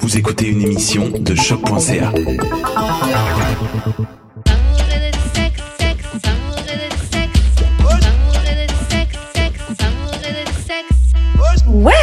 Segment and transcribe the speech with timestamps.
[0.00, 2.12] Vous écoutez une émission de choc.ca.
[11.66, 11.94] Well,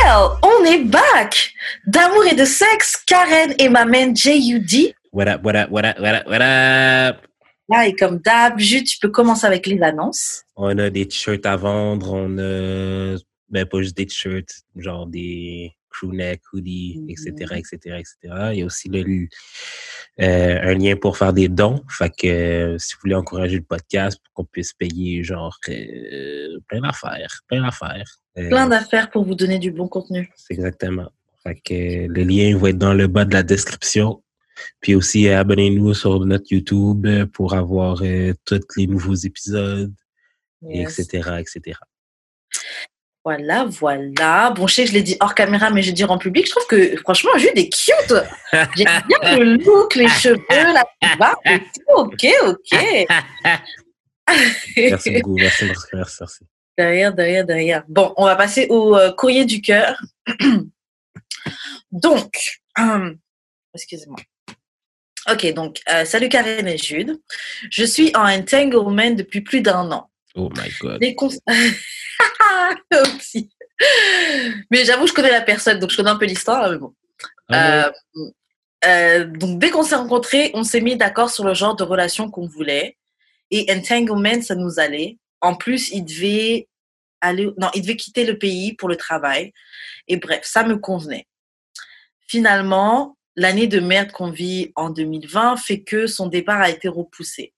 [0.41, 1.53] on est back!
[1.85, 4.95] D'amour et de sexe, Karen et ma main J.U.D.
[5.11, 7.27] What up, what up, what up, what up, what up?
[7.69, 10.43] Là, et comme d'hab, Jude, tu peux commencer avec les annonces.
[10.55, 13.17] On a des t-shirts à vendre, on a,
[13.49, 18.15] ben, pas juste des t-shirts, genre des crewneck, hoodies, etc., etc., etc.
[18.53, 19.27] Il y a aussi le,
[20.19, 21.83] euh, un lien pour faire des dons.
[21.89, 26.59] Fait que euh, si vous voulez encourager le podcast pour qu'on puisse payer genre euh,
[26.67, 28.19] plein d'affaires, plein d'affaires.
[28.37, 30.29] Euh, Plein d'affaires pour vous donner du bon contenu.
[30.49, 31.11] Exactement.
[31.43, 34.23] Fait que le lien va être dans le bas de la description.
[34.79, 38.03] Puis aussi, abonnez-nous sur notre YouTube pour avoir
[38.45, 39.93] tous les nouveaux épisodes,
[40.63, 40.99] Yes.
[40.99, 41.79] etc., etc.
[43.23, 44.51] Voilà, voilà.
[44.55, 46.45] Bon, je sais que je l'ai dit hors caméra, mais je vais dire en public.
[46.47, 48.13] Je trouve que, franchement, Jude est cute.
[48.75, 50.83] J'aime bien le look, les cheveux, la
[51.17, 51.81] barbe et tout.
[51.95, 52.79] Ok, ok.
[54.77, 55.35] Merci beaucoup.
[55.35, 56.43] Merci, merci, merci.
[56.77, 57.83] Derrière, derrière, derrière.
[57.87, 59.99] Bon, on va passer au euh, courrier du cœur.
[61.91, 62.33] donc,
[62.77, 63.17] hum,
[63.75, 64.17] excusez-moi.
[65.29, 67.19] Ok, donc, euh, salut Karen et Jude.
[67.69, 70.09] Je suis en entanglement depuis plus d'un an.
[70.33, 70.97] Oh my God.
[71.01, 71.29] Les cons-
[74.71, 76.69] Mais j'avoue, je connais la personne, donc je connais un peu l'histoire.
[76.69, 76.93] Mais bon.
[77.49, 77.93] Ah ouais.
[78.17, 78.31] Euh,
[78.85, 82.29] euh, donc, dès qu'on s'est rencontrés, on s'est mis d'accord sur le genre de relation
[82.29, 82.97] qu'on voulait.
[83.51, 85.17] Et entanglement, ça nous allait.
[85.41, 86.67] En plus, il devait
[87.19, 89.53] aller, non, il devait quitter le pays pour le travail.
[90.07, 91.27] Et bref, ça me convenait.
[92.27, 97.53] Finalement, l'année de merde qu'on vit en 2020 fait que son départ a été repoussé.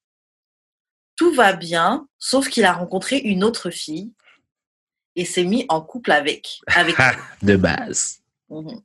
[1.16, 4.11] Tout va bien, sauf qu'il a rencontré une autre fille
[5.16, 6.59] et s'est mis en couple avec.
[6.67, 6.95] avec
[7.42, 8.19] de base.
[8.50, 8.81] Mhm.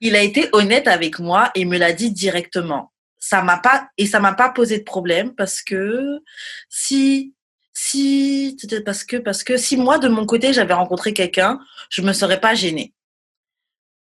[0.00, 2.92] Il a été honnête avec moi et me l'a dit directement.
[3.18, 6.20] Ça m'a pas et ça m'a pas posé de problème parce que
[6.68, 7.34] si
[7.72, 11.58] si parce que parce que si moi de mon côté j'avais rencontré quelqu'un,
[11.88, 12.92] je me serais pas gênée.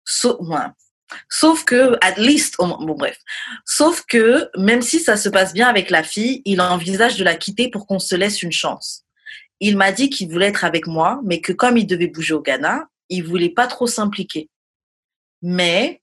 [0.05, 0.57] Sauf, ouais.
[1.29, 3.17] Sauf que, at least, bon bref,
[3.65, 7.35] sauf que même si ça se passe bien avec la fille, il envisage de la
[7.35, 9.06] quitter pour qu'on se laisse une chance.
[9.59, 12.41] Il m'a dit qu'il voulait être avec moi, mais que comme il devait bouger au
[12.41, 14.49] Ghana, il voulait pas trop s'impliquer.
[15.41, 16.01] Mais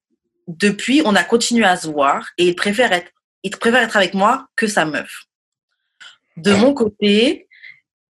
[0.48, 3.10] depuis, on a continué à se voir et il préfère être,
[3.42, 5.24] il préfère être avec moi que sa meuf.
[6.36, 7.48] De mon côté,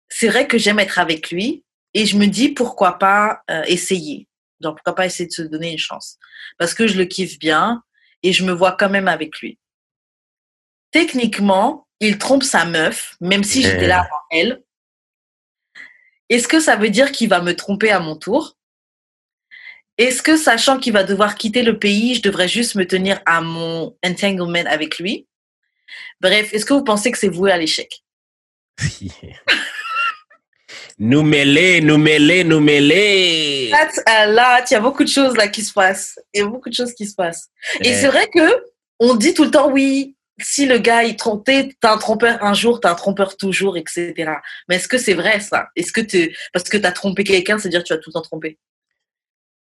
[0.09, 1.65] c'est vrai que j'aime être avec lui
[1.95, 4.29] et je me dis pourquoi pas euh, essayer.
[4.61, 6.19] Genre pourquoi pas essayer de se donner une chance
[6.59, 7.83] parce que je le kiffe bien
[8.23, 9.59] et je me vois quand même avec lui.
[10.91, 14.63] Techniquement, il trompe sa meuf, même si j'étais là avant elle.
[16.31, 18.57] Est-ce que ça veut dire qu'il va me tromper à mon tour?
[19.99, 23.43] Est-ce que, sachant qu'il va devoir quitter le pays, je devrais juste me tenir à
[23.43, 25.27] mon entanglement avec lui?
[26.21, 28.03] Bref, est-ce que vous pensez que c'est voué à l'échec?
[31.03, 33.71] Nous mêler, nous mêler, nous mêler.
[33.73, 34.67] That's a lot.
[34.71, 36.19] Il y a beaucoup de choses là qui se passent.
[36.35, 37.49] Il y a beaucoup de choses qui se passent.
[37.81, 38.65] Et Euh, c'est vrai que
[38.99, 40.15] on dit tout le temps oui.
[40.43, 44.13] Si le gars il trompe, t'es un trompeur un jour, t'es un trompeur toujours, etc.
[44.69, 45.69] Mais est-ce que c'est vrai ça?
[45.77, 48.15] Est-ce que tu parce que t'as trompé quelqu'un, c'est dire que tu as tout le
[48.15, 48.59] temps trompé?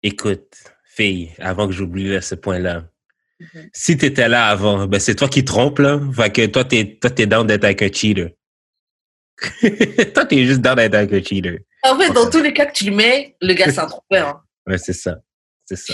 [0.03, 0.53] Écoute,
[0.85, 2.85] fille, avant que j'oublie à ce point-là,
[3.41, 3.69] Mhm.
[3.73, 5.97] si tu étais là avant, ben c'est toi qui trompes, là.
[6.13, 8.31] Fait que toi, t'es, toi, t'es down d'être avec un cheater.
[10.13, 11.59] toi, t'es juste down d'être avec un cheater.
[11.83, 14.27] En fait, dans tous les cas que tu le mets, le gars c'est un trompeur.
[14.27, 14.41] hein.
[14.67, 15.17] Ouais, c'est ça.
[15.65, 15.93] C'est ça.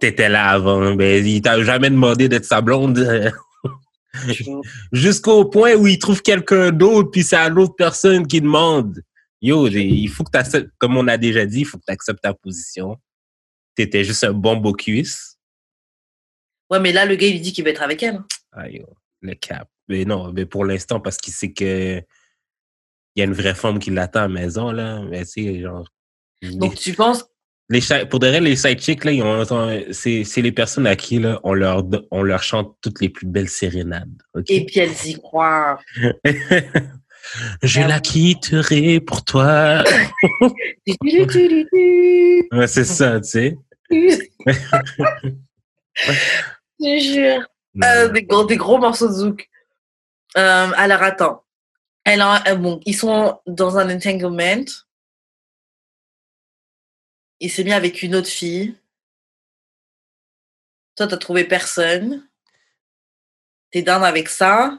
[0.00, 2.98] T'étais là avant, ben, il t'a jamais demandé d'être sa blonde.
[4.92, 9.00] Jusqu'au point où il trouve quelqu'un d'autre, puis c'est à l'autre personne qui demande.
[9.40, 12.22] Yo, il faut que tu comme on a déjà dit, il faut que tu acceptes
[12.22, 12.96] ta position.
[13.74, 15.38] T'étais juste un bon beau cuisse.
[16.70, 18.16] Ouais, mais là le gars il lui dit qu'il veut être avec elle.
[18.16, 18.26] hein.
[18.52, 18.86] Ah, yo,
[19.20, 19.68] le cap.
[19.88, 21.98] Mais non, mais pour l'instant, parce qu'il sait que
[23.14, 25.02] il y a une vraie femme qui l'attend à la maison, là.
[25.02, 25.86] Mais tu sais, genre.
[26.42, 27.24] Donc tu penses
[27.72, 29.44] les, pour de vrai, les side chicks, là, ils ont,
[29.90, 33.26] c'est, les personnes à qui, là, on leur, do- on leur chante toutes les plus
[33.26, 34.12] belles sérénades.
[34.48, 35.78] Et puis elles y croient.
[37.62, 39.82] Je la quitterai pour toi.
[42.52, 43.56] Ouais, c'est ça, tu sais.
[46.80, 47.46] Je jure.
[47.84, 49.48] Euh, des, gros, des gros morceaux de zouk.
[50.36, 51.44] Euh, alors attends.
[52.04, 54.64] Elle a, euh, bon, ils sont dans un entanglement.
[57.42, 58.76] Il s'est mis avec une autre fille.
[60.96, 62.24] Toi, t'as trouvé personne.
[63.72, 64.78] T'es down avec ça.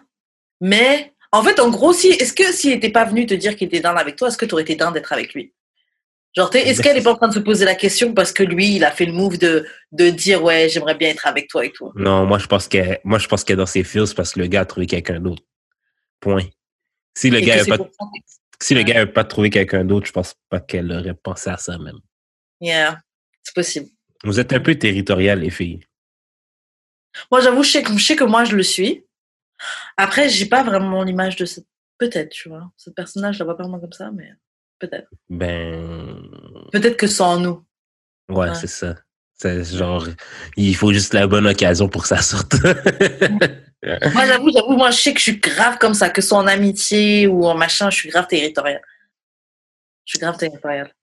[0.61, 3.67] Mais, en fait, en gros, si, est-ce que s'il n'était pas venu te dire qu'il
[3.67, 5.53] était down avec toi, est-ce que tu aurais été down d'être avec lui?
[6.37, 8.43] Genre, t'es- est-ce qu'elle est pas en train de se poser la question parce que
[8.43, 11.65] lui, il a fait le move de, de dire, ouais, j'aimerais bien être avec toi
[11.65, 11.91] et tout?
[11.95, 14.39] Non, moi, je pense que moi, je pense qu'elle est dans ses feels parce que
[14.39, 15.43] le gars a trouvé quelqu'un d'autre.
[16.21, 16.47] Point.
[17.17, 17.89] Si le Et gars que n'a c'est pas,
[18.61, 21.57] si le gars avait pas trouvé quelqu'un d'autre, je pense pas qu'elle aurait pensé à
[21.57, 21.99] ça même.
[22.63, 23.01] Yeah,
[23.43, 23.89] c'est possible.
[24.23, 25.81] Vous êtes un peu territorial, les filles.
[27.29, 29.03] Moi, j'avoue, je sais, que, je sais que moi, je le suis.
[29.97, 31.67] Après, j'ai pas vraiment l'image de cette.
[31.97, 32.71] Peut-être, tu vois.
[32.77, 34.31] Ce personnage, je la vois pas vraiment comme ça, mais
[34.79, 35.09] peut-être.
[35.29, 36.21] Ben,
[36.71, 37.65] Peut-être que en nous.
[38.29, 38.55] ouais, Ouais.
[38.55, 38.95] c'est ça.
[39.35, 40.07] C'est genre,
[40.55, 42.53] il faut juste la bonne occasion pour que ça sorte.
[43.83, 46.37] Moi, j'avoue, j'avoue, moi, je sais que je suis grave comme ça, que ce soit
[46.37, 48.81] en amitié ou en machin, je suis grave territoriale.
[50.05, 50.93] Je suis grave territoriale.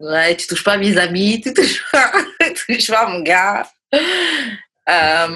[0.00, 2.12] Ouais, tu touches pas à mes amis, tu touches pas,
[2.54, 3.68] tu touches pas mon gars.
[4.88, 5.28] Euh,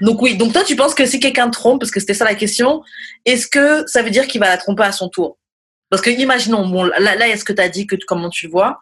[0.00, 2.24] donc oui, donc toi, tu penses que si quelqu'un te trompe, parce que c'était ça
[2.24, 2.82] la question,
[3.24, 5.38] est-ce que ça veut dire qu'il va la tromper à son tour?
[5.90, 8.52] Parce que imaginons, bon, là, là, est-ce que tu as dit que comment tu le
[8.52, 8.80] vois,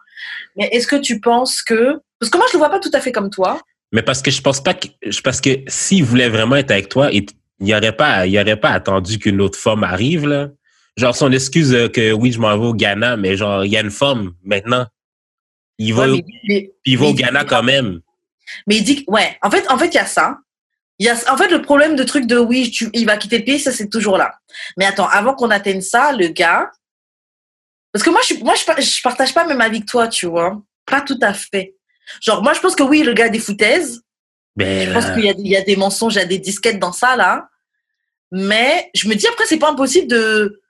[0.55, 1.99] mais est-ce que tu penses que...
[2.19, 3.61] Parce que moi, je le vois pas tout à fait comme toi.
[3.91, 4.87] Mais parce que je pense pas que,
[5.23, 7.25] parce que s'il voulait vraiment être avec toi, il
[7.59, 10.49] n'y aurait pas, aurait pas attendu qu'une autre femme arrive, là.
[10.95, 13.77] Genre, son excuse euh, que oui, je m'en vais au Ghana, mais genre, il y
[13.77, 14.85] a une femme maintenant.
[15.79, 18.01] Il va, Ouais, mais- mais- puis il va mais au Ghana quand même.
[18.67, 20.37] Mais il dit ouais, en fait, en fait, il y a ça.
[20.99, 23.39] Il y a, en fait, le problème de truc de oui, tu, il va quitter
[23.39, 24.35] le pays, ça, c'est toujours là.
[24.77, 26.71] Mais attends, avant qu'on atteigne ça, le gars,
[27.91, 30.27] parce que moi, je, moi, je, par- je partage pas même avis que toi, tu
[30.27, 30.61] vois.
[30.85, 31.75] Pas tout à fait.
[32.21, 34.01] Genre, moi, je pense que oui, le gars a des foutaises.
[34.85, 36.79] Je pense qu'il y a, il y a des mensonges, il y a des disquettes
[36.79, 37.49] dans ça, là.
[38.31, 40.61] Mais je me dis, après, c'est pas impossible de,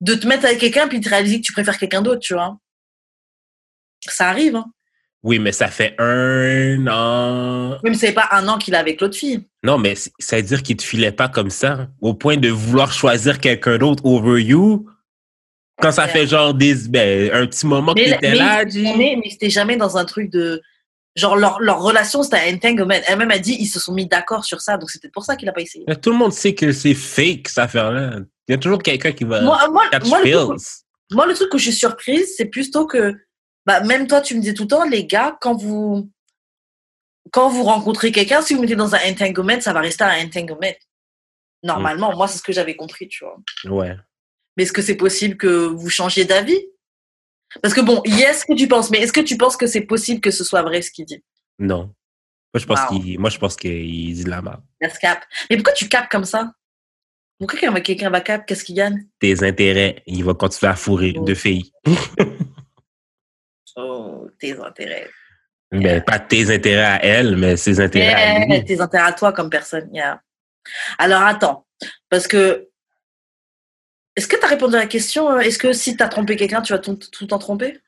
[0.00, 2.56] de te mettre avec quelqu'un puis de réaliser que tu préfères quelqu'un d'autre, tu vois.
[4.06, 4.66] Ça arrive, hein.
[5.22, 7.78] oui, mais ça fait un an.
[7.82, 9.44] Même si c'est pas un an qu'il est avec l'autre fille.
[9.64, 12.92] Non, mais ça veut dire qu'il te filait pas comme ça, au point de vouloir
[12.92, 14.88] choisir quelqu'un d'autre over you.
[15.80, 16.08] Quand ça Ouais.
[16.10, 18.82] fait genre des, ben, un petit moment que Mais, t'étais mais, là, ils- G.
[18.96, 20.60] mais, mais c'était jamais dans un truc de.
[21.16, 22.94] Genre, leur, leur relation, c'était un entanglement.
[23.08, 25.48] Elle-même a dit ils se sont mis d'accord sur ça, donc peut-être pour ça qu'il
[25.48, 25.84] a pas essayé.
[25.88, 28.20] Mais Tout le monde sait que c'est fake, cette affaire-là.
[28.46, 30.60] Il y a toujours quelqu'un qui va Moi, moi, catch moi, le truc,
[31.12, 33.14] moi, le truc où je suis surprise, c'est plutôt que.
[33.68, 36.10] Bah, même toi, tu me dis tout le temps, les gars, quand vous.
[37.30, 40.72] Quand vous rencontrez quelqu'un, si vous mettez dans un entanglement, ça va rester un entanglement.
[41.62, 43.36] Normalement, moi, c'est ce que j'avais compris, tu vois.
[43.66, 43.94] Ouais.
[44.56, 46.58] Mais est-ce que c'est possible que vous changiez d'avis?
[47.60, 49.82] Parce que bon, yes, ce que tu penses, mais est-ce que tu penses que c'est
[49.82, 51.22] possible que ce soit vrai ce qu'il dit?
[51.58, 51.92] Non.
[52.54, 52.98] Moi, je pense Wow.
[53.00, 54.62] qu'il, moi, je pense qu'il dit de la merde.
[54.80, 55.22] La scap.
[55.50, 56.52] Mais pourquoi tu capes comme ça?
[57.38, 58.46] Pourquoi quelqu'un va, quelqu'un va cap?
[58.46, 59.06] Qu'est-ce qu'il gagne?
[59.20, 61.24] Tes intérêts, il va continuer à fourrer Oh.
[61.24, 61.70] de filles.
[63.80, 65.08] Oh, tes intérêts.
[65.70, 68.64] Ben, pas tes intérêts à elle, mais ses intérêts à lui.
[68.64, 69.88] tes intérêts à toi comme personne.
[69.94, 70.20] yeah.
[70.98, 71.66] Alors attends,
[72.08, 72.68] parce que.
[74.16, 76.34] Est-ce que tu as répondu à la question euh, Est-ce que si tu as trompé
[76.34, 77.80] quelqu'un, tu vas tout, tout le temps tromper?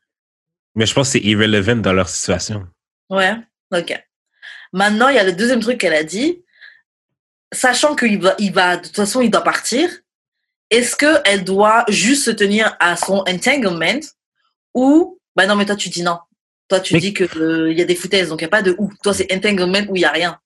[0.76, 2.68] Mais je pense que c'est irrelevant dans leur situation.
[3.08, 3.34] Ouais,
[3.72, 4.00] ok.
[4.72, 6.44] Maintenant, il y a le deuxième truc qu'elle a dit.
[7.52, 9.90] Sachant qu'il va, il va, de toute façon, il doit partir,
[10.70, 13.98] est-ce qu'elle doit juste se tenir à son entanglement
[14.72, 16.18] ou, bah non, mais toi, tu dis non.
[16.68, 18.76] Toi, tu Mais- dis qu'il y a des foutaises, donc il n'y a pas de
[18.78, 18.90] ou.
[19.02, 20.38] Toi, c'est entanglement où il n'y a rien.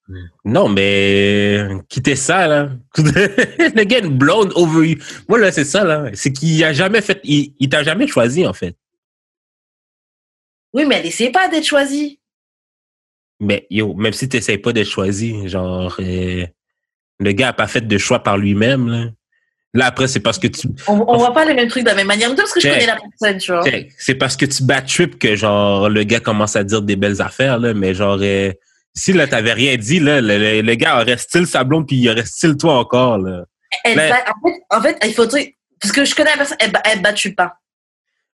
[0.44, 2.70] Non, mais quittez ça, là.
[2.96, 4.98] Le gars, blonde over you.
[5.28, 6.10] Moi, là, c'est ça, là.
[6.14, 8.76] C'est qu'il a jamais fait, il, il t'a jamais choisi, en fait.
[10.72, 12.20] Oui, mais elle n'essaie pas d'être choisie.
[13.40, 16.46] Mais yo, même si tu n'essayes pas d'être choisi, genre, euh,
[17.18, 19.10] le gars a pas fait de choix par lui-même, là.
[19.74, 21.96] Là, après, c'est parce que tu, On, on voit pas les mêmes trucs de la
[21.96, 22.32] même manière.
[22.36, 23.62] Parce que je connais la personne, tu vois.
[23.98, 27.20] C'est parce que tu bats trip que genre le gars commence à dire des belles
[27.20, 28.52] affaires là, mais genre euh,
[28.94, 31.96] si là t'avais rien dit là, le, le- le gars aurait style sa blonde puis
[31.96, 33.44] il aurait style toi encore là.
[33.84, 35.56] Elle bat- en, fait, en fait, il faudrait.
[35.80, 37.54] Parce que je connais la personne, elle, elle battu pas.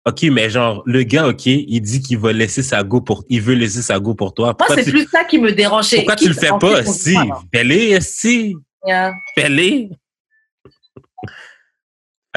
[0.08, 3.42] Ok, mais genre le gars ok, il dit qu'il va laisser sa go pour, il
[3.42, 4.48] veut laisser sa go pour toi.
[4.48, 5.98] Moi, Pourquoi c'est tu, plus ça qui me dérangeait.
[5.98, 7.16] pourquoi tu le fais pas si?
[7.54, 8.56] Fais-le si,
[8.88, 9.12] Yeah.
[9.36, 9.90] fais-le.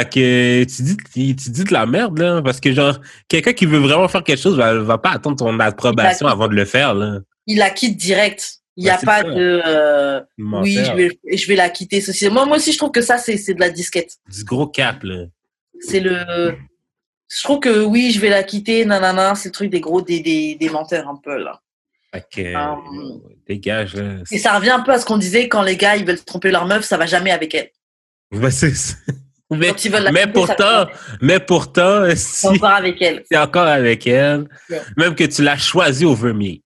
[0.00, 3.52] Fait que tu dis, tu, tu dis de la merde là, parce que genre quelqu'un
[3.52, 6.64] qui veut vraiment faire quelque chose va, va pas attendre ton approbation avant de le
[6.64, 7.18] faire là.
[7.46, 8.56] Il la quitte direct.
[8.76, 9.24] Il n'y a pas ça.
[9.24, 9.62] de.
[9.66, 12.00] euh, oui, je vais, je vais la quitter.
[12.00, 12.30] Ceci.
[12.30, 14.12] Moi, moi aussi, je trouve que ça, c'est de la disquette.
[14.32, 15.24] Du gros cap là.
[15.80, 16.54] C'est le.
[17.28, 18.84] Je trouve que oui, je vais la quitter.
[18.86, 21.60] Nanana, c'est le truc des gros, des, des, des menteurs un peu là.
[22.12, 22.18] Ah.
[22.38, 22.76] euh,
[23.46, 24.16] dégage, là.
[24.32, 26.50] Et ça revient un peu à ce qu'on disait quand les gars ils veulent tromper
[26.50, 27.70] leur meuf, ça va jamais avec elle.
[28.50, 28.94] C'est ça.
[29.50, 29.72] Mais,
[30.32, 30.86] pourtant,
[31.20, 33.24] mais pourtant, si C'est encore avec elle.
[33.30, 34.46] c'est encore avec elle,
[34.96, 36.62] même que tu l'as choisi au vermier.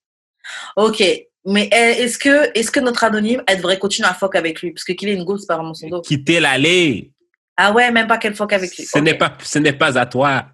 [0.77, 1.03] Ok.
[1.47, 4.73] Mais eh, est-ce que, est-ce que notre anonyme, elle devrait continuer à fuck avec lui?
[4.73, 6.01] Parce que qu'il est une go, c'est pas vraiment son dos.
[6.01, 7.13] Quitter l'allée,
[7.57, 8.85] Ah ouais, même pas qu'elle fuck avec lui.
[8.85, 10.47] ce n'est pas, ce n'est pas à toi.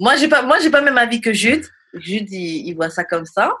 [0.00, 1.64] Moi, j'ai pas, moi, j'ai pas même avis que Jude.
[1.94, 3.54] Jude, il, il voit ça comme ça.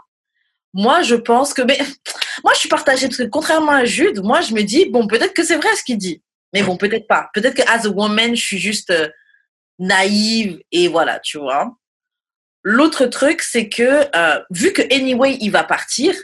[0.72, 1.78] Moi, je pense que, mais
[2.44, 5.34] moi, je suis partagée parce que contrairement à Jude, moi, je me dis, bon, peut-être
[5.34, 6.22] que c'est vrai ce qu'il dit,
[6.54, 7.28] mais bon, peut-être pas.
[7.34, 9.08] Peut-être que as a woman, je suis juste euh,
[9.78, 11.76] naïve et voilà, tu vois.
[12.62, 16.14] L'autre truc, c'est que euh, vu que anyway, il va partir,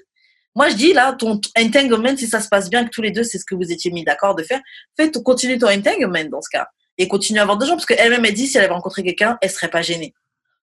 [0.54, 3.24] moi, je dis là, ton entanglement, si ça se passe bien, que tous les deux,
[3.24, 4.60] c'est ce que vous étiez mis d'accord de faire,
[4.96, 8.24] fais continue ton entanglement dans ce cas et continue à avoir deux gens parce qu'elle-même
[8.24, 10.14] elle dit si elle avait rencontré quelqu'un, elle serait pas gênée.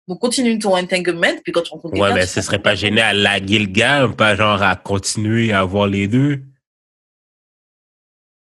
[0.07, 2.75] Donc continue ton entanglement puis quand tu rencontres Ouais, quelqu'un, mais tu ce serait pas
[2.75, 6.43] gêné à laguer le gars, pas genre à continuer à avoir les deux.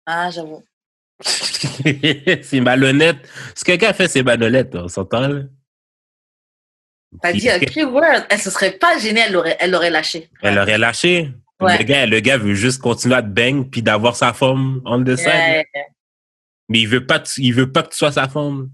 [0.06, 0.62] Ah, j'avoue.
[2.42, 3.16] c'est malhonnête.
[3.54, 5.42] Ce que quelqu'un fait, c'est malhonnête, on s'entend, là?
[7.22, 10.28] T'as dit a key word, elle se serait pas gênée, elle l'aurait, elle l'aurait lâché.
[10.42, 11.32] Elle aurait lâché.
[11.60, 11.78] Ouais.
[11.78, 15.02] Le, gars, le gars veut juste continuer à te bang puis d'avoir sa forme on
[15.02, 15.26] the side.
[15.26, 15.66] Ouais,
[16.68, 18.70] Mais il veut pas, il veut pas que tu sois sa forme.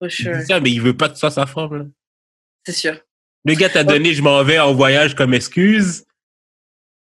[0.00, 0.40] for sure.
[0.48, 1.78] ça, mais il veut pas que tu sois sa forme.
[1.78, 1.84] là.
[2.66, 2.98] C'est sûr.
[3.44, 6.04] Le gars t'a donné, je m'en vais en voyage comme excuse.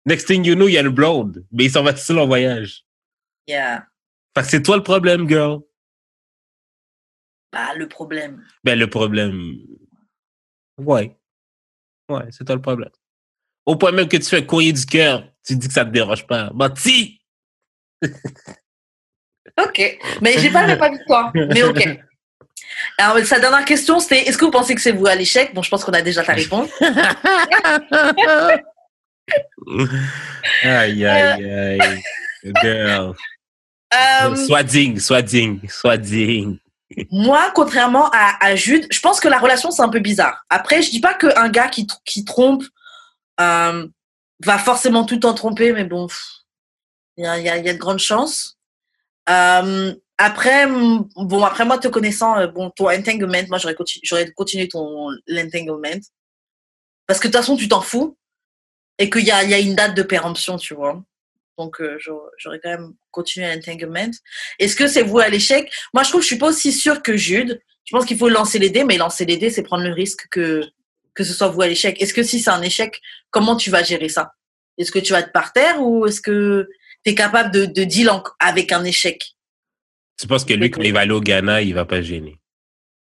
[0.06, 1.46] Next thing you know, il y a le blonde.
[1.51, 2.84] Mais il s'en va tout seul en voyage.
[3.48, 3.86] Yeah.
[4.36, 5.60] Fait que c'est toi le problème, girl.
[7.52, 8.46] Bah, le problème.
[8.64, 9.58] Ben, le problème.
[10.78, 11.16] Ouais.
[12.10, 12.92] Ouais, c'est toi le problème.
[13.66, 15.92] Au point même que tu fais un courrier du cœur, tu dis que ça te
[15.92, 16.52] dérange pas.
[16.76, 17.20] Si!
[19.60, 20.00] Ok.
[20.22, 21.30] Mais j'ai pas que toi.
[21.36, 22.00] Mais ok.
[22.98, 25.54] Alors, sa dernière question, c'était est-ce que vous pensez que c'est vous à l'échec?
[25.54, 26.70] Bon, je pense qu'on a déjà ta réponse.
[30.64, 32.02] aïe, aïe, aïe.
[32.62, 33.14] Girl.
[33.94, 36.58] Euh, Sois digne, sois digne, sois digne.
[37.12, 40.46] moi, contrairement à, à Jude, je pense que la relation, c'est un peu bizarre.
[40.50, 42.64] Après, je dis pas qu'un gars qui, qui trompe
[43.40, 43.88] euh,
[44.44, 46.08] va forcément tout le temps tromper, mais bon,
[47.18, 48.58] il y a, y, a, y a de grandes chances.
[49.30, 54.02] Euh, après, bon, après moi, te connaissant, bon, ton entanglement, moi, j'aurais continu,
[54.36, 56.00] continué ton l'entanglement.
[57.08, 58.18] Parce que de toute façon, tu t'en fous.
[59.00, 61.02] Et qu'il y a, y a une date de péremption, tu vois.
[61.62, 61.98] Donc, euh,
[62.38, 64.12] j'aurais quand même continué l'entanglement.
[64.58, 65.72] Est-ce que c'est vous à l'échec?
[65.94, 67.62] Moi, je trouve que je suis pas aussi sûre que Jude.
[67.86, 70.27] Je pense qu'il faut lancer les dés, mais lancer les dés, c'est prendre le risque
[70.32, 70.63] que,
[71.13, 72.01] que ce soit vous à l'échec.
[72.01, 73.00] Est-ce que si c'est un échec,
[73.30, 74.34] comment tu vas gérer ça?
[74.77, 76.68] Est-ce que tu vas être par terre ou est-ce que
[77.03, 79.36] tu es capable de, de deal en- avec un échec?
[80.20, 82.39] Tu penses que lui, quand il va aller au Ghana, il va pas gêner?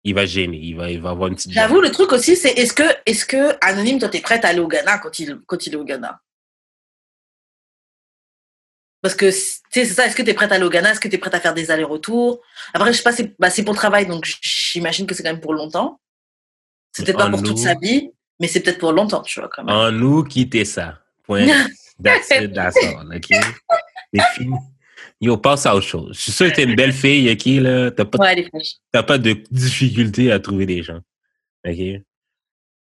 [0.02, 0.58] Il va gêner.
[0.58, 1.52] Il va, il va avoir une petite.
[1.52, 4.60] J'avoue, le truc aussi, c'est est-ce que, est-ce que Anonyme, toi, t'es prête à aller
[4.60, 6.20] au Ghana quand il, quand il est au Ghana?
[9.04, 10.99] Parce que, tu sais, c'est ça, est-ce que t'es prête à aller au Ghana Est-ce
[10.99, 12.40] que t'es prête à faire des allers-retours?
[12.73, 15.42] Après, je sais pas, c'est bah, pour le travail, donc j'imagine que c'est quand même
[15.42, 16.00] pour longtemps.
[16.90, 19.62] C'est peut-être pas pour toute sa vie, mais c'est peut-être pour longtemps, tu vois, quand
[19.62, 19.76] même.
[19.76, 21.02] En nous, quittez ça.
[21.25, 21.46] Point.
[22.02, 23.26] That's it, that's all, OK?
[23.28, 24.56] C'est fini.
[25.20, 26.16] Yo, passe à autre chose.
[26.16, 27.90] Je suis sûr que t'es une belle fille, OK, là.
[27.90, 31.00] T'as pas, Ouais, pas de difficulté à trouver des gens.
[31.68, 31.78] OK?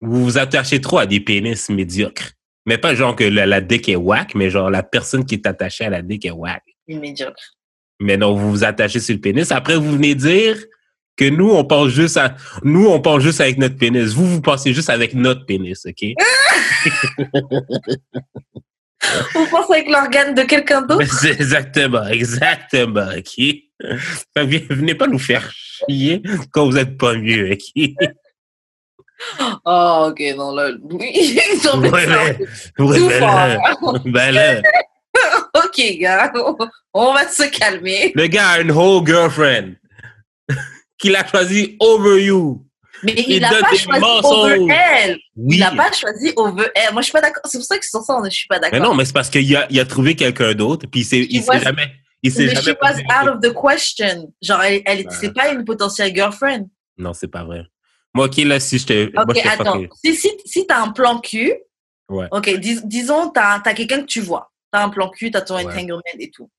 [0.03, 2.33] Vous vous attachez trop à des pénis médiocres.
[2.67, 5.47] Mais pas genre que la, la dick est whack, mais genre la personne qui est
[5.47, 6.63] attachée à la dick est whack.
[6.89, 7.57] Médiocre.
[8.01, 9.51] Mais non, vous vous attachez sur le pénis.
[9.53, 10.57] Après, vous venez dire
[11.17, 14.13] que nous, on pense juste à, nous, on pense juste avec notre pénis.
[14.13, 16.05] Vous, vous pensez juste avec notre pénis, OK?
[19.35, 21.03] Vous pensez avec l'organe de quelqu'un d'autre?
[21.27, 23.45] Exactement, exactement, OK?
[24.37, 27.91] Venez pas nous faire chier quand vous êtes pas mieux, OK?
[29.65, 30.71] Oh, ok, non, là.
[30.83, 32.39] Oui, non, mais ça, mais- Ouais,
[32.77, 33.47] tout ben fort.
[33.47, 33.59] là,
[34.05, 34.61] ben là,
[35.55, 36.33] Ok, gars,
[36.95, 38.13] on va se calmer.
[38.15, 39.75] le gars a une whole girlfriend
[40.99, 42.67] qu'il a choisi over you.
[43.05, 45.19] Mais il n'a pas choisi over elle.
[45.37, 45.57] Oui.
[45.57, 46.93] Il n'a pas choisi over elle.
[46.93, 47.43] Moi, je suis pas d'accord.
[47.47, 48.89] C'est pour ça que sur ça, je suis pas Mais d'accord.
[48.91, 51.93] non, mais c'est parce qu'il a, il a trouvé quelqu'un d'autre, puis il was- jamais,
[52.23, 54.33] il s'est Mais jamais she was out of the question.
[54.41, 55.07] Genre, elle, elle Ouais.
[55.21, 56.69] c'est pas une potentielle girlfriend.
[56.97, 57.65] Non, c'est pas vrai.
[58.15, 59.13] Moi, OK, là, si je te...
[59.15, 59.73] moi, je attends.
[59.81, 59.91] fucké.
[60.05, 61.55] Si, si, si t'as un plan cul,
[62.09, 62.27] Ouais.
[62.31, 64.53] ok, dis- disons, t'as as, quelqu'un que tu vois.
[64.71, 65.65] T'as un plan cul, t'as ton Ouais.
[65.65, 66.51] entanglement et tout.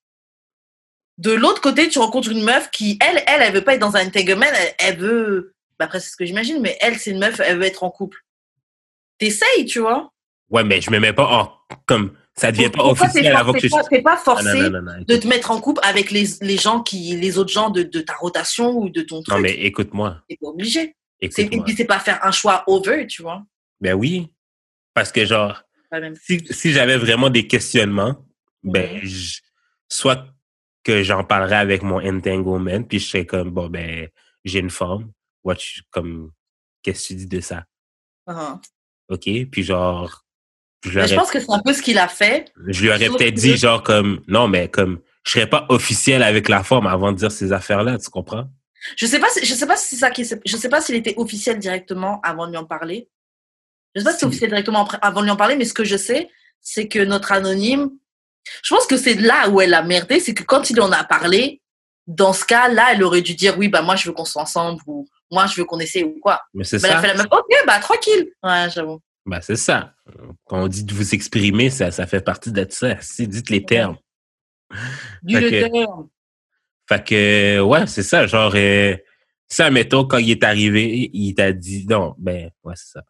[1.19, 3.95] De l'autre côté, tu rencontres une meuf qui, elle, elle, elle veut pas être dans
[3.95, 5.53] un entanglement, elle, elle veut.
[5.77, 7.91] Bah, après, c'est ce que j'imagine, mais elle, c'est une meuf, elle veut être en
[7.91, 8.17] couple.
[9.19, 10.11] T'essayes, tu vois?
[10.49, 11.53] Ouais, mais je me mets pas en...
[11.85, 14.81] Comme, ça devient pas Pourquoi officiel avant que pas, t'es pas Ah, forcé non, non,
[14.81, 17.69] non, non, de te mettre en couple avec les, les gens qui, les autres gens
[17.69, 19.35] de, de ta rotation ou de ton truc.
[19.35, 20.17] Non, mais écoute-moi.
[20.27, 20.95] T'es pas obligé.
[21.23, 21.63] Et Écoute-moi.
[21.65, 23.43] puis c'est pas faire un choix over, tu vois.
[23.79, 24.31] Ben oui.
[24.93, 25.63] Parce que, genre,
[26.21, 28.25] si, si j'avais vraiment des questionnements,
[28.63, 29.39] ben, je-
[29.89, 30.25] soit
[30.83, 34.09] que j'en parlerais avec mon entanglement, puis je serais comme, bon, ben,
[34.43, 35.11] j'ai une forme.
[35.43, 36.31] What you- comme,
[36.81, 37.65] qu'est-ce que tu dis de ça?
[38.27, 38.59] Uh-huh.
[39.09, 39.49] OK?
[39.49, 40.25] Puis genre,
[40.83, 42.51] je Mais je aurais, pense que c'est un peu ce qu'il a fait.
[42.67, 46.49] je lui aurais peut-être dit, genre, comme, non, mais comme, je serais pas officiel avec
[46.49, 48.49] la forme avant de dire ces affaires-là, tu comprends?
[48.97, 50.81] Je sais pas, si- je sais pas si c'est ça qui, s'est- je sais pas
[50.81, 53.09] s'il était officiel directement avant de lui en parler.
[53.95, 55.83] Je sais pas si c'est officiel directement avant de lui en parler, mais ce que
[55.83, 56.29] je sais,
[56.61, 57.91] c'est que notre anonyme,
[58.63, 61.03] je pense que c'est là où elle a merdé, c'est que quand il en a
[61.03, 61.61] parlé,
[62.07, 64.81] dans ce cas-là, elle aurait dû dire oui, bah moi je veux qu'on soit ensemble
[64.87, 66.41] ou moi je veux qu'on essaie ou quoi.
[66.53, 67.01] Mais c'est Mais elle a ça.
[67.01, 67.27] fait la même.
[67.31, 68.29] Ok, bah tranquille.
[68.43, 68.99] Ouais, j'avoue.
[69.25, 69.93] Ben, c'est ça.
[70.45, 72.99] Quand on dit de vous exprimer, ça, ça fait partie de ça.
[72.99, 73.95] Si, dites les termes.
[75.21, 76.09] Du Fait le que- terme.
[76.93, 78.27] Fait que, ouais, c'est ça.
[78.27, 78.95] Genre, euh,
[79.47, 83.03] ça, mettons, quand il est arrivé, il t'a dit, non, ben, ouais, c'est ça.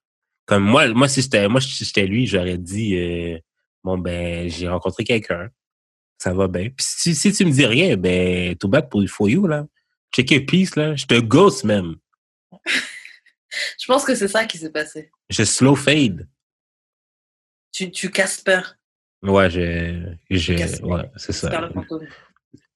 [0.45, 3.37] Comme moi, moi, si j'étais, moi, si j'étais lui, j'aurais dit, euh,
[3.83, 5.49] bon, ben, j'ai rencontré quelqu'un.
[6.17, 6.69] Ça va bien.
[6.69, 9.65] Puis si, si tu me dis rien, ben, tout bad pour, for you, là.
[10.15, 10.95] Check your peace, là.
[10.95, 11.95] Je te ghost, même.
[13.79, 15.11] Je pense que c'est ça qui s'est passé.
[15.29, 16.27] Je slow fade.
[17.71, 18.61] Tu, tu Casper.
[19.21, 21.49] Ouais, je, je, ouais, c'est ça.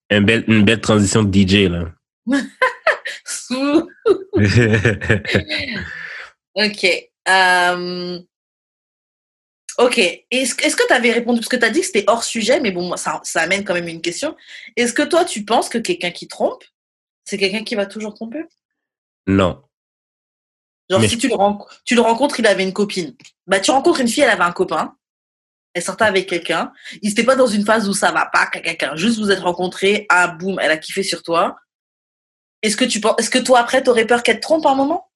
[0.10, 1.86] Une belle, une belle transition de DJ, là.
[6.56, 6.86] Ok.
[7.30, 8.20] Euh,
[9.78, 9.98] Ok.
[10.00, 11.40] Est-ce est-ce que tu avais répondu?
[11.40, 13.64] Parce que tu as dit que c'était hors sujet, mais bon, moi, ça, ça amène
[13.64, 14.36] quand même une question.
[14.76, 16.64] Est-ce que toi, tu penses que quelqu'un qui trompe,
[17.26, 18.44] c'est quelqu'un qui va toujours tromper?
[19.28, 19.62] Non.
[20.90, 21.36] Genre, Mais- si tu le,
[21.86, 23.16] tu le rencontres, il avait une copine.
[23.46, 24.96] Bah, tu rencontres une fille, elle avait un copain.
[25.78, 26.74] Elle sortait avec quelqu'un.
[27.04, 28.96] Il n'était pas dans une phase où ça va pas, qu'à quelqu'un.
[28.96, 31.56] Juste vous êtes rencontrés, ah, boum, elle a kiffé sur toi.
[32.64, 35.08] Est-ce que tu penses, est-ce que toi, après, t'aurais peur qu'elle te trompe un moment?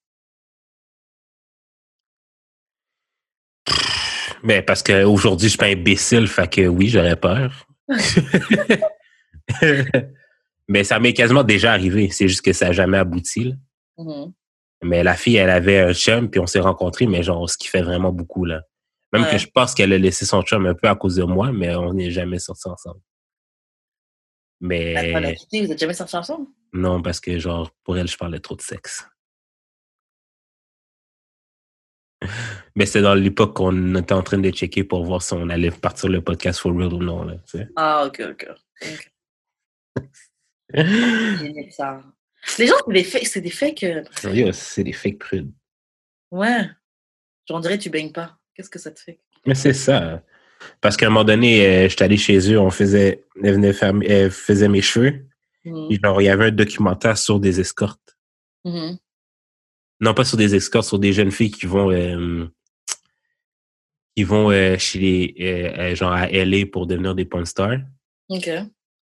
[4.44, 7.66] Mais parce qu'aujourd'hui, je suis pas imbécile, fait que oui, j'aurais peur.
[10.68, 12.12] Mais ça m'est quasiment déjà arrivé.
[12.12, 13.46] C'est juste que ça n'a jamais abouti.
[13.46, 13.56] là.
[13.98, 14.32] Mhm.
[14.84, 17.68] Mais la fille, elle avait un chum, puis on s'est rencontrés, mais genre, ce qui
[17.68, 18.62] fait vraiment beaucoup, là.
[19.14, 19.32] Même Ouais.
[19.32, 21.76] que je pense qu'elle a laissé son chum un peu à cause de moi, mais
[21.76, 23.02] on n'est jamais sortis ensemble.
[24.62, 26.48] L'a Mais quitté, vous êtes jamais sortis ensemble?
[26.74, 29.06] Non, parce que, genre, pour elle, je parlais trop de sexe.
[32.76, 35.72] Mais c'est dans l'époque qu'on était en train de checker pour voir si on allait
[35.72, 37.68] partir le podcast for real ou non, là, tu sais.
[37.76, 38.48] Ah, ok, ok.
[38.84, 39.12] ok.
[40.74, 42.02] Génial, ça.
[42.58, 43.28] Les gens, c'est des fakes.
[43.28, 43.84] C'est des fakes.
[43.84, 45.52] euh, c'est des fake prudes.
[46.32, 46.62] Ouais.
[47.48, 48.38] Genre, on dirait que tu baignes pas.
[48.62, 49.18] Qu'est-ce que ça te fait?
[49.48, 50.22] Mais c'est ça.
[50.82, 53.92] Parce qu'à un moment donné, euh, j'étais allé chez eux, on faisait, elle venait faire,
[54.08, 55.26] elle faisait mes cheveux.
[55.66, 55.88] Mhm.
[55.90, 58.16] Puis genre, il y avait un documentaire sur des escortes.
[58.64, 59.00] Mhm.
[60.00, 62.46] Non, pas sur des escortes, sur des jeunes filles qui vont, euh,
[64.16, 67.80] qui vont euh, chez les, euh, genre à LA pour devenir des porn stars.
[68.30, 68.48] Ok.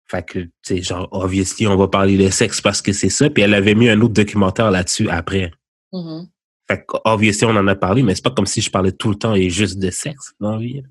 [0.05, 3.31] Fait que, tu genre, obviously, on va parler de sexe parce que c'est ça.
[3.31, 5.51] Puis elle avait mis un autre documentaire là-dessus après.
[5.91, 6.27] Mhm.
[6.69, 9.15] Fait obviously, on en a parlé, mais c'est pas comme si je parlais tout le
[9.15, 10.77] temps et juste de sexe dans la vie.
[10.77, 10.84] Et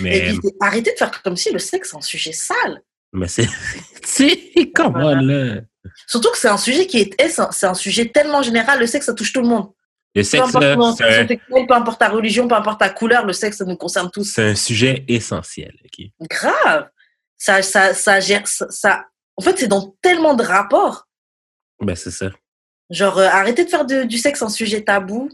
[0.00, 2.82] Mais, puis, arrêtez de faire comme si le sexe est un sujet sale.
[3.12, 3.46] mais c'est,
[4.02, 5.60] tu sais, comment là?
[6.06, 8.78] Surtout que c'est un sujet qui est, eh, c'est un, sujet tellement général.
[8.78, 9.70] Le sexe, ça touche tout le monde.
[10.14, 11.26] Le Peu sexe, importe là, un,
[11.66, 14.24] peu importe ta religion, peu importe ta couleur, le sexe, ça nous concerne tous.
[14.24, 15.74] c'est un sujet essentiel.
[16.30, 16.88] Grave.
[17.36, 19.04] Ça, ça, ça gère, ça, ça-
[19.36, 21.06] En fait, c'est dans tellement de rapports.
[21.80, 22.30] Ben, c'est ça.
[22.90, 25.28] Genre, euh, arrêtez de faire de- du sexe un sujet tabou.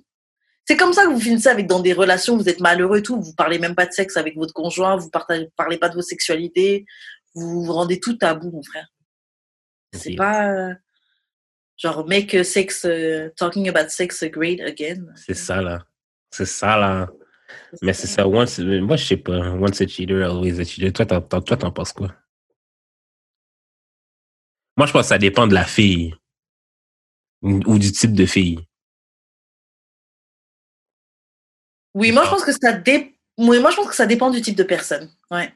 [0.64, 3.20] C'est comme ça que vous finissez avec dans des relations, vous êtes malheureux et tout,
[3.20, 6.02] vous parlez même pas de sexe avec votre conjoint, vous partagez, parlez pas de vos
[6.02, 6.86] sexualités,
[7.34, 8.86] vous, vous rendez tout tabou, mon frère.
[9.92, 10.72] C'est pas euh,
[11.76, 15.04] genre make sex uh, talking about sex great again.
[15.16, 15.84] C'est ça, là.
[16.30, 17.10] C'est ça, là.
[17.82, 19.50] Mais c'est ça, once, moi, je sais pas.
[19.50, 20.92] Once a cheater, always a cheater.
[20.92, 22.14] Toi, t'en, t'en- toi, t'en penses quoi?
[24.76, 26.14] Moi, je pense que ça dépend de la fille.
[27.42, 28.58] Ou ou du type de fille?
[31.94, 33.14] Oui, moi je pense que ça dé...
[33.38, 35.10] oui, moi je pense que ça dépend du type de personne.
[35.30, 35.52] Ouais.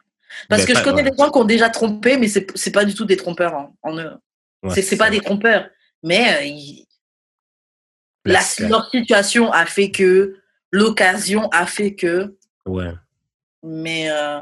[0.48, 1.10] Parce Ben, que je connais ouais.
[1.10, 3.76] des gens qui ont déjà trompé, mais c'est c'est pas du tout des trompeurs en,
[3.82, 4.12] en eux.
[4.62, 5.68] Ouais, c'est c'est pas des trompeurs,
[6.02, 6.84] mais euh, ils-
[8.24, 10.36] la, La- leur situation a fait que
[10.72, 12.92] l'occasion a fait que, Ouais.
[13.62, 14.40] mais euh,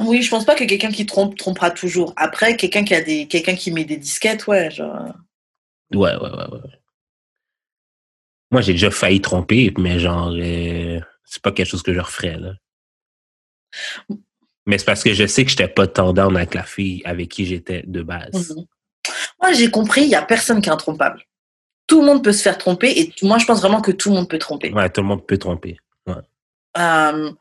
[0.00, 2.14] oui, je pense pas que quelqu'un qui trompe trompera toujours.
[2.16, 5.12] Après, quelqu'un qui a des quelqu'un qui met des disquettes, ouais, genre.
[5.92, 6.80] Ouais, ouais, ouais, ouais.
[8.50, 12.36] Moi, j'ai déjà failli tromper, mais genre, euh, c'est pas quelque chose que je referais,
[12.36, 12.54] là.
[14.66, 17.46] Mais c'est parce que je sais que j'étais pas tendance avec la fille avec qui
[17.46, 18.50] j'étais de base.
[18.50, 18.64] Mhm.
[19.40, 21.22] Moi, j'ai compris, il y a personne qui est intrompable.
[21.86, 24.16] Tout le monde peut se faire tromper, et moi, je pense vraiment que tout le
[24.16, 24.72] monde peut tromper.
[24.72, 25.76] Ouais, tout le monde peut tromper.
[26.78, 27.32] Euh,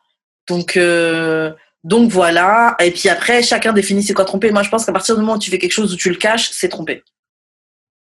[0.48, 2.76] donc, euh, donc voilà.
[2.80, 4.52] Et puis après, chacun définit c'est quoi tromper.
[4.52, 6.15] Moi, je pense qu'à partir du moment où tu fais quelque chose où tu le
[6.15, 7.04] caches, c'est tromper.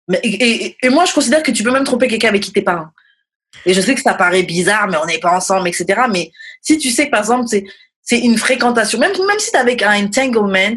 [0.07, 2.91] Mais, et, moi, je considère que tu peux même tromper quelqu'un avec qui t'es pas.
[3.65, 6.01] Et je sais que ça paraît bizarre, mais on n'est pas ensemble, etc.
[6.11, 7.63] Mais si tu sais que, par exemple, c'est,
[8.01, 10.75] c'est une fréquentation, même, même si tu avec un entanglement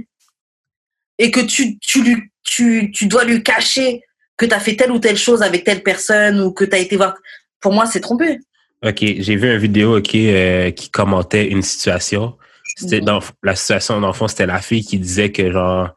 [1.19, 4.03] et que tu, tu, lui, tu, tu dois lui cacher
[4.37, 6.79] que tu as fait telle ou telle chose avec telle personne ou que tu as
[6.79, 7.15] été voir
[7.61, 8.39] Pour moi, c'est trompé.
[8.85, 12.37] OK, j'ai vu une vidéo euh, qui commentait une situation.
[12.77, 13.05] C'était Mhm.
[13.07, 15.91] dans la situation, fond, c'était la fille qui disait que genre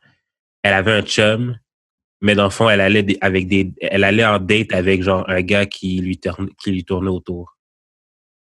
[0.63, 1.57] elle avait un chum,
[2.21, 5.41] mais dans le fond, elle allait avec des elle allait en date avec genre un
[5.41, 7.57] gars qui lui tourne, qui lui tournait autour.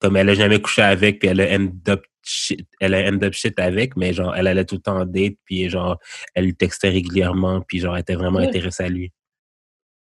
[0.00, 3.20] Comme elle a jamais couché avec, puis elle a end up shit, elle a end
[3.22, 5.98] up shit avec, mais genre elle allait tout le temps en date, puis genre
[6.34, 8.46] elle lui textait régulièrement, puis genre elle était vraiment Ouais.
[8.48, 9.12] intéressée à lui.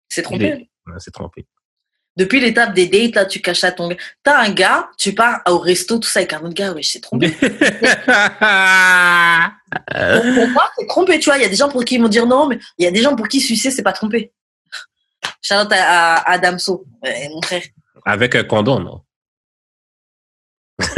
[0.10, 0.46] C'est trompé.
[0.86, 1.46] Ouais, c'est trompé.
[2.16, 3.98] Depuis l'étape des dates, là, tu caches à ton gars.
[4.22, 7.00] T'as un gars, tu pars au resto, tout ça avec un autre gars, ouais, c'est
[7.00, 7.32] trompé.
[7.32, 7.58] Pour pour
[10.50, 11.38] moi, c'est trompé, tu vois.
[11.38, 12.92] Il y a des gens pour qui ils vont dire non, mais il y a
[12.92, 14.32] des gens pour qui sucer, c'est pas trompé.
[15.42, 17.64] Charlotte à, à, à Damso, mon frère.
[18.06, 19.02] Avec un condom, non?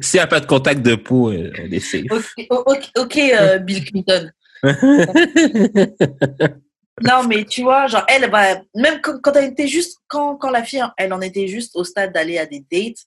[0.00, 2.16] S'il n'y a pas de contact de peau, euh, on.
[2.16, 4.32] Ok, ok, ok, euh, Bill Clinton.
[7.02, 10.50] Non, mais tu vois, genre, elle va, même quand, quand elle était juste, quand, quand
[10.50, 13.04] la fille, elle en était juste au stade d'aller à des dates,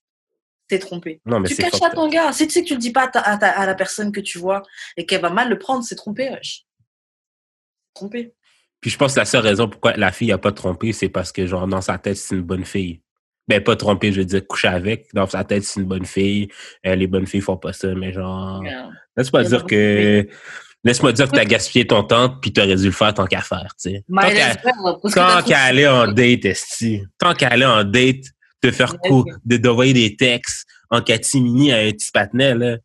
[0.67, 1.19] t'es trompé.
[1.25, 2.32] non, mais tu c'est caches à ton gars.
[2.32, 4.12] Si tu sais que tu le dis pas à, ta- à ta- à la personne
[4.12, 4.62] que tu vois
[4.95, 6.65] et qu'elle va mal le prendre, c'est trompé, wesh.
[7.95, 8.34] Trompé.
[8.80, 11.32] Puis je pense que la seule raison pourquoi la fille n'a pas trompé, c'est parce
[11.32, 13.02] que, genre, dans sa tête, c'est une bonne fille.
[13.47, 15.08] Ben, pas trompé, je veux dire, coucher avec.
[15.15, 16.49] Dans sa tête, c'est une bonne fille.
[16.86, 18.63] Euh, les bonnes filles font pas ça, mais genre.
[18.63, 20.28] Y a dire que.
[20.84, 23.76] Laisse-moi dire que t'as gaspillé ton temps, puis t'aurais dû le faire tant qu'à faire,
[23.82, 24.04] tu sais.
[24.08, 27.02] Tant qu'à- trop- aller en date, esti.
[27.18, 28.24] Tant qu'à aller en date,
[28.62, 29.28] te faire Ouais, cou- ok.
[29.46, 32.78] de d'envoyer des textes en catimini à un petit patinet, là.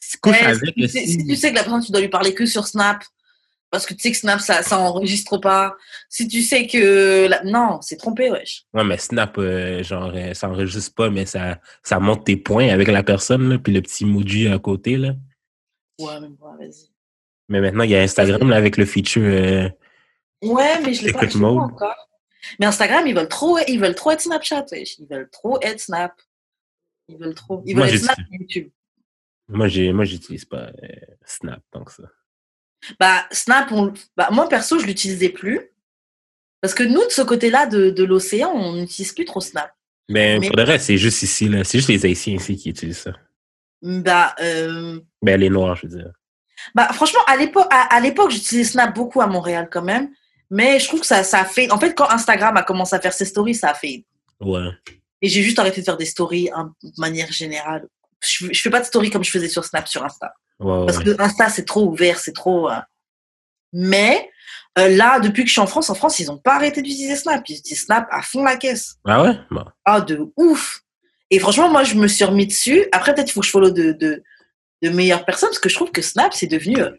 [0.00, 2.46] Si couche Ouais, avec, si tu sais que la personne, tu dois lui parler que
[2.46, 3.02] sur Snap,
[3.70, 5.74] parce que tu sais que Snap, ça, ça enregistre pas.
[6.08, 7.26] Si tu sais que.
[7.28, 8.64] la- Non, c'est trompé, wesh.
[8.74, 12.68] Ouais, mais Snap, euh, genre, euh, ça enregistre pas, mais ça, ça monte tes points
[12.70, 15.14] avec la personne, là, puis le petit emoji à côté, là.
[16.00, 16.90] Ouais, mais bon, vas-y.
[17.48, 19.22] Mais maintenant, il y a Instagram, là, avec le feature.
[19.22, 19.68] euh,
[20.42, 22.08] Ouais, mais je l'ai pas, encore.
[22.58, 24.66] Mais Instagram, ils veulent trop, ils veulent trop être Snapchat.
[24.72, 26.12] Ils veulent trop être Snap.
[27.08, 27.62] Ils veulent trop.
[27.66, 28.70] Ils Moi, veulent être Snap YouTube.
[29.48, 30.88] Moi, j'ai, moi, j'utilise pas euh,
[31.24, 32.02] Snap tant que ça.
[33.00, 35.70] Bah, Snap, on- bah, moi perso, je l'utilisais plus.
[36.60, 39.72] Parce que nous, de ce côté-là de, de l'océan, on n'utilise plus trop Snap.
[40.08, 41.64] Mais, Mais- pour le reste, c'est juste ici, là.
[41.64, 43.12] C'est juste les Haïtiens ici qui utilisent ça.
[43.82, 46.12] Bah, euh, Ben, les Noirs, je veux dire.
[46.74, 50.10] Bah franchement, à l'époque, à, à l'époque, j'utilisais Snap beaucoup à Montréal quand même.
[50.50, 51.70] Mais je trouve que ça, ça a fait.
[51.72, 54.04] En fait, quand Instagram a commencé à faire ses stories, ça a fait.
[54.40, 54.68] Ouais.
[55.22, 57.86] Et j'ai juste arrêté de faire des stories hein, de manière générale.
[58.24, 60.32] Je, je fais pas de stories comme je faisais sur Snap sur Insta.
[60.60, 60.86] Ouais.
[60.86, 62.70] Parce que Insta, c'est trop ouvert, c'est trop.
[62.70, 62.76] euh,
[63.72, 64.30] Mais
[64.78, 67.16] euh, là, depuis que je suis en France, en France, ils ont pas arrêté d'utiliser
[67.16, 67.42] Snap.
[67.48, 68.96] Ils utilisent Snap à fond la caisse.
[69.04, 69.36] Ah ouais?
[69.50, 69.64] Bon.
[69.84, 70.80] Ah, de ouf.
[71.30, 72.86] Et franchement, moi, je me suis remis dessus.
[72.92, 74.22] Après, peut-être il faut que je follow de, de,
[74.82, 76.90] de meilleures personnes parce que je trouve que Snap, c'est devenu euh,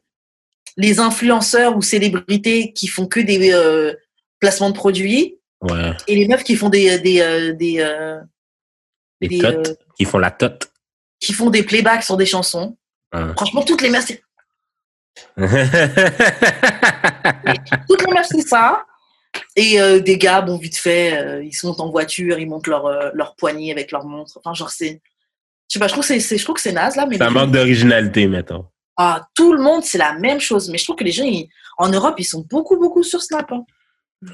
[0.78, 3.94] les influenceurs ou célébrités qui font que des euh,
[4.40, 5.92] placements de produits Ouais.
[6.08, 7.84] et les meufs qui font des, des, euh, des,
[9.22, 9.80] des, totes.
[9.98, 10.72] Qui font la tote.
[11.20, 12.78] qui font des playbacks sur des chansons.
[13.36, 14.22] Franchement, toutes les meufs, c'est-
[17.90, 18.86] toutes les meufs, c'est ça.
[19.56, 22.86] Et euh, des gars, bon, vite fait, euh, ils sont en voiture, ils montent leur,
[22.86, 24.38] euh, leur poignet avec leur montre.
[24.38, 25.02] Enfin, genre, c'est.
[25.70, 27.06] Je sais pas, je trouve que c'est- je trouve que c'est naze, là.
[27.06, 28.66] Mais Ça manque d'originalité, mettons.
[28.96, 30.70] Ah, tout le monde, c'est la même chose.
[30.70, 33.52] Mais je trouve que les gens, ils- en Europe, ils sont beaucoup, beaucoup sur Snap.
[33.52, 33.66] hein.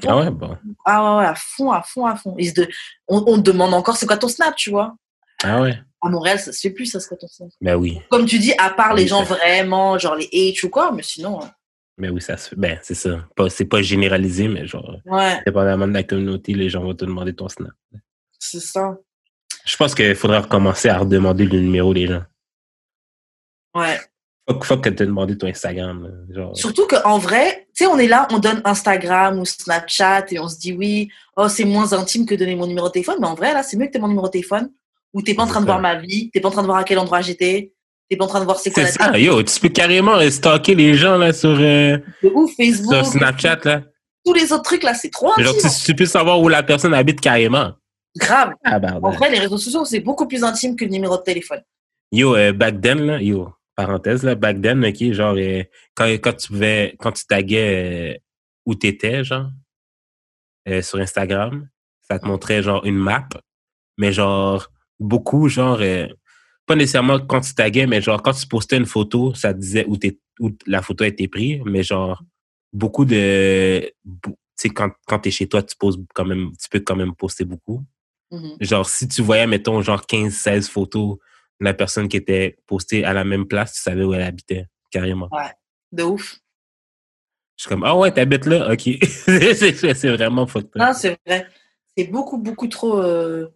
[0.06, 0.56] Ah ouais, bon.
[0.86, 2.34] Ah ouais, ouais, à fond, à fond, à fond.
[2.38, 2.68] Ils de-
[3.06, 4.94] on, on te demande encore c'est quoi ton Snap, tu vois?
[5.42, 5.78] Ah ouais.
[6.00, 7.50] À Montréal, ça se fait plus, ça, c'est quoi ton Snap?
[7.60, 8.00] Ben oui.
[8.10, 11.42] Comme tu dis, à part les gens vraiment, genre les H ou quoi, mais sinon,
[11.42, 11.46] euh,
[11.98, 12.56] Ben oui, ça se fait.
[12.56, 13.24] Ben, c'est ça.
[13.36, 17.04] Pas, c'est pas généralisé, mais genre, ouais, dépendamment de la communauté, les gens vont te
[17.04, 17.70] demander ton snap.
[18.38, 18.96] c'est ça.
[19.64, 22.22] Je pense qu'il faudrait recommencer à redemander le numéro des gens.
[23.74, 23.98] Ouais.
[24.48, 26.26] Faut, faut que tu demandé ton Instagram.
[26.30, 30.38] Genre, Surtout qu'en vrai, tu sais, on est là, on donne Instagram ou Snapchat et
[30.38, 33.16] on se dit oui, oh, c'est moins intime que donner mon numéro de téléphone.
[33.20, 34.70] Mais en vrai, là, c'est mieux que tu mon numéro de téléphone
[35.14, 35.72] où t'es pas en train de ça.
[35.72, 37.72] voir ma vie, t'es pas en train de voir à quel endroit j'étais,
[38.10, 39.18] t'es pas en train de voir c'est quoi c'est la ça.
[39.18, 41.98] Yo, tu peux carrément euh, stalker les gens là, sur, euh,
[42.34, 43.60] ouf, Facebook, sur Snapchat.
[43.64, 43.82] Là.
[44.26, 45.70] tous les autres trucs là, c'est trop Genre, intime.
[45.70, 47.72] tu, tu peux savoir où la personne habite carrément.
[48.16, 48.52] Grave.
[48.64, 51.62] Ah, En vrai, les réseaux sociaux, c'est beaucoup plus intime que le numéro de téléphone.
[52.12, 56.32] Yo, euh, back then, là, yo, parenthèse, là, back then, OK, genre, euh, quand, quand
[56.34, 58.18] tu pouvais, quand tu taguais euh,
[58.66, 59.50] où t'étais, genre,
[60.68, 61.68] euh, sur Instagram,
[62.02, 63.28] ça te montrait, genre, une map,
[63.98, 66.06] mais genre, beaucoup, genre, euh,
[66.66, 69.84] pas nécessairement quand tu taguais, mais genre, quand tu postais une photo, ça te disait
[69.88, 72.22] où, t'es, où la photo a été prise, mais genre,
[72.72, 76.80] beaucoup de, tu sais, quand, quand t'es chez toi, tu poses quand même, tu peux
[76.80, 77.84] quand même poster beaucoup
[78.30, 78.56] Mhm.
[78.60, 81.18] genre si tu voyais mettons genre 15 16 photos
[81.60, 84.66] de la personne qui était postée à la même place tu savais où elle habitait
[84.90, 85.28] carrément
[85.92, 86.38] De ouf.
[87.56, 88.72] Je suis comme, ah ouais, t'habites là?
[88.72, 88.88] Ok.
[89.00, 90.66] c'est vraiment up.
[90.74, 91.46] Non, c'est vrai.
[91.96, 92.98] C'est beaucoup, beaucoup trop.
[93.00, 93.46] euh,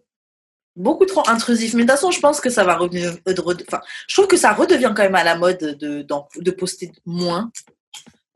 [0.77, 1.73] Beaucoup trop intrusif.
[1.73, 3.11] Mais de toute façon, je pense que ça va revenir.
[3.27, 3.33] euh,
[3.67, 6.01] Enfin, je trouve que ça redevient quand même à la mode de,
[6.37, 7.51] de poster moins.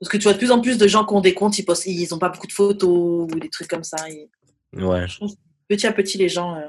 [0.02, 1.64] Parce que tu vois de plus en plus de gens qui ont des comptes, ils
[1.64, 2.90] postent, ils n'ont pas beaucoup de photos
[3.32, 4.10] ou des trucs comme ça.
[4.10, 4.30] Et
[4.74, 5.08] Ouais.
[5.08, 5.34] je trouve
[5.76, 6.56] petit à petit, les gens.
[6.56, 6.68] euh,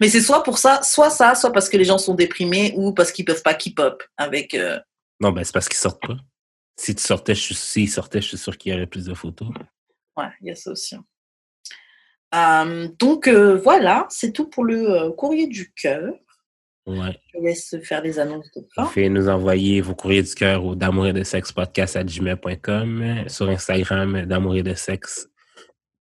[0.00, 2.92] Mais c'est soit pour ça, soit ça, soit parce que les gens sont déprimés ou
[2.92, 4.54] parce qu'ils peuvent pas keep up avec.
[4.54, 4.78] euh,
[5.20, 6.16] Non, ben c'est parce qu'ils sortent pas.
[6.78, 9.14] Si tu sortais, je suis, s'ils sortaient, je suis sûr qu'il y aurait plus de
[9.14, 9.48] photos.
[10.16, 10.96] Ouais, il y a ça aussi.
[12.34, 16.12] Euh, donc euh, voilà, c'est tout pour le courrier du cœur.
[16.86, 17.18] Ouais.
[17.34, 18.84] Je laisse faire les annonces de Vous fin.
[18.84, 23.24] pouvez nous envoyer vos courriers du cœur au d'amour et de sexe podcast à gmail.com,
[23.28, 25.28] sur Instagram d'amour et de sexe,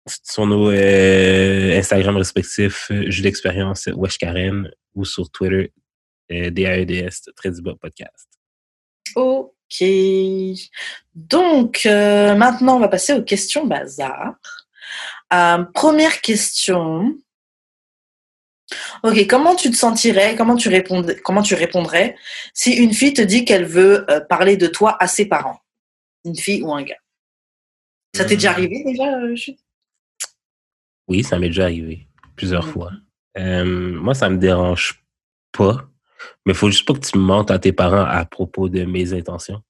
[0.08, 5.72] sur nos euh, Instagram respectifs, euh, Jus d'expérience, Wesh Karen, ou sur Twitter,
[6.32, 8.28] euh, DAEDS, très du bas podcast.
[9.16, 9.84] Ok.
[11.16, 14.36] Donc euh, maintenant, on va passer aux questions bazar.
[15.34, 17.18] Euh, première question.
[19.04, 22.16] Ok, comment tu te sentirais, comment tu, répondrais, comment tu répondrais
[22.54, 25.60] si une fille te dit qu'elle veut euh, parler de toi à ses parents?
[26.26, 26.98] Une fille ou un gars?
[28.16, 28.54] Ça t'est déjà Hmm.
[28.54, 29.36] arrivé déjà euh,
[31.08, 32.92] Oui, ça m'est déjà arrivé plusieurs fois.
[33.38, 35.04] Euh, moi, ça me dérange
[35.52, 35.88] pas,
[36.46, 38.84] mais il faut juste pas que tu me mentes à tes parents à propos de
[38.86, 39.62] mes intentions.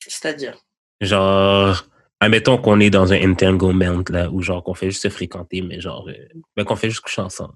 [0.00, 0.58] C'est-à-dire?
[1.00, 1.86] Genre,
[2.20, 5.80] admettons qu'on est dans un entanglement, là, où genre qu'on fait juste se fréquenter, mais
[5.80, 7.54] genre, euh, ben, qu'on fait juste coucher ensemble.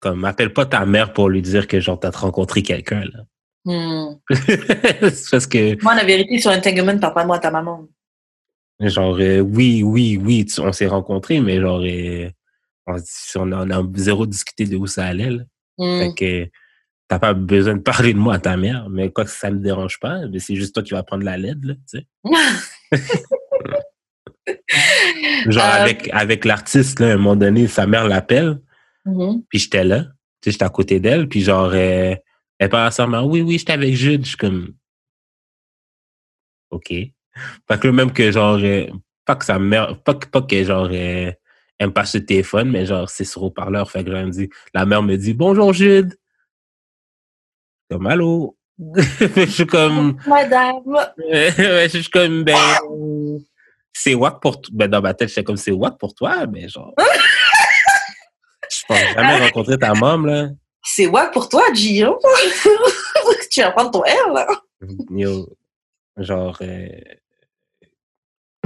[0.00, 3.24] Comme, appelle pas ta mère pour lui dire que genre t'as rencontré quelqu'un, là.
[3.66, 4.18] Hmm.
[5.30, 7.86] Parce que, Moi, la vérité sur Entanglement, parle pas de moi à ta maman.
[8.88, 12.30] Genre, euh, oui, oui, oui, tu- on s'est rencontrés, mais genre, euh,
[12.86, 15.42] on, a, on a zéro discuté de où ça allait, là.
[15.78, 15.98] Hmm.
[15.98, 16.50] Fait que
[17.08, 19.58] t'as pas besoin de parler de moi à ta mère, mais quoi que ça me
[19.58, 22.06] dérange pas, mais c'est juste toi qui vas prendre la LED, là, tu sais.
[25.46, 28.60] Genre, Euh, avec, avec l'artiste, là, à un moment donné, sa mère l'appelle,
[29.06, 29.42] Mhm.
[29.48, 30.10] puis j'étais là, tu
[30.44, 32.14] sais, j'étais à côté d'elle, puis genre, euh,
[32.58, 34.74] elle parle à sa mère, oui, oui, j'étais avec Jude, je suis comme,
[36.70, 36.92] OK.
[37.68, 38.86] Fait que là, même que genre, euh,
[39.24, 41.32] pas que sa mère, pas que, pas que genre, euh,
[41.78, 44.32] elle me passe le téléphone, mais genre, c'est sur haut-parleur, fait que genre, elle me
[44.32, 46.18] dit, la mère me dit, bonjour Jude.
[47.90, 48.56] Comme, allô?
[48.96, 50.82] je suis comme, Madame.
[51.28, 52.56] Je suis comme, ben,
[53.92, 54.70] c'est wack pour toi.
[54.74, 56.94] Ben, dans ma tête, j'étais comme, c'est wack pour toi, mais genre.
[58.70, 60.48] je pense jamais rencontrer ta mom, là.
[60.82, 62.02] C'est wack pour toi, G.
[62.02, 62.14] hein?
[63.50, 64.46] tu vas prendre ton R, là.
[65.10, 65.46] Yo,
[66.16, 66.88] genre, euh,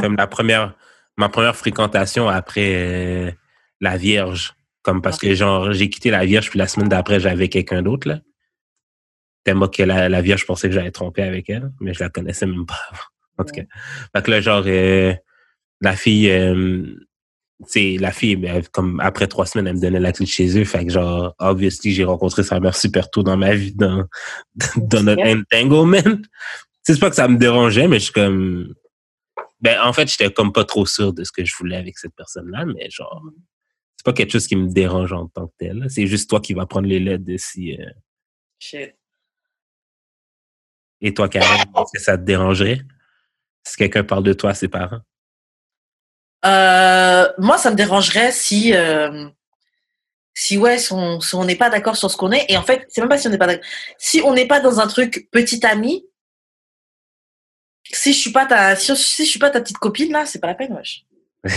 [0.00, 0.76] comme la première,
[1.16, 3.32] ma première fréquentation après euh,
[3.80, 4.54] la Vierge.
[4.82, 8.08] Comme parce que, genre, j'ai quitté la Vierge, puis la semaine d'après, j'avais quelqu'un d'autre,
[8.08, 8.20] là.
[9.44, 12.10] Tellement que la, la Vierge, je pensais que j'allais tromper avec elle, mais je la
[12.10, 13.02] connaissais même pas avant.
[13.36, 13.62] En tout cas.
[14.14, 15.12] Fait que là, genre, euh,
[15.80, 16.28] la fille,
[17.66, 20.58] sais, la fille, ben, comme après trois semaines, elle me donnait la clé de chez
[20.58, 20.64] eux.
[20.64, 24.04] Fait que, genre, obviously, j'ai rencontré sa mère super tôt dans ma vie, dans,
[24.76, 26.20] dans notre entanglement.
[26.86, 28.74] C'est pas que ça me dérangeait, mais je suis comme.
[29.60, 32.14] Ben, en fait, j'étais comme pas trop sûr de ce que je voulais avec cette
[32.14, 33.22] personne-là, mais genre,
[33.96, 35.86] c'est pas quelque chose qui me dérange en tant que tel.
[35.88, 37.74] C'est juste toi qui vas prendre les lettres de si.
[37.80, 37.86] euh,
[38.58, 38.94] Shit.
[41.00, 42.82] Et toi, Karen, est-ce que ça te dérangerait?
[43.66, 45.00] Si quelqu'un parle de toi à ses parents?
[46.44, 49.28] Euh, moi, ça me dérangerait si, euh,
[50.34, 52.44] si ouais, si on si on n'est pas d'accord sur ce qu'on est.
[52.50, 53.64] Et en fait, c'est même pas si on n'est pas d'accord.
[53.96, 56.04] Si on n'est pas dans un truc petit ami,
[57.92, 60.38] si je suis pas ta, si, si je suis pas ta petite copine là, c'est
[60.38, 61.04] pas la peine, wesh.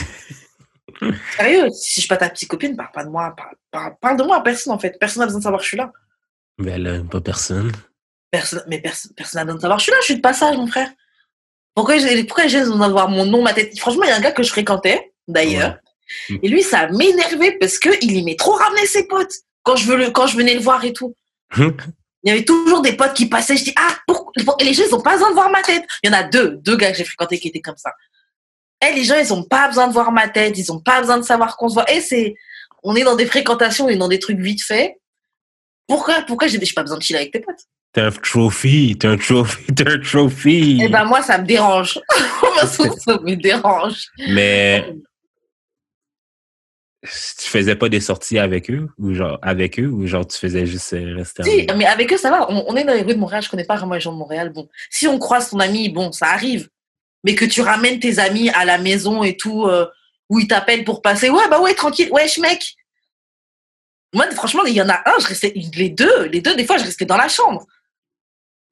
[1.38, 4.18] Sérieux, si je suis pas ta petite copine, parle pas de moi, parle, parle, parle
[4.18, 4.98] de moi à personne en fait.
[5.00, 5.92] Personne n'a besoin de savoir que je suis là.
[6.58, 7.72] Ben là, pas personne.
[8.32, 9.80] Personne, mais personne, personne n'a besoin de savoir.
[9.80, 10.90] Je suis là, je suis de passage, mon frère.
[11.76, 13.78] Pourquoi j'ai, pourquoi j'ai besoin d'avoir mon nom, ma tête?
[13.80, 15.78] Franchement, il y a un gars que je fréquentais, d'ailleurs.
[16.30, 16.40] Ouais.
[16.42, 19.98] Et lui, ça m'énervait parce que il aimait trop ramener ses potes quand je, veux
[19.98, 21.14] le, quand je venais le voir et tout.
[22.24, 23.58] Il y avait toujours des potes qui passaient.
[23.58, 23.96] Je dis, ah,
[24.60, 25.84] Et les gens, ils ont pas besoin de voir ma tête.
[26.04, 27.92] Il y en a deux, deux gars que j'ai fréquentés qui étaient comme ça.
[28.86, 30.58] Et les gens, ils ont pas besoin de voir ma tête.
[30.58, 31.90] Ils ont pas besoin de savoir qu'on se voit.
[31.92, 32.36] Et c'est,
[32.84, 34.94] on est dans des fréquentations et dans des trucs vite faits.
[35.88, 37.56] Pourquoi, pourquoi j'ai pas besoin de chiller avec tes potes?
[37.94, 40.80] T'es un trophy, t'es un trophy, t'es un trophy.
[40.84, 42.00] Eh ben, moi, ça me dérange.
[42.66, 44.08] ça me dérange.
[44.28, 44.94] Mais
[47.04, 50.66] tu faisais pas des sorties avec eux ou genre avec eux ou genre tu faisais
[50.66, 52.52] juste euh, rester en Si, mais avec eux, ça va.
[52.52, 53.44] On, on est dans les rues de Montréal.
[53.44, 54.52] Je connais pas vraiment les gens de Montréal.
[54.52, 56.70] Bon, si on croise ton ami, bon, ça arrive.
[57.24, 59.86] Mais que tu ramènes tes amis à la maison et tout, euh,
[60.30, 61.30] où ils t'appellent pour passer.
[61.30, 62.10] Ouais, bah ouais, tranquille.
[62.12, 62.76] Wesh, mec.
[64.14, 66.78] Moi, franchement, il y en a un, je restais, les deux, les deux, des fois,
[66.78, 67.66] je restais dans la chambre.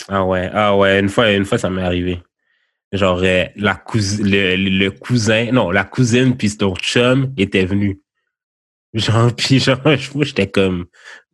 [0.08, 2.22] Ah ouais, ah ouais, une fois, une fois ça m'est arrivé.
[2.92, 8.02] genre euh, la le, le cousin, non, la cousine puis ton chum était venu.
[8.96, 9.80] Genre, puis genre,
[10.22, 10.86] j'étais comme,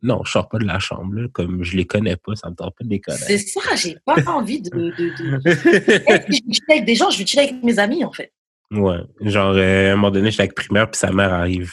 [0.02, 2.54] non, je sors pas de la chambre, là, comme je les connais pas, ça me
[2.56, 3.24] tente pas de les connaître.
[3.26, 4.70] C'est ça, j'ai pas envie de.
[4.70, 5.48] de, de...
[5.48, 8.32] Eh, je vais chiller avec des gens, je vais chiller avec mes amis, en fait.
[8.72, 11.72] Ouais, genre, euh, à un moment donné, j'étais avec primaire, puis sa mère arrive.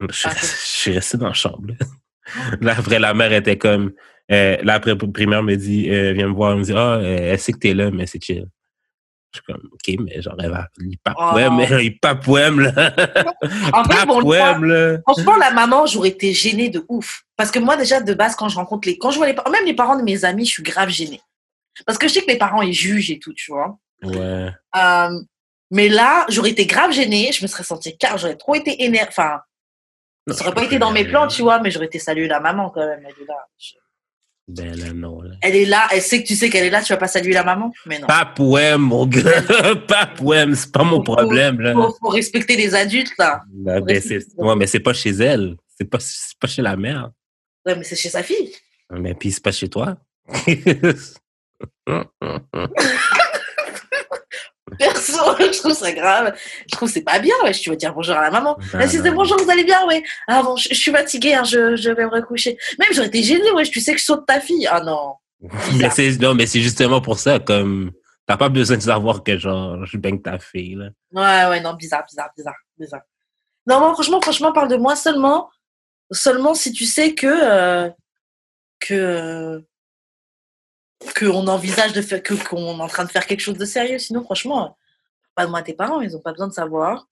[0.00, 1.68] Je, suis Ah, resté- je suis resté dans la chambre.
[1.68, 1.74] Là,
[2.60, 3.92] Là, après, la mère était comme...
[4.30, 6.52] Euh, là, après, primaire me dit, euh, viens me voir.
[6.52, 8.46] Elle me dit, ah, euh, elle sait que t'es là, mais c'est chill.
[9.32, 10.66] Je suis comme, OK, mais genre, elle va...
[10.80, 11.78] Il papouème, Oh.
[11.80, 12.72] il papouème, là.
[13.72, 14.98] En fait, bon, papouème, là.
[15.06, 17.22] Franchement, la maman, j'aurais été gênée de ouf.
[17.36, 18.98] Parce que moi, déjà, de base, quand je rencontre les.
[18.98, 21.20] Quand je vois les parents, même les parents de mes amis, je suis grave gênée.
[21.86, 23.78] Parce que je sais que les parents, ils jugent et tout, tu vois.
[24.02, 24.50] Ouais.
[24.76, 25.20] Euh,
[25.70, 27.30] mais là, j'aurais été grave gênée.
[27.32, 29.08] Je me serais sentie car j'aurais trop été énervée.
[29.10, 29.40] Enfin,
[30.28, 32.70] ça aurait pas été dans mes plans, tu vois, mais j'aurais été saluer la maman
[32.70, 33.00] quand même.
[33.06, 33.34] Elle est là.
[33.58, 33.74] Je-
[34.56, 35.34] Ben là, non, là.
[35.42, 37.32] Elle est là, elle sait que tu sais qu'elle est là, tu vas pas saluer
[37.32, 37.72] la maman?
[37.86, 38.06] Mais non.
[38.06, 39.42] Papouème, mon gars.
[39.88, 41.72] Papouème, c'est pas mon problème, là.
[41.74, 43.42] Faut, faut respecter les adultes, là.
[43.52, 44.26] Ben, ben, c'est...
[44.36, 45.56] Ouais, mais c'est pas chez elle.
[45.78, 45.98] C'est pas,
[46.40, 47.10] pas chez la mère.
[47.64, 48.52] Ouais, mais c'est chez sa fille.
[48.90, 49.96] Mais puis c'est pas chez toi.
[54.78, 56.34] Perso, je trouve ça grave.
[56.70, 57.52] Je trouve c'est pas bien, ouais.
[57.52, 58.58] Tu vas dire bonjour à la maman.
[58.72, 60.02] Ben si c'est bonjour, vous allez bien, ouais.
[60.26, 62.58] Ah bon, je, je suis fatiguée, hein, je, je vais me recoucher.
[62.78, 63.64] Même j'aurais été gênée, ouais.
[63.64, 64.66] Tu sais que je saute ta fille.
[64.70, 65.14] Ah non.
[65.78, 67.92] mais c'est non, mais c'est justement pour ça, comme
[68.26, 70.90] t'as pas besoin de savoir que genre je baigne ta fille là.
[71.12, 73.02] Ouais, ouais, non, bizarre, bizarre, bizarre, bizarre.
[73.66, 75.50] Non, moi, franchement, franchement, parle de moi seulement,
[76.10, 77.90] seulement si tu sais que, euh,
[78.80, 79.62] que,
[81.14, 83.64] que on envisage de faire, que, qu'on est en train de faire quelque chose de
[83.64, 83.98] sérieux.
[83.98, 84.76] Sinon, franchement,
[85.34, 87.08] pas de moi à tes parents, ils ont pas besoin de savoir.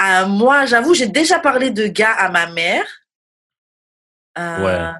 [0.00, 2.86] Euh, moi, j'avoue, j'ai déjà parlé de gars à ma mère.
[4.38, 4.92] Euh, Ouais.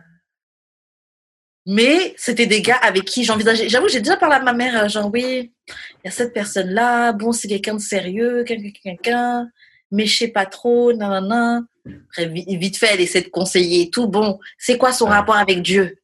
[1.68, 3.68] Mais c'était des gars avec qui j'envisageais.
[3.68, 5.74] J'avoue, j'ai déjà parlé à ma mère, euh, genre, oui, il
[6.04, 9.50] y a cette personne-là, bon, c'est quelqu'un de sérieux, quelqu'un, quelqu'un,
[9.90, 11.60] mais je sais pas trop, nanana.
[12.08, 14.08] Après, vi- vite fait, elle essaie de conseiller et tout.
[14.08, 15.96] Bon, c'est quoi son rapport avec Dieu?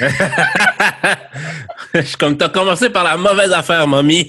[1.94, 4.28] Je suis comme t'as commencé par la mauvaise affaire, mamie.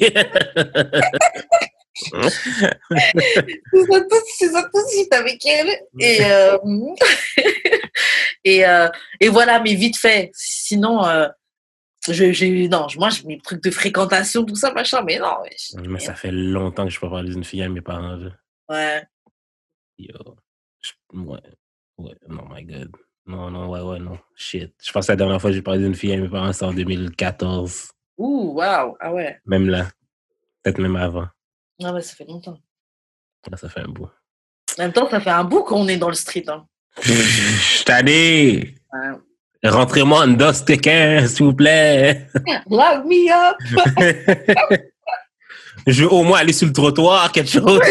[4.37, 4.79] C'est ça tout,
[5.15, 5.69] avec elle.
[5.99, 6.57] Et, euh,
[8.43, 8.87] et, euh,
[9.19, 10.31] et voilà, mais vite fait.
[10.33, 11.27] Sinon, euh,
[12.07, 15.35] je, j'ai, non, moi, j'ai mes trucs de fréquentation, tout ça, machin, mais non.
[15.87, 18.17] mais ça fait longtemps que je peux parler d'une fille à mes parents.
[18.71, 19.03] Ouais.
[19.97, 20.15] Yo.
[20.81, 21.39] Je- Ouais.
[21.97, 22.15] Ouais.
[22.27, 22.91] Non, my God.
[23.27, 24.17] Non, non, ouais, ouais, non.
[24.35, 24.73] Shit.
[24.83, 26.65] Je pense que la dernière fois que j'ai parlé d'une fille à mes parents, c'était
[26.65, 27.91] en 2014.
[28.17, 29.39] Ouh, waouh, ah ouais.
[29.45, 29.87] Même là.
[30.63, 31.27] Peut-être même avant.
[31.83, 32.57] Ah ouais, ça fait longtemps.
[33.49, 34.09] Là, ça fait un bout.
[34.77, 36.45] En même temps, ça fait un bout qu'on est dans le street.
[36.47, 36.65] Hein.
[37.03, 38.63] Je.
[38.63, 39.17] Ouais.
[39.63, 42.27] Rentrez-moi en dos quelqu'un, s'il vous plaît.
[42.69, 44.81] Lock me up!
[45.87, 47.81] Je veux au moins aller sur le trottoir, quelque chose.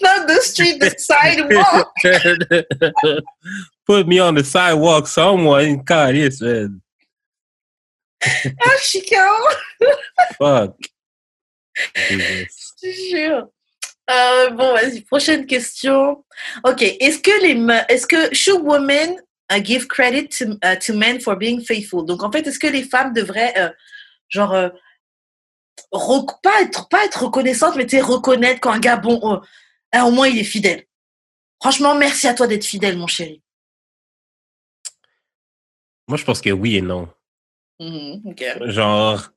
[0.00, 1.92] Not the street, the sidewalk!
[3.86, 5.84] Put me on the sidewalk someone.
[5.84, 6.80] Calice, man.
[8.22, 9.32] Ah, Chicago!
[10.38, 10.76] Fuck.
[12.08, 12.44] Je
[12.80, 13.48] te jure.
[14.10, 16.24] Euh, bon, vas-y, prochaine question.
[16.64, 17.56] Ok, est-ce que les
[17.88, 19.16] est-ce que should women
[19.50, 22.04] uh, give credit to, uh, to men for being faithful?
[22.04, 23.70] Donc en fait, est-ce que les femmes devraient euh,
[24.28, 24.68] genre euh,
[26.42, 29.40] pas être pas être reconnaissantes, mais tu reconnaître quand un gars bon, oh,
[29.92, 30.84] ah, au moins il est fidèle.
[31.60, 33.42] Franchement, merci à toi d'être fidèle, mon chéri.
[36.08, 37.08] Moi, je pense que oui et non.
[37.80, 38.44] Mhm, ok.
[38.66, 39.30] Genre,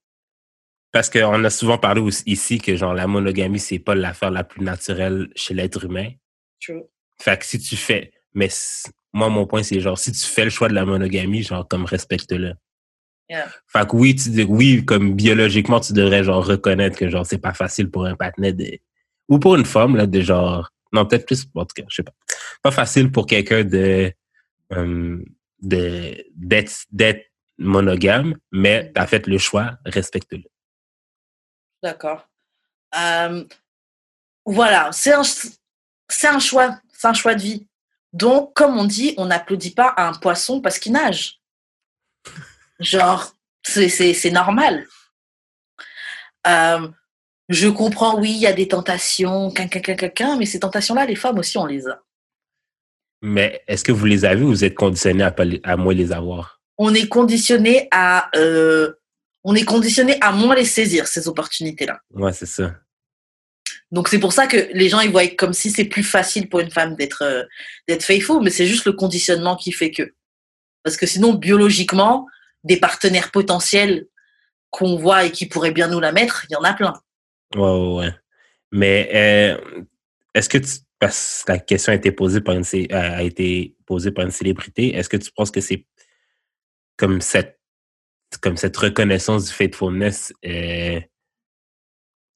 [0.92, 4.44] parce qu'on a souvent parlé aussi ici que genre la monogamie, c'est pas l'affaire la
[4.44, 6.10] plus naturelle chez l'être humain.
[6.60, 6.84] True.
[7.22, 8.50] Fait que si tu fais, mais
[9.14, 11.86] moi, mon point, c'est genre, si tu fais le choix de la monogamie, genre, comme
[11.86, 12.54] respecte-le.
[13.30, 13.50] Yeah.
[13.68, 17.54] Fait que oui, tu oui, comme biologiquement, tu devrais, genre, reconnaître que, genre, c'est pas
[17.54, 18.80] facile pour un de,
[19.28, 22.04] ou pour une femme, là, de genre, non, peut-être plus, en tout cas, je sais
[22.04, 22.14] pas.
[22.62, 24.14] Pas facile pour quelqu'un de,
[24.72, 25.24] euh,
[25.62, 27.26] de, d'être, d'être
[27.58, 30.44] monogame, mais t'as fait le choix, respecte-le.
[31.84, 32.28] D'accord.
[32.98, 33.44] Euh,
[34.46, 37.68] voilà, c'est un, c'est un choix, c'est un choix de vie.
[38.14, 41.37] Donc, comme on dit, on n'applaudit pas à un poisson parce qu'il nage.
[42.80, 44.86] Genre, c'est, normal.
[46.46, 46.88] Euh,
[47.50, 51.58] je comprends, oui, il y a des tentations, quin, mais ces tentations-là, les femmes aussi,
[51.58, 52.02] on les a.
[53.22, 56.62] Mais est-ce que vous les avez ou vous êtes conditionné à, à moins les avoir?
[56.78, 58.94] On est conditionné à, euh,
[59.44, 62.02] on est conditionné à moins les saisir ces opportunités-là.
[62.14, 62.76] Ouais, c'est ça.
[63.92, 66.60] Donc c'est pour ça que les gens ils voient comme si c'est plus facile pour
[66.60, 67.44] une femme d'être euh,
[67.88, 70.14] d'être faithful, mais c'est juste le conditionnement qui fait que.
[70.84, 72.28] Parce que sinon biologiquement,
[72.64, 74.08] des partenaires potentiels
[74.70, 76.94] qu'on voit et qui pourrait bien nous la mettre, il y en a plein.
[77.56, 78.14] Ouais, ouais, ouais.
[78.72, 79.86] Mais euh,
[80.34, 84.12] est-ce que tu, parce que la question a été posée par une, a été posée
[84.12, 85.86] par une célébrité, est-ce que tu penses que c'est
[86.98, 87.60] comme cette,
[88.42, 91.00] comme cette reconnaissance du faithfulness, euh,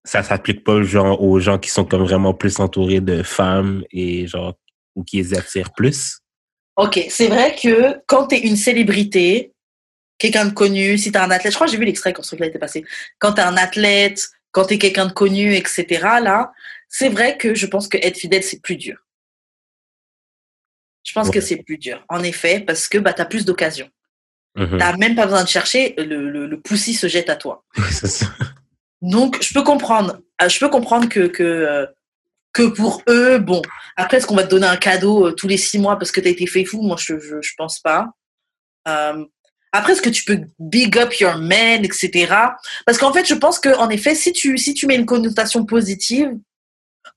[0.05, 4.25] ça s'applique pas genre aux gens qui sont comme vraiment plus entourés de femmes et
[4.27, 4.55] genre
[4.95, 6.19] ou qui les attirent plus?
[6.75, 9.53] Ok, c'est vrai que quand tu es une célébrité,
[10.21, 12.27] quelqu'un de connu, si tu un athlète, je crois que j'ai vu l'extrait quand ce
[12.29, 12.85] truc-là était passé,
[13.19, 15.85] quand tu un athlète, quand tu es quelqu'un de connu, etc.,
[16.21, 16.51] là,
[16.87, 18.97] c'est vrai que je pense que être fidèle, c'est plus dur.
[21.03, 21.33] Je pense Ouais.
[21.33, 23.89] que c'est plus dur, en effet, parce que bah, tu as plus d'occasions.
[24.55, 24.77] Mhm.
[24.79, 27.63] Tu même pas besoin de chercher, le, le, le poussi se jette à toi.
[27.91, 28.27] Ça.
[29.01, 30.19] Donc, je peux comprendre.
[30.41, 31.85] euh, Je peux comprendre que, que, euh,
[32.53, 33.61] que pour eux, bon,
[33.95, 36.21] après, est-ce qu'on va te donner un cadeau euh, tous les six mois parce que
[36.21, 36.81] tu as été fait fou?
[36.83, 38.09] Moi, je, je, je pense pas.
[38.87, 39.25] Euh,
[39.71, 42.33] après, est-ce que tu peux big up your man, etc.
[42.85, 45.65] Parce qu'en fait, je pense que en effet, si tu, si tu mets une connotation
[45.65, 46.31] positive,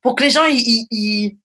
[0.02, 1.36] pour que les gens, ils, ils- ils-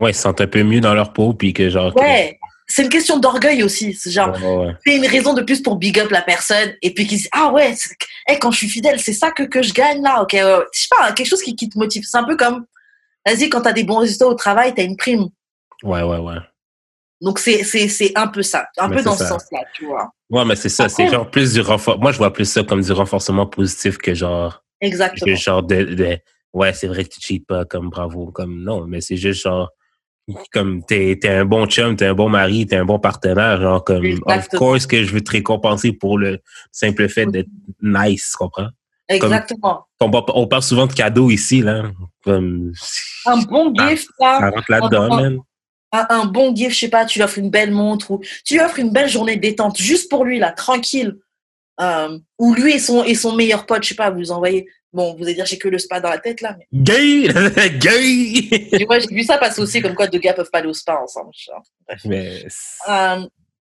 [0.00, 1.94] Ouais, ils se sentent un peu mieux dans leur peau, puis que genre.
[1.94, 3.94] que- ouais, c'est une question d'orgueil aussi.
[3.94, 7.06] C'est genre, Ouais, c'est une raison de plus pour big up la personne et puis
[7.06, 7.74] qu'ils disent ah ouais
[8.26, 10.42] hey, quand je suis fidèle c'est ça que, que je gagne là ok ouais.
[10.74, 12.66] je sais pas quelque chose qui, qui te motive c'est un peu comme
[13.24, 15.28] vas-y quand t'as des bons résultats au travail t'as une prime
[15.84, 16.34] Ouais, ouais, ouais.
[17.20, 19.24] Donc c'est c'est c'est un peu ça un Mais peu dans ça.
[19.24, 22.00] ce sens là tu vois Ouais, mais c'est ça, c'est genre plus du renfort.
[22.00, 25.84] Moi, je vois plus ça comme du renforcement positif que genre, exactement que genre de,
[25.84, 26.18] de-
[26.52, 29.70] ouais, c'est vrai que tu cheats pas, comme bravo, comme non, mais c'est juste genre,
[30.52, 33.84] comme t'es, t'es un bon chum, t'es un bon mari, t'es un bon partenaire, genre
[33.84, 34.58] comme, of Exactement.
[34.58, 36.40] course que je veux te récompenser pour le
[36.72, 37.46] simple fait d'être
[37.80, 38.70] nice, tu comprends?
[39.08, 41.84] exactement On, par- on parle souvent de cadeaux ici, là,
[42.24, 42.72] comme,
[43.26, 45.38] un bon gift là ça rentre là-dedans, man.
[45.92, 48.54] Un, un bon gift je sais pas tu lui offres une belle montre ou tu
[48.54, 51.16] lui offres une belle journée de détente juste pour lui là tranquille
[51.80, 55.14] euh, ou lui et son et son meilleur pote je sais pas vous envoyez bon
[55.14, 57.28] vous allez dire j'ai que le spa dans la tête là mais Gay!
[57.78, 58.68] Gay!
[58.78, 60.74] Tu vois, j'ai vu ça passer aussi, comme quoi deux gars peuvent pas aller au
[60.74, 61.30] spa ensemble.
[62.04, 62.44] mais,
[62.88, 63.26] Euh,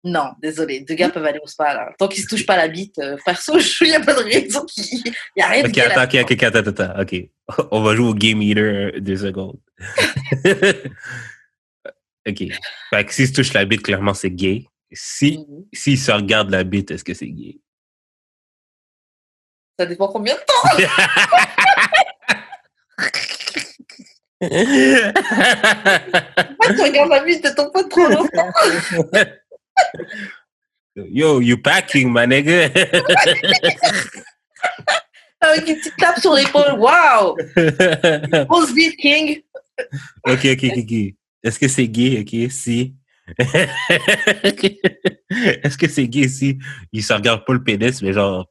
[0.03, 1.89] non, désolé, deux gars peuvent aller au spa là.
[1.97, 4.63] Tant qu'ils se touchent pas la bite, euh, perso, il n'y a pas de raison
[4.65, 6.21] qu'il il y a rien de Ok, gay attends, là-dedans.
[6.21, 7.67] ok, attends, attends, ok.
[7.71, 9.59] On va jouer au Game Eater euh, deux secondes.
[12.27, 12.43] Ok.
[12.89, 14.65] Fait que si se touche la bite, clairement, c'est gay.
[14.91, 15.65] Si, Mhm.
[15.73, 17.59] si se regarde la bite, est-ce que c'est gay?
[19.79, 20.63] Ça dépend combien de temps.
[25.39, 28.51] Pourquoi tu regardes la bite de ton pote trop longtemps?
[30.95, 32.69] Yo, you packing, my nigga.
[35.41, 36.73] avec une petite tape sur l'épaule.
[36.79, 37.35] Waouh!
[38.49, 39.41] Pose bite, King.
[40.27, 41.13] ok, ok, ok, ok.
[41.43, 42.95] Est-ce que c'est gay, ok, si...
[45.39, 46.57] Est-ce que c'est gay si?
[46.91, 48.49] Il se regarde pas le pénis, mais genre,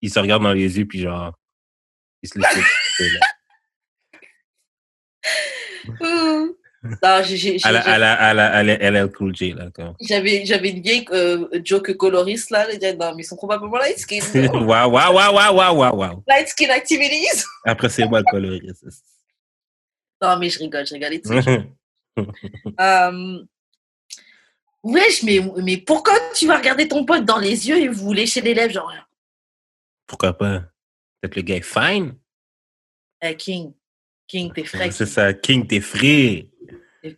[0.00, 1.32] il se regarde dans les yeux, puis genre,
[2.22, 2.64] il se laisse...
[6.00, 6.54] Hum.
[7.02, 9.52] Non, j'ai- j'ai- j'ai- à la, à la, à la, à la LL Cool J,
[9.52, 9.94] là, quoi.
[10.02, 12.66] J'avais, j'avais une vieille euh, joke coloriste là.
[12.68, 14.20] Elle disait, non, mais ils sont probablement light skin.
[14.52, 16.22] Waouh, waouh, waouh, waouh, waouh, waouh.
[16.28, 17.44] light skin activities.
[17.64, 18.84] Après, c'est moi le coloriste.
[20.20, 21.64] Non, mais je rigole, je rigole.
[22.80, 23.38] Euh,
[24.82, 28.40] wesh, mais, mais pourquoi tu vas regarder ton pote dans les yeux et vous lécher
[28.40, 28.92] les lèvres, genre,
[30.06, 30.60] Pourquoi pas?
[31.20, 32.14] Peut-être le gars est fine.
[33.22, 33.72] eh, King,
[34.26, 34.90] King, t'es frais.
[34.90, 36.48] C'est ça, King, t'es frais.
[37.02, 37.14] Eh,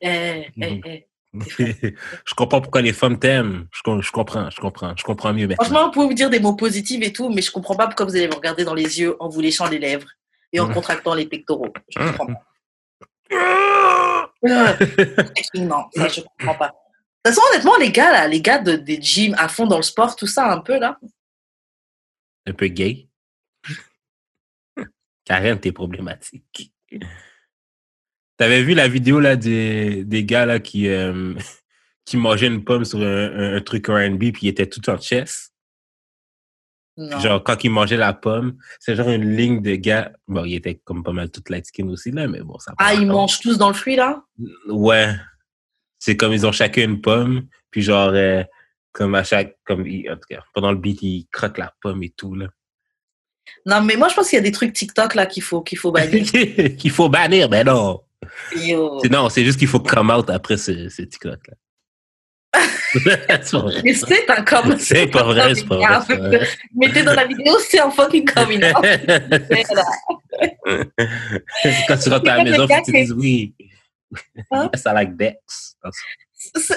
[0.61, 3.69] eh, je comprends pourquoi les femmes t'aiment.
[3.73, 5.65] Je, com- je comprends, je comprends, je comprends mieux maintenant.
[5.65, 8.07] Franchement, vous pouvez vous dire des mots positifs et tout, mais je comprends pas pourquoi
[8.07, 10.09] vous allez me regarder dans les yeux en vous léchant les lèvres
[10.53, 10.73] et en Mm.
[10.75, 11.73] contractant les pectoraux.
[11.91, 12.07] Je Mm.
[12.07, 12.43] comprends pas.
[14.43, 16.68] Non, ça, je comprends pas.
[16.68, 19.79] De toute façon, honnêtement, les gars, là, les gars de, des gyms à fond dans
[19.79, 20.99] le sport, tout ça, un peu, là.
[22.47, 23.09] Un peu gay.
[25.24, 26.72] Karen, t'es problématique.
[28.37, 31.35] T'avais vu la vidéo là des, des gars là qui, euh,
[32.05, 35.53] qui mangeaient une pomme sur un truc R&B puis ils étaient tout en chess?
[36.99, 37.21] Non.
[37.21, 40.13] Genre, quand ils mangeaient la pomme, c'est genre une ligne de gars.
[40.29, 42.95] Bon, ils étaient comme pas mal toute light skin aussi, là, mais bon, ça ah,
[42.95, 44.23] ils mangent tous dans le fruit, là?
[44.69, 45.15] Ouais.
[45.99, 48.43] C'est comme ils ont chacun une pomme, puis genre, euh,
[48.93, 49.57] comme à chaque.
[49.65, 52.47] Comme, en tout cas, pendant le beat, ils croquent la pomme et tout, là.
[53.67, 55.79] Non, mais moi, je pense qu'il y a des trucs TikTok, là, qu'il faut, qu'il
[55.79, 56.25] faut bannir.
[56.79, 58.01] Qu'il faut bannir, mais non.
[58.57, 59.01] Yo.
[59.11, 61.55] Non, c'est juste qu'il faut come out après ce, ce TikTok, là.
[62.99, 63.83] C'est pas vrai.
[63.85, 66.41] Mais c'est un coming C'est pas vrai, c'est pas vrai.
[66.75, 68.85] Mettez dans la vidéo, c'est un fucking coming out.
[71.89, 73.55] Quand tu rentres à la maison, tu dises oui.
[74.51, 74.71] Hein?
[74.77, 75.77] Ça like Dex.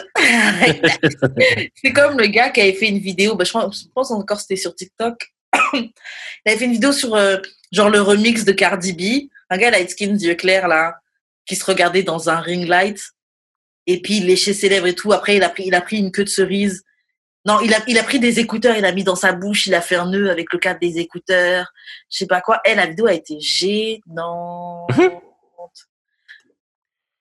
[1.75, 4.37] C'est comme le gars qui avait fait une vidéo, bah, je pense je pense encore
[4.37, 5.27] que c'était sur TikTok.
[5.73, 5.91] il
[6.45, 7.37] avait fait une vidéo sur euh,
[7.71, 9.29] genre le remix de Cardi B.
[9.49, 10.95] Un gars light skin, yeux clairs là,
[11.45, 12.99] qui se regardait dans un ring light.
[13.91, 15.11] Et puis il léchait ses lèvres et tout.
[15.13, 16.83] Après, il a pris, il a pris une queue de cerise.
[17.45, 19.73] Non, il a, il a pris des écouteurs, il a mis dans sa bouche, il
[19.73, 21.71] a fait un nœud avec le cadre des écouteurs.
[22.11, 22.61] Je sais pas quoi.
[22.65, 24.91] Et la vidéo a été gênante.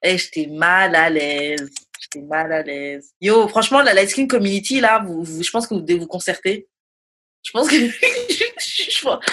[0.03, 1.71] Et j'étais mal à l'aise.
[2.01, 3.11] J'étais mal à l'aise.
[3.21, 6.07] Yo, franchement, la light skin community, là, vous, vous- je pense que vous devez vous
[6.07, 6.69] concerter.
[7.45, 9.25] Je pense que je pense-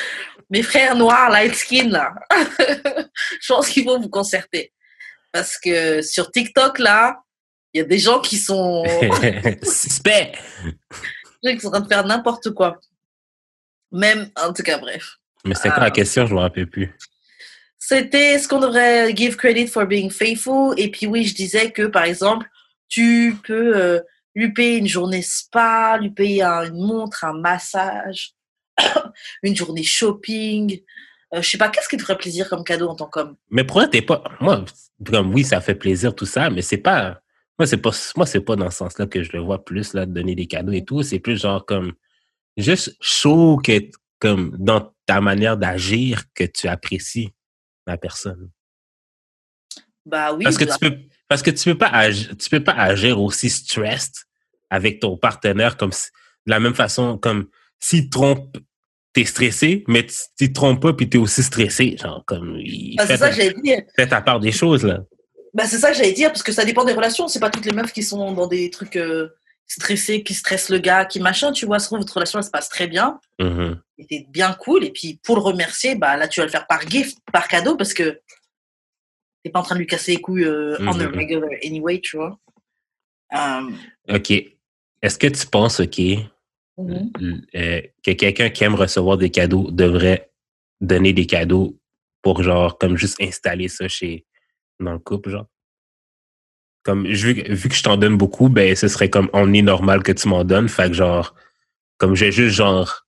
[0.50, 2.14] mes frères noirs light skin, là,
[3.42, 4.72] je pense qu'il faut vous concerter.
[5.32, 7.18] Parce que sur TikTok, là,
[7.76, 8.86] il y a des gens qui sont,
[9.64, 10.32] Suspect!
[11.44, 12.80] qui sont en train de faire n'importe quoi.
[13.92, 15.18] Même, en tout cas, bref.
[15.44, 16.26] Mais c'était quoi la question?
[16.26, 16.96] Je me rappelle plus.
[17.78, 20.74] C'était est-ce qu'on devrait give credit for being faithful?
[20.78, 22.48] Et puis oui, je disais que par exemple,
[22.88, 24.00] tu peux euh,
[24.36, 28.32] lui payer une journée spa, lui payer un- une montre, un massage,
[29.44, 30.80] une journée shopping.
[31.34, 33.36] Euh, je sais pas, qu'est-ce qui te ferait plaisir comme cadeau en tant qu'homme?
[33.52, 34.24] Mais pourquoi t'es pas.
[34.40, 34.64] Moi,
[35.06, 37.22] comme oui, ça fait plaisir, tout ça, mais c'est pas.
[37.58, 40.06] Moi, c'est pas, moi, c'est pas dans ce sens-là que je le vois plus, là,
[40.06, 41.04] de donner des cadeaux et tout.
[41.04, 41.94] C'est plus genre comme.
[42.58, 43.90] Juste chaud que,
[44.20, 47.32] comme, dans ta manière d'agir, que tu apprécies
[47.86, 48.50] la personne.
[50.06, 50.44] Bah oui.
[50.44, 50.98] Parce que tu peux,
[51.28, 54.16] parce que tu peux pas agir, tu peux pas agir aussi stressed
[54.70, 56.10] avec ton partenaire comme si-
[56.46, 57.48] de la même façon, comme
[57.80, 58.58] s'il trompe,
[59.14, 60.06] t'es stressé, mais
[60.38, 61.98] tu te trompes pas puis t'es aussi stressé.
[61.98, 63.82] Genre, comme, il c'est fait, ça ta- dire.
[63.96, 65.04] fait ta part des choses, là.
[65.56, 67.28] Bah, c'est ça que j'allais dire, parce que ça dépend des relations.
[67.28, 69.30] C'est pas toutes les meufs qui sont dans des trucs euh,
[69.66, 71.78] stressés, qui stressent le gars, qui machin, tu vois.
[71.80, 73.20] Trouve, votre relation, elle se passe très bien.
[73.98, 74.84] Et t'es bien cool.
[74.84, 77.76] Et puis, pour le remercier, bah, là, tu vas le faire par gift, par cadeau,
[77.78, 78.20] parce que
[79.44, 81.16] t'es pas en train de lui casser les couilles euh, on a Mhm.
[81.18, 82.38] regular anyway, tu vois.
[83.34, 83.72] Euh,
[84.14, 84.32] OK.
[85.02, 86.00] Est-ce que tu penses, OK,
[86.78, 87.12] mhm.
[87.22, 90.32] l- euh, que quelqu'un qui aime recevoir des cadeaux devrait
[90.82, 91.78] donner des cadeaux
[92.22, 94.26] pour, genre, comme juste installer ça chez,
[94.80, 95.46] dans le couple, genre?
[96.84, 99.62] Comme, vu, que- vu que je t'en donne beaucoup, ben, ce serait comme, on est
[99.62, 100.70] normal que tu m'en donnes.
[100.70, 101.34] Fait que, genre,
[101.98, 103.06] comme j'ai juste, genre,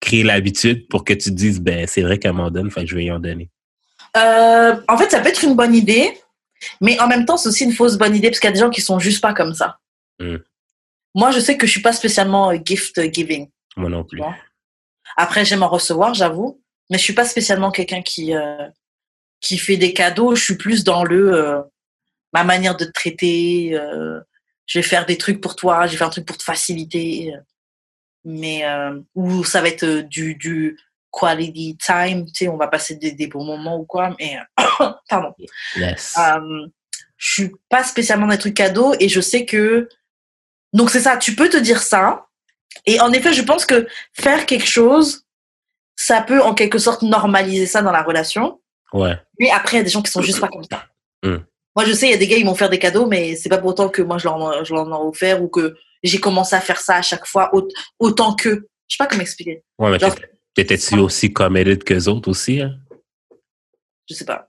[0.00, 2.90] créé l'habitude pour que tu te dises, ben, c'est vrai qu'elle m'en donne, fait que
[2.90, 3.50] je vais y en donner.
[4.16, 6.18] Euh, en fait, ça peut être une bonne idée,
[6.80, 8.60] mais en même temps, c'est aussi une fausse bonne idée, parce qu'il y a des
[8.60, 9.78] gens qui sont juste pas comme ça.
[10.18, 10.36] Mm.
[11.14, 13.48] Moi, je sais que je suis pas spécialement euh, gift giving.
[13.76, 14.22] Moi non plus.
[15.16, 18.68] Après, j'aime en recevoir, j'avoue, mais je suis pas spécialement quelqu'un qui euh,
[19.40, 20.34] qui fait des cadeaux.
[20.34, 21.60] Je suis plus dans le euh,
[22.32, 23.70] ma manière de te traiter.
[23.74, 24.20] euh,
[24.66, 27.34] je vais faire des trucs pour toi, je vais faire un truc pour te faciliter,
[27.34, 27.40] euh,
[28.24, 30.78] mais euh, ou ça va être euh, du du
[31.12, 32.24] quality time.
[32.26, 34.14] Tu sais, on va passer des, des bons moments ou quoi.
[34.20, 34.38] Mais
[35.08, 35.34] pardon.
[35.74, 36.16] Yes.
[36.18, 36.66] Euh,
[37.16, 39.88] je suis pas spécialement dans les trucs cadeaux et je sais que
[40.72, 42.28] donc c'est ça tu peux te dire ça
[42.86, 45.26] et en effet je pense que faire quelque chose
[45.96, 48.59] ça peut en quelque sorte normaliser ça dans la relation
[48.92, 49.16] Ouais.
[49.38, 50.84] mais après il y a des gens qui sont juste pas comme ça
[51.22, 51.36] Mm.
[51.76, 53.50] moi je sais il y a des gars ils vont faire des cadeaux mais c'est
[53.50, 55.76] pas pour autant que moi je leur en, je leur en ai offert ou que
[56.02, 57.68] j'ai commencé à faire ça à chaque fois aut-
[57.98, 58.48] autant que
[58.88, 60.14] je sais pas comment expliquer Ouais, mais Genre-
[60.54, 62.78] t'étais-tu aussi committed que les autres aussi, hein?
[64.08, 64.48] je sais pas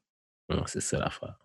[0.50, 1.36] Ouais, c'est ça l'affaire.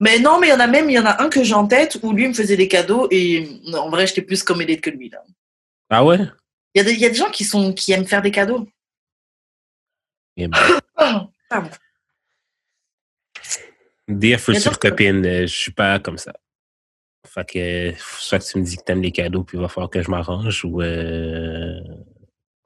[0.00, 1.54] mais non mais il y en a même il y en a un que j'ai
[1.54, 4.78] en tête où lui me faisait des cadeaux et non, en vrai j'étais plus commédée
[4.78, 5.22] que lui là
[5.88, 6.18] Ah ouais?
[6.74, 8.30] Il y, a des, il y a des gens qui, sont, qui aiment faire des
[8.30, 8.66] cadeaux.
[11.48, 11.70] Pardon.
[14.08, 16.32] Future d'autres que- copine, euh, je suis pas comme ça.
[17.26, 19.90] Fait que euh, soit tu me dis que t'aimes les cadeaux, puis il va falloir
[19.90, 21.80] que je m'arrange, ou euh,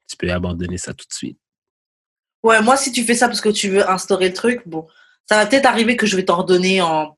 [0.08, 1.38] tu peux abandonner ça tout de suite.
[2.42, 4.86] Ouais, moi, si tu fais ça parce que tu veux instaurer le truc, bon,
[5.28, 7.16] ça va peut-être arriver que je vais t'en redonner en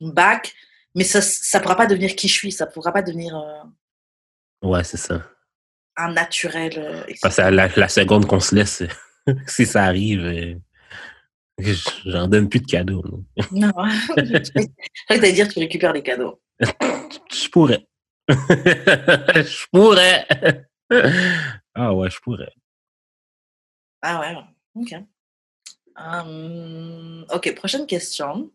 [0.00, 0.54] bac,
[0.94, 3.62] mais ça ça pourra pas devenir qui je suis, ça pourra pas devenir euh,
[4.68, 5.22] Ouais, c'est ça.
[5.96, 6.72] un naturel.
[6.78, 7.02] euh.
[7.22, 8.82] Parce que la, la seconde qu'on se laisse,
[9.46, 10.54] si ça arrive, euh,
[12.06, 13.02] j'en donne plus de cadeaux.
[13.52, 13.72] Non,
[14.16, 16.40] je croyais que t'allais dire que tu récupères les cadeaux.
[17.32, 17.86] Je pourrais.
[18.28, 20.26] je pourrais.
[21.74, 22.52] ah ouais, je pourrais.
[24.02, 24.36] Ah ouais,
[24.76, 24.94] ok.
[25.96, 28.50] Hum, ok, prochaine question.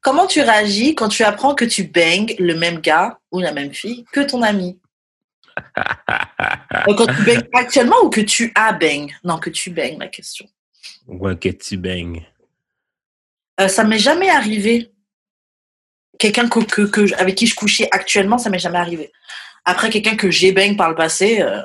[0.00, 3.72] Comment tu réagis quand tu apprends que tu bangs le même gars ou la même
[3.72, 4.80] fille que ton ami?
[5.76, 9.10] Quand tu bangs actuellement ou que tu as bang?
[9.22, 10.46] Non, que tu bangs, la question.
[11.06, 12.26] ouais, que tu baignes.
[13.60, 14.90] Euh, ça m'est jamais arrivé.
[16.18, 19.12] Quelqu'un que, que, que je- avec qui je couchais actuellement, ça m'est jamais arrivé.
[19.64, 21.62] Après, quelqu'un que j'ai bang par le passé, euh,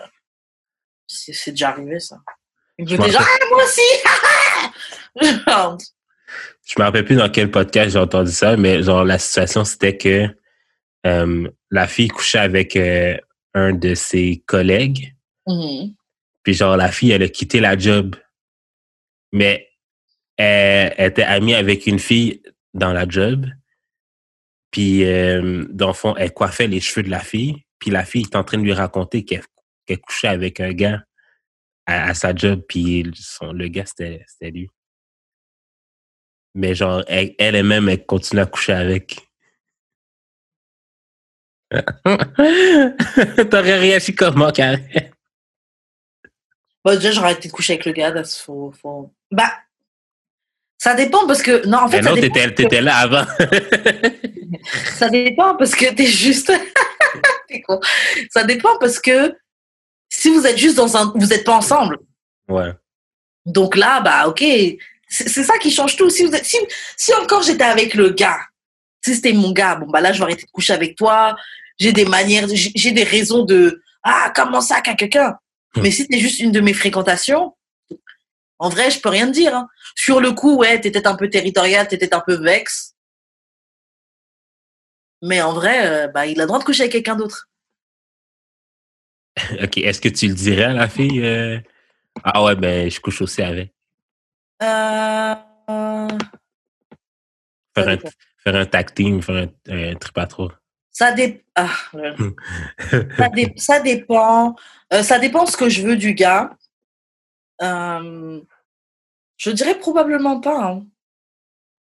[1.08, 2.18] c'est déjà arrivé, ça.
[2.78, 3.82] Il me dit ah, moi aussi
[5.46, 5.78] Genre,
[6.66, 9.98] Je me rappelle plus dans quel podcast j'ai entendu ça, mais genre la situation c'était
[9.98, 10.28] que
[11.06, 12.78] euh, la fille couchait avec
[13.56, 15.16] un de ses collègues,
[15.48, 15.94] mhm.
[16.44, 18.16] Puis genre, la fille, elle a quitté la job.
[19.32, 19.69] Mais
[20.40, 22.42] elle, était amie avec une fille
[22.74, 23.46] dans la job.
[24.72, 27.64] Puis, euh, dans le fond, elle coiffait les cheveux de la fille.
[27.80, 29.44] Puis la fille est en train de lui raconter qu'elle
[30.02, 31.04] couchait avec un gars
[31.86, 32.62] à, sa job.
[32.68, 34.70] Puis le gars, c'était lui.
[36.56, 39.20] Mais genre, elle, elle-même, elle continue à coucher avec.
[43.50, 44.88] T'aurais réagi comment, Karen?
[46.84, 48.12] Bon, déjà, j'aurais de coucher avec le gars.
[48.12, 48.74] là, faut...
[49.32, 49.52] Bah,
[50.80, 51.68] ça dépend parce que.
[51.68, 53.26] Non, en fait, Mais non, t'étais, t'étais là avant.
[54.96, 56.52] ça dépend parce que t'es juste.
[57.48, 57.80] T'es con.
[58.32, 59.36] Ça dépend parce que
[60.10, 61.12] si vous êtes juste dans un.
[61.16, 62.00] Vous n'êtes pas ensemble.
[62.48, 62.72] ouais.
[63.46, 64.44] Donc là, bah, ok.
[65.08, 66.10] C'est ça qui change tout.
[66.12, 66.58] Si, vous êtes, si,
[66.96, 68.40] si encore j'étais avec le gars,
[69.04, 71.36] si c'était mon gars, bon, bah là, je vais arrêter de coucher avec toi.
[71.80, 73.82] J'ai des manières, j'ai des raisons de.
[74.04, 75.36] Ah, comment ça, quelqu'un
[75.76, 75.82] Hmm.
[75.82, 77.56] Mais si t'es juste une de mes fréquentations,
[78.60, 79.56] en vrai, je peux rien te dire.
[79.56, 79.68] hein.
[79.96, 82.94] Sur le coup, ouais, t'étais un peu territorial, t'étais un peu vexe.
[85.22, 87.50] Mais en vrai, euh, bah, il a le droit de coucher avec quelqu'un d'autre.
[89.64, 89.78] OK.
[89.78, 91.22] Est-ce que tu le dirais à la fille?
[91.26, 91.60] euh,
[92.24, 93.74] Ah ouais, ben, je couche aussi avec.
[94.62, 95.36] Euh...
[97.76, 97.98] Faire un,
[98.44, 100.52] faire un tag team, faire un, un trip à trois.
[100.92, 101.46] Ça, dé...
[101.56, 101.70] ah,
[103.18, 104.56] ça, dé- ça dépend.
[105.04, 106.50] Ça dépend ce que je veux du gars.
[107.62, 108.42] Euh,
[109.38, 110.64] je dirais probablement pas.
[110.66, 110.86] hein.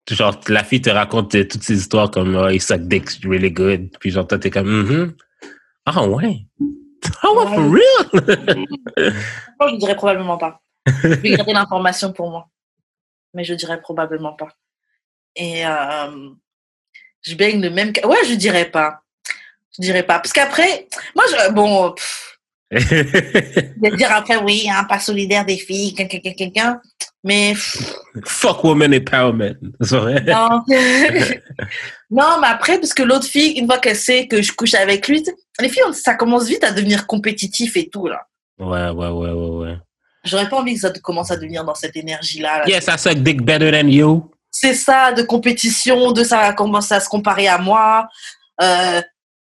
[0.09, 3.51] genre, la fille te raconte euh, toutes ces histoires comme oh, il suck dick really
[3.51, 3.95] good.
[3.99, 5.15] Puis genre, toi, t'es comme, Mhm.
[5.85, 6.45] ah ouais.
[7.23, 9.15] Ah ouais, for real?
[9.59, 10.61] Moi, je dirais probablement pas.
[10.85, 12.49] Je vais garder l'information pour moi.
[13.33, 14.49] Mais je dirais probablement pas.
[15.35, 16.29] Et euh,
[17.21, 17.93] je baigne le même.
[18.03, 19.01] Ouais, je dirais pas.
[19.77, 20.19] Je dirais pas.
[20.19, 22.26] Parce qu'après, moi, je, bon, pff,
[22.71, 26.81] je vais dire après, oui, hein, pas solidaire des filles, quelqu'un, quelqu'un, quelqu'un.
[27.23, 27.53] Mais
[28.25, 29.55] Fuck woman empowerment.
[29.91, 30.63] Non.
[32.11, 35.07] non, mais après, parce que l'autre fille, une fois qu'elle sait que je couche avec
[35.07, 35.23] lui,
[35.59, 38.27] les filles, ça commence vite à devenir compétitif et tout, là.
[38.59, 39.77] Ouais, ouais, ouais, ouais, ouais.
[40.23, 42.59] J'aurais pas envie que ça commence à devenir dans cette énergie-là.
[42.59, 42.67] là.
[42.67, 44.29] Yes, I suck dick better than you.
[44.51, 48.07] c'est ça, de compétition, de ça va commencer à se comparer à moi.
[48.61, 49.01] Euh,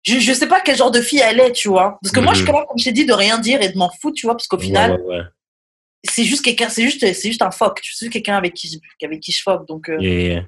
[0.04, 1.98] je, je sais pas quel genre de fille elle est, tu vois.
[2.02, 2.48] Parce que moi, je suis Mhm.
[2.54, 4.48] capable, comme je t'ai dit, de rien dire et de m'en foutre, tu vois, parce
[4.48, 5.24] qu'au final, Ouais, ouais, ouais.
[6.10, 7.80] c'est juste quelqu'un, c'est juste, c'est juste un fuck.
[7.84, 9.68] Je suis quelqu'un avec qui, je- avec qui je fuck.
[9.68, 10.44] Donc, euh, Yeah, yeah.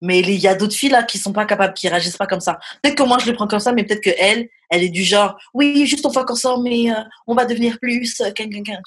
[0.00, 2.40] mais il y a d'autres filles là qui sont pas capables, qui réagissent pas comme
[2.40, 2.58] ça.
[2.82, 5.04] Peut-être que moi, je le prends comme ça, mais peut-être que elle, elle est du
[5.04, 8.30] genre, oui, juste on fuck ensemble, mais euh, on va devenir plus, euh,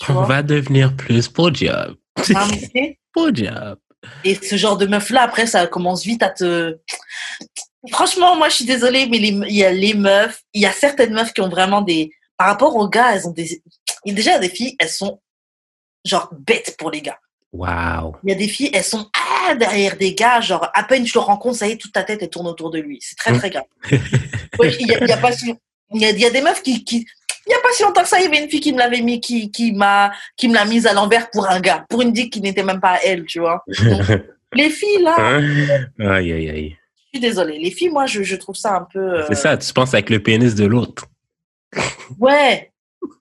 [0.01, 0.25] tu On vois.
[0.25, 1.51] va devenir plus pour
[2.51, 3.77] mais c'est- Pour job.
[4.23, 6.77] Et ce genre de meuf-là, après, ça commence vite à te...
[7.91, 10.71] Franchement, moi, je suis désolée, mais les- il y a les meufs, il y a
[10.71, 12.11] certaines meufs qui ont vraiment des...
[12.37, 13.61] Par rapport aux gars, elles ont des...
[14.05, 15.21] Il y a déjà des filles, elles sont
[16.05, 17.19] genre bêtes pour les gars.
[17.51, 18.15] Wow.
[18.23, 21.13] Il y a des filles, elles sont ah, derrière des gars, genre à peine tu
[21.15, 22.99] le rencontres, ça y est, toute ta tête, elle tourne autour de lui.
[23.01, 23.65] C'est très, très grave.
[24.59, 26.41] Ouais, il, y a, il y a pas il y a, il y a des
[26.41, 26.83] meufs qui...
[26.83, 27.05] qui
[27.47, 28.77] il y a pas si longtemps que ça, il y avait une fille qui me
[28.77, 32.01] l'avait mis, qui, qui m'a, qui me l'a mise à l'envers pour un gars, pour
[32.03, 33.63] une dick qui n'était même pas à elle, tu vois.
[34.53, 35.15] Les filles, là,
[35.99, 36.77] aïe, aïe, aïe.
[37.11, 37.57] Je suis désolée.
[37.59, 38.99] Les filles, moi, je, je trouve ça un peu.
[38.99, 41.05] euh, C'est ça, tu penses avec le pénis de l'autre.
[42.19, 42.71] Ouais.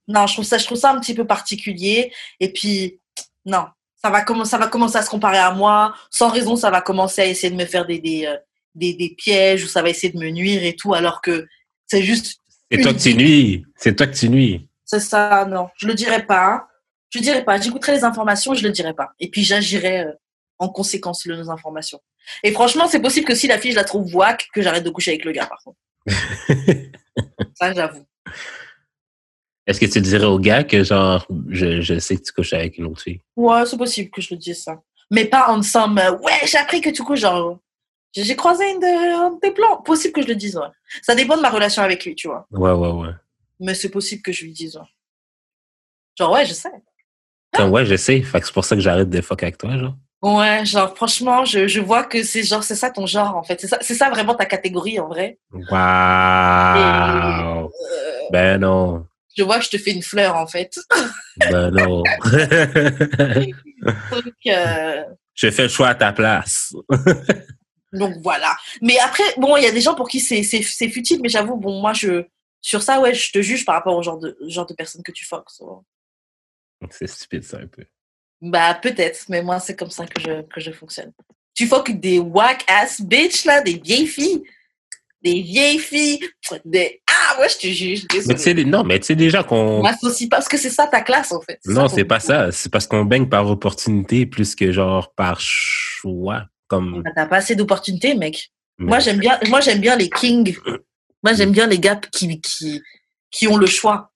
[0.06, 2.12] Non, je trouve ça, je trouve ça un petit peu particulier.
[2.40, 2.98] Et puis,
[3.44, 3.66] non,
[4.02, 5.94] ça va, commencer, ça va commencer à se comparer à moi.
[6.10, 8.36] Sans raison, ça va commencer à essayer de me faire des, des, euh,
[8.74, 11.46] des, des pièges ou ça va essayer de me nuire et tout, alors que
[11.86, 12.38] c'est juste.
[12.70, 13.64] C'est toi que tu nuis.
[13.76, 14.68] C'est toi que tu nuis.
[14.84, 15.68] C'est ça, non.
[15.76, 16.46] Je le dirais pas.
[16.54, 16.66] hein.
[17.10, 17.60] Je dirais pas.
[17.60, 19.10] J'écouterai les informations, je le dirais pas.
[19.20, 20.12] Et puis, j'agirai euh,
[20.58, 22.00] en conséquence de nos informations.
[22.42, 24.90] Et franchement, c'est possible que si la fille, je la trouve whack, que j'arrête de
[24.90, 25.78] coucher avec le gars, par contre.
[27.54, 28.06] Ça, j'avoue.
[29.66, 32.78] Est-ce que tu dirais au gars que genre, je, je sais que tu couches avec
[32.78, 33.20] une autre fille?
[33.36, 34.80] Ouais, c'est possible que je le dise ça.
[35.10, 36.00] Mais pas ensemble.
[36.00, 37.58] euh, Ouais, j'ai appris que tu couches, genre.
[38.16, 38.86] J'ai croisé une de,
[39.26, 39.82] un de tes plans.
[39.82, 40.66] Possible que je le dise, ouais.
[41.02, 42.46] Ça dépend de ma relation avec lui, tu vois.
[42.50, 43.12] Ouais, ouais, ouais.
[43.60, 44.86] Mais c'est possible que je lui dise, ouais.
[46.18, 46.70] Genre, ouais, je sais.
[47.52, 48.22] Comme, ouais, je sais.
[48.22, 49.96] Fait que c'est pour ça que j'arrête de fuck avec toi, genre.
[50.20, 53.64] Ouais, genre, franchement, je, je vois que c'est genre, c'est ça ton genre, en fait.
[53.80, 55.38] C'est ça, vraiment ta catégorie, en vrai.
[55.52, 55.70] Wow!
[57.66, 57.68] Euh,
[58.32, 59.06] Ben non.
[59.36, 60.76] je vois que je te fais une fleur, en fait.
[61.50, 62.02] Ben non.
[64.10, 65.04] Donc, euh,
[65.34, 66.74] je fais le choix à ta place.
[67.92, 68.56] Donc voilà.
[68.82, 70.42] Mais après, bon, il y a des gens pour qui c'est
[70.88, 72.24] futile, mais j'avoue, bon, moi, je
[72.60, 75.12] sur ça, ouais, je te juge par rapport au genre de genre de personne que
[75.12, 75.84] tu so.
[76.90, 77.84] C'est stupide, ça, un peu.
[78.40, 81.12] Bah peut-être, mais moi, c'est comme ça que je que je fonctionne.
[81.54, 84.42] Tu fuck des whack ass bitch là, des vieilles filles.
[85.22, 86.20] des vieilles filles,
[86.64, 88.06] des ah ouais je te juge.
[88.26, 89.78] Mais tu sais, non, mais tu sais déjà qu'on.
[89.78, 91.58] On m'associe pas parce que c'est ça ta classe en fait.
[91.66, 92.52] Non, c'est pas ça.
[92.52, 96.44] C'est parce qu'on baigne par opportunité plus que genre par choix.
[96.68, 97.02] Comme.
[97.02, 98.52] Bah, T'as pas assez d'opportunités, mec.
[98.78, 100.56] Moi j'aime bien, moi j'aime bien les kings.
[101.24, 102.80] Moi j'aime bien les gars qui qui
[103.30, 104.12] qui ont le choix.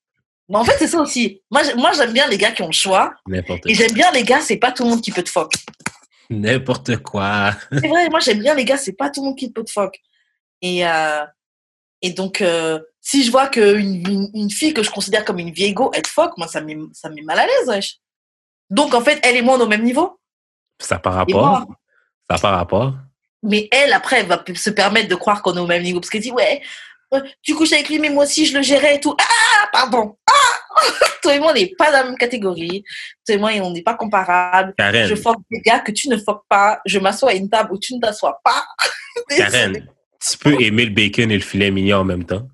[0.49, 1.43] Mais en fait c'est ça aussi.
[1.51, 3.15] Moi moi j'aime bien les gars qui ont le choix.
[3.27, 5.53] N'importe Et j'aime bien les gars, c'est pas tout le monde qui peut te fuck.
[6.31, 7.53] N'importe quoi.
[7.71, 9.71] C'est vrai, moi j'aime bien les gars, c'est pas tout le monde qui peut te
[9.71, 9.95] fuck.
[10.63, 11.25] Et, euh,
[12.01, 15.51] et donc, euh, si je vois qu'une une, une fille que je considère comme une
[15.51, 17.99] vieille go, elle te fuck, moi ça me met, ça met mal à l'aise, wesh.
[18.71, 20.19] Donc en fait, elle et moi on est au même niveau.
[20.79, 21.67] Ça par rapport.
[22.31, 22.95] Ça par rapport.
[23.43, 26.01] mais elle, après, elle va se permettre de croire qu'on est au même niveau.
[26.01, 26.63] Parce qu'elle dit, ouais,
[27.43, 29.15] tu couches avec lui, mais moi aussi je le gérais et tout.
[29.19, 30.17] Ah, pardon.
[30.29, 30.81] Ah
[31.23, 32.85] Toi et moi, on n'est pas dans la même catégorie.
[33.27, 34.75] Toi et moi, on n'est pas comparables.
[34.77, 35.07] Karen.
[35.07, 36.81] Je fuck des gars que tu ne fuck pas.
[36.87, 38.65] Je m'assois à une table où tu ne t'assois pas.
[39.37, 39.87] Karen,
[40.21, 42.49] tu peux aimer le bacon et le filet mignon en même temps.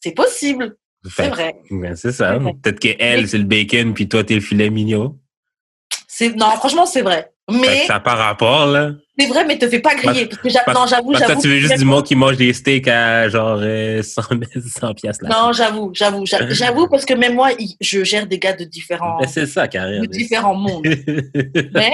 [0.00, 0.76] C'est possible.
[1.16, 1.56] C'est vrai.
[1.70, 2.38] Ben, c'est ça.
[2.62, 5.18] Peut-être que elle, c'est le bacon, puis toi, t'es le filet mignon.
[6.36, 7.32] Non, franchement, c'est vrai.
[7.50, 8.92] Mais ça par rapport, là.
[9.18, 10.26] c'est vrai, mais te fais pas griller.
[10.26, 11.32] Parce que non, j'avoue, j'avoue.
[11.32, 14.22] toi, tu veux juste du monde qui mange des steaks à genre euh, 100,
[14.80, 15.30] 100 piastres là.
[15.30, 19.18] Non, j'avoue, j'avoue, j'a- j'avoue, parce que même moi, je gère des gars de différents,
[19.20, 20.02] Ben, c'est ça, Karen.
[20.02, 20.86] de différents mondes.
[21.74, 21.92] Mais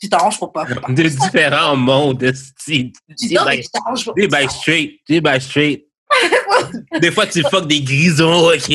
[0.00, 0.64] tu t'arranges pour pas.
[0.88, 2.18] de différents mondes.
[2.64, 5.00] Tu mais by- tu t'arranges pour by straight.
[5.08, 5.86] Des by straight.
[7.00, 8.70] Des fois, tu fuck des grisons, OK?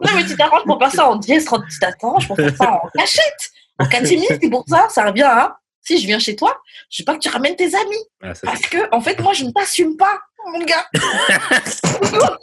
[0.00, 2.88] Non, mais tu t'arranges pour faire ça en dièse, tu t'arranges pour faire ça en
[2.96, 3.50] cachette.
[3.78, 5.56] En catimini, c'est pour ça, ça revient à.
[5.82, 8.04] Si je viens chez toi, je veux pas que tu ramènes tes amis.
[8.22, 10.20] Ah, Parce que, en fait, moi, je ne t'assume pas,
[10.52, 10.86] mon gars.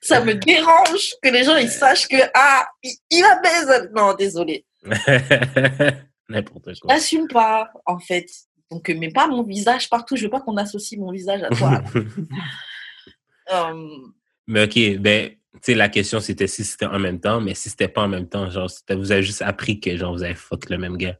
[0.00, 3.88] ça me dérange que les gens, ils sachent que, ah, il, va baiser.
[3.94, 4.64] Non, désolé.
[6.28, 6.94] N'importe Je quoi.
[6.94, 8.26] t'assume pas, en fait.
[8.70, 10.16] Donc, euh, mets pas mon visage partout.
[10.16, 11.82] Je veux pas qu'on associe mon visage à toi.
[13.52, 13.88] Euh,
[14.46, 15.30] mais OK, ben,
[15.60, 18.28] sais, la question, c'était si c'était en même temps, mais si c'était pas en même
[18.28, 21.18] temps, genre, vous avez juste appris que, genre, vous avez fuck le même gars.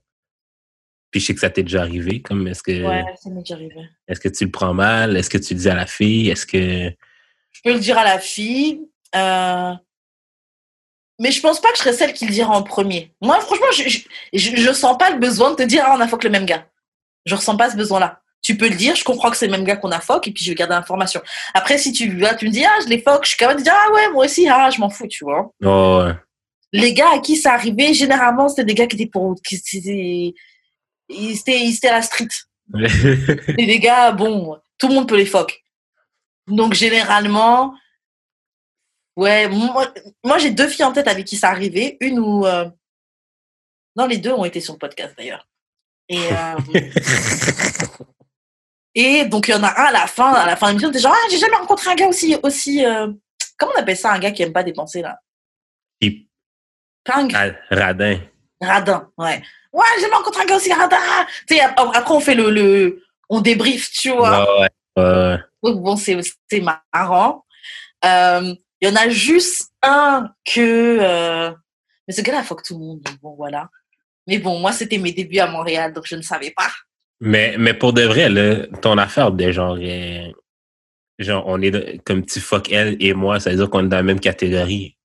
[1.10, 3.54] Puis je sais que ça t'est déjà arrivé, comme, est-ce que, ouais, ça m'est déjà
[3.54, 3.88] arrivé.
[4.08, 5.16] est-ce que tu le prends mal?
[5.16, 6.30] Est-ce que tu le dis à la fille?
[6.30, 6.90] Est-ce que...
[7.50, 8.80] Je peux le dire à la fille.
[9.14, 9.72] euh,
[11.18, 13.14] Mais je pense pas que je serais celle qui le dira en premier.
[13.20, 13.98] Moi, franchement, je, je,
[14.32, 16.46] je, je sens pas le besoin de te dire, ah, on a fuck le même
[16.46, 16.66] gars.
[17.26, 18.21] Je ressens pas ce besoin-là.
[18.42, 20.32] Tu peux le dire, je comprends que c'est le même gars qu'on a fuck, et
[20.32, 21.22] puis je vais garder l'information.
[21.54, 23.64] Après, si tu vas, tu me dis, ah, je l'ai fuck, je suis capable de
[23.64, 25.52] dire, ah ouais, moi aussi, ah, je m'en fous, tu vois.
[25.64, 26.14] Oh, ouais.
[26.72, 30.34] Les gars à qui ça arrivait, généralement, c'était des gars qui étaient pour, qui étaient,
[31.08, 32.28] ils étaient, ils étaient à la street.
[33.58, 35.62] Et les gars, bon, tout le monde peut les fuck.
[36.48, 37.74] Donc, généralement,
[39.16, 39.92] ouais, moi,
[40.24, 41.96] moi, j'ai deux filles en tête avec qui ça arrivait.
[42.00, 42.46] Une où.
[42.46, 42.68] euh,
[43.94, 45.46] Non, les deux ont été sur le podcast d'ailleurs.
[46.08, 46.56] Et, euh,
[48.94, 50.90] et donc, il y en a un à la fin, à la fin de l'émission,
[50.92, 52.36] t'es genre, ah, j'ai jamais rencontré un gars aussi.
[52.42, 53.08] aussi euh,
[53.58, 55.18] Comment on appelle ça, un gars qui aime pas dépenser là?
[56.00, 56.28] Puis,
[57.04, 58.20] Ping ah, radin.
[58.60, 59.42] Radin, ouais.
[59.72, 60.96] Ouais, j'ai jamais rencontré un gars aussi radin.
[61.48, 62.50] Tu sais, ap- après, on fait le.
[62.50, 64.60] le on débrief, tu vois.
[64.60, 65.38] Ouais, ouais, ouais.
[65.62, 66.18] Donc, bon, c'est
[66.50, 67.44] c'est marrant.
[68.04, 70.98] Euh, Il y en a juste un que.
[71.00, 71.50] euh,
[72.06, 73.00] Mais ce gars-là, fuck tout le monde.
[73.22, 73.68] Bon, voilà.
[74.26, 76.70] Mais bon, moi, c'était mes débuts à Montréal, donc je ne savais pas.
[77.24, 80.32] Mais, mais pour de vrai, là, ton affaire de genre, euh,
[81.20, 83.98] genre, on est comme tu fuck elle et moi, ça veut dire qu'on est dans
[83.98, 84.96] la même catégorie.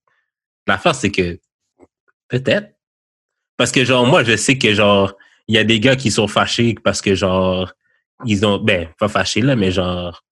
[0.65, 1.39] L'affaire, c'est que
[2.28, 2.74] peut-être.
[3.55, 5.15] Parce que genre, moi, je sais que genre,
[5.47, 7.72] il y a des gars qui sont fâchés parce que genre,
[8.26, 10.26] ils ont, ben, pas fâchés là, mais genre,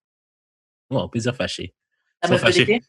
[0.90, 1.76] ouais, on peut dire fâchés.
[2.24, 2.82] Ils sont fâchés.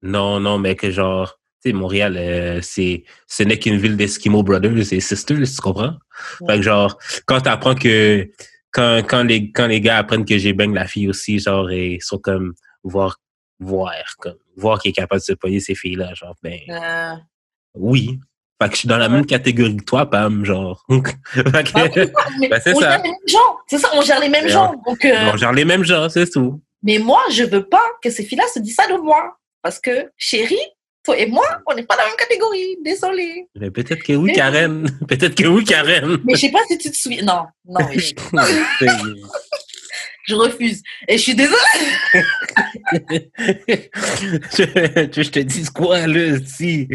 [0.00, 4.92] Non, non, mais que genre, sais, Montréal, euh, c'est, ce n'est qu'une ville d'Eskimo Brothers
[4.92, 5.94] et Sisters, tu comprends?
[6.48, 8.28] Fait que genre, quand t'apprends que,
[8.70, 12.00] quand, quand les, quand les gars apprennent que j'ai bang la fille aussi, genre, ils
[12.02, 13.16] sont comme, voir,
[13.58, 17.14] voir, comme, voir qu'il est capable de se pogner ces filles-là, genre, ben, Euh,
[17.74, 18.18] oui.
[18.60, 20.82] Fait que je suis dans la même catégorie que toi, Pam, genre.
[20.88, 22.90] Fait que- Ben, c'est on ça.
[22.92, 23.56] gère les mêmes gens.
[23.68, 24.74] C'est ça, on gère les mêmes gens.
[24.86, 26.62] Donc, euh, bon, genre les mêmes gens, c'est tout.
[26.82, 29.36] Mais moi, je veux pas que ces filles-là se disent ça de moi.
[29.60, 30.56] Parce que, chérie,
[31.06, 32.76] toi et moi, on n'est pas dans la même catégorie.
[32.84, 33.46] Désolée.
[33.54, 34.90] Mais peut-être que oui, Karen.
[35.08, 36.18] peut-être que oui, Karen.
[36.24, 37.22] Mais je sais pas si tu te souviens.
[37.22, 38.12] Non, non, mais je,
[40.28, 40.82] je refuse.
[41.06, 41.56] Et je suis désolée.
[44.52, 46.88] je, je te dis quoi, là, si.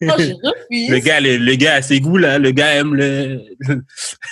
[0.00, 0.90] Non, je refuse.
[0.90, 2.40] Le gars, le, le gars a ses goûts, là.
[2.40, 3.40] Le gars aime le,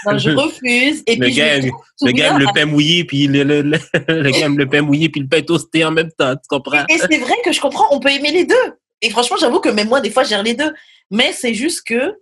[0.06, 1.04] Non, je refuse.
[1.06, 3.62] Et Le puis, gars, je me le gars aime le pain mouillé, puis le, le,
[3.62, 6.48] le, le gars aime le pain mouillé, puis le pain toasté en même temps, tu
[6.48, 6.84] comprends?
[6.88, 8.74] Et c'est vrai que je comprends, on peut aimer les deux.
[9.02, 10.72] Et franchement, j'avoue que même moi, des fois, je gère les deux.
[11.10, 12.18] Mais c'est juste que,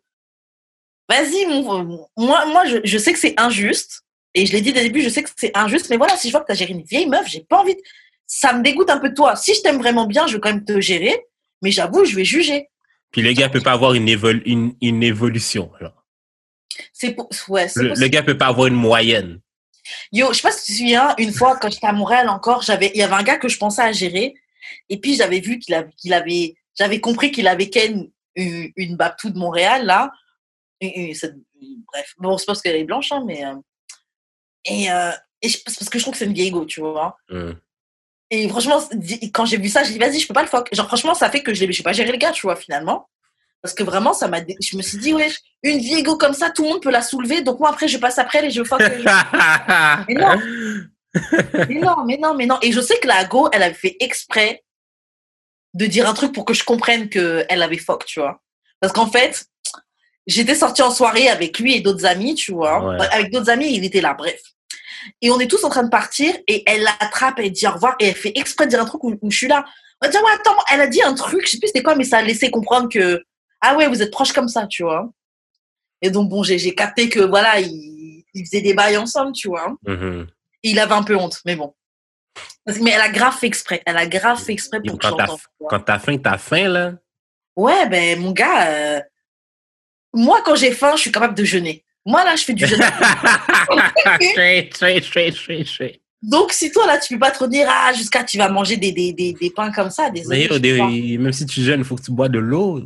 [1.09, 1.85] vas-y, moi,
[2.16, 4.03] moi je, je sais que c'est injuste.
[4.35, 6.29] Et je l'ai dit dès le début, je sais que c'est injuste, mais voilà, si
[6.29, 7.75] je vois que tu as géré une vieille meuf, j'ai pas envie.
[7.75, 7.81] de-
[8.27, 9.37] Ça me dégoûte un peu de toi.
[9.37, 11.27] Si je t'aime vraiment bien, je veux quand même te gérer,
[11.61, 12.68] mais j'avoue, je vais juger.
[13.11, 15.70] Puis le gars peut pas avoir une, évol- une, une évolution.
[16.95, 17.29] C'est pour...
[17.49, 19.41] ouais, Le, le gars peut pas avoir une moyenne.
[20.12, 22.62] Yo, je sais pas si tu te souviens, une fois, quand j'étais à Montréal encore,
[22.62, 24.35] j'avais, il y avait un gars que je pensais à gérer.
[24.89, 28.97] Et puis, j'avais vu qu'il avait, qu'il avait, j'avais compris qu'il avait ken une, une
[28.97, 30.11] de Montréal, là.
[30.81, 31.37] Et- et cette-
[31.93, 32.14] bref.
[32.18, 33.55] Bon, c'est parce qu'elle est blanche, hein, mais, euh,
[34.64, 35.11] et, euh,
[35.43, 37.16] et c'est parce que je trouve que c'est une vieille go, tu vois.
[37.31, 37.57] Hum.
[38.31, 38.81] Et franchement,
[39.35, 40.75] quand j'ai vu ça, j'ai dit, vas-y, je peux pas le fuck.
[40.75, 42.57] Genre, franchement, ça fait que je l'ai, je sais pas gérer le gars, tu vois,
[42.57, 43.09] finalement.
[43.61, 45.29] Parce que vraiment, ça m'a, je me suis dit, ouais,
[45.62, 47.43] une vieille go comme ça, tout le monde peut la soulever.
[47.43, 48.81] Donc, moi, après, je passe après elle et je fuck.
[48.81, 48.87] je-
[50.09, 50.41] Mais non.
[51.68, 52.59] Mais non, mais non, mais non.
[52.62, 54.64] Et je sais que la go, elle avait fait exprès
[55.75, 58.41] de dire un truc pour que je comprenne qu'elle avait fuck, tu vois.
[58.81, 59.47] Parce qu'en fait,
[60.27, 62.85] j'étais sortie en soirée avec lui et d'autres amis, tu vois.
[62.85, 63.07] Ouais.
[63.12, 64.41] Avec d'autres amis, il était là, bref.
[65.20, 67.97] Et on est tous en train de partir et elle l'attrape, elle dit au revoir
[67.99, 69.64] et elle fait exprès de dire un truc où, où je suis là.
[70.01, 72.05] Va dire, ouais, attends, elle a dit un truc, je sais plus c'était quoi, mais
[72.05, 73.23] ça a laissé comprendre que,
[73.61, 75.09] ah ouais, vous êtes proches comme ça, tu vois.
[76.03, 79.75] Et donc, bon, j'ai capté que, voilà, ils, ils faisaient des bails ensemble, tu vois.
[80.64, 81.75] Et il avait un peu honte, mais bon.
[82.64, 83.83] Parce que- mais elle a grave fait exprès.
[83.87, 85.68] Elle a grave fait exprès pour que Quand tu vois.
[85.70, 86.93] quand t'as faim, t'as faim, là?
[87.57, 89.01] Ouais, ben, mon gars, euh,
[90.14, 91.85] moi, quand j'ai faim, je suis capable de jeûner.
[92.05, 92.80] Moi, là, je fais du jeûne.
[94.20, 96.01] straight, straight, straight, straight, straight.
[96.22, 98.93] Donc, si toi, là, tu peux pas te dire, ah, jusqu'à tu vas manger des,
[98.93, 100.49] des, des, des pains comme ça, Mais désolé.
[100.51, 101.22] je pas.
[101.22, 102.83] même si tu jeûnes, il faut que tu bois de l'eau.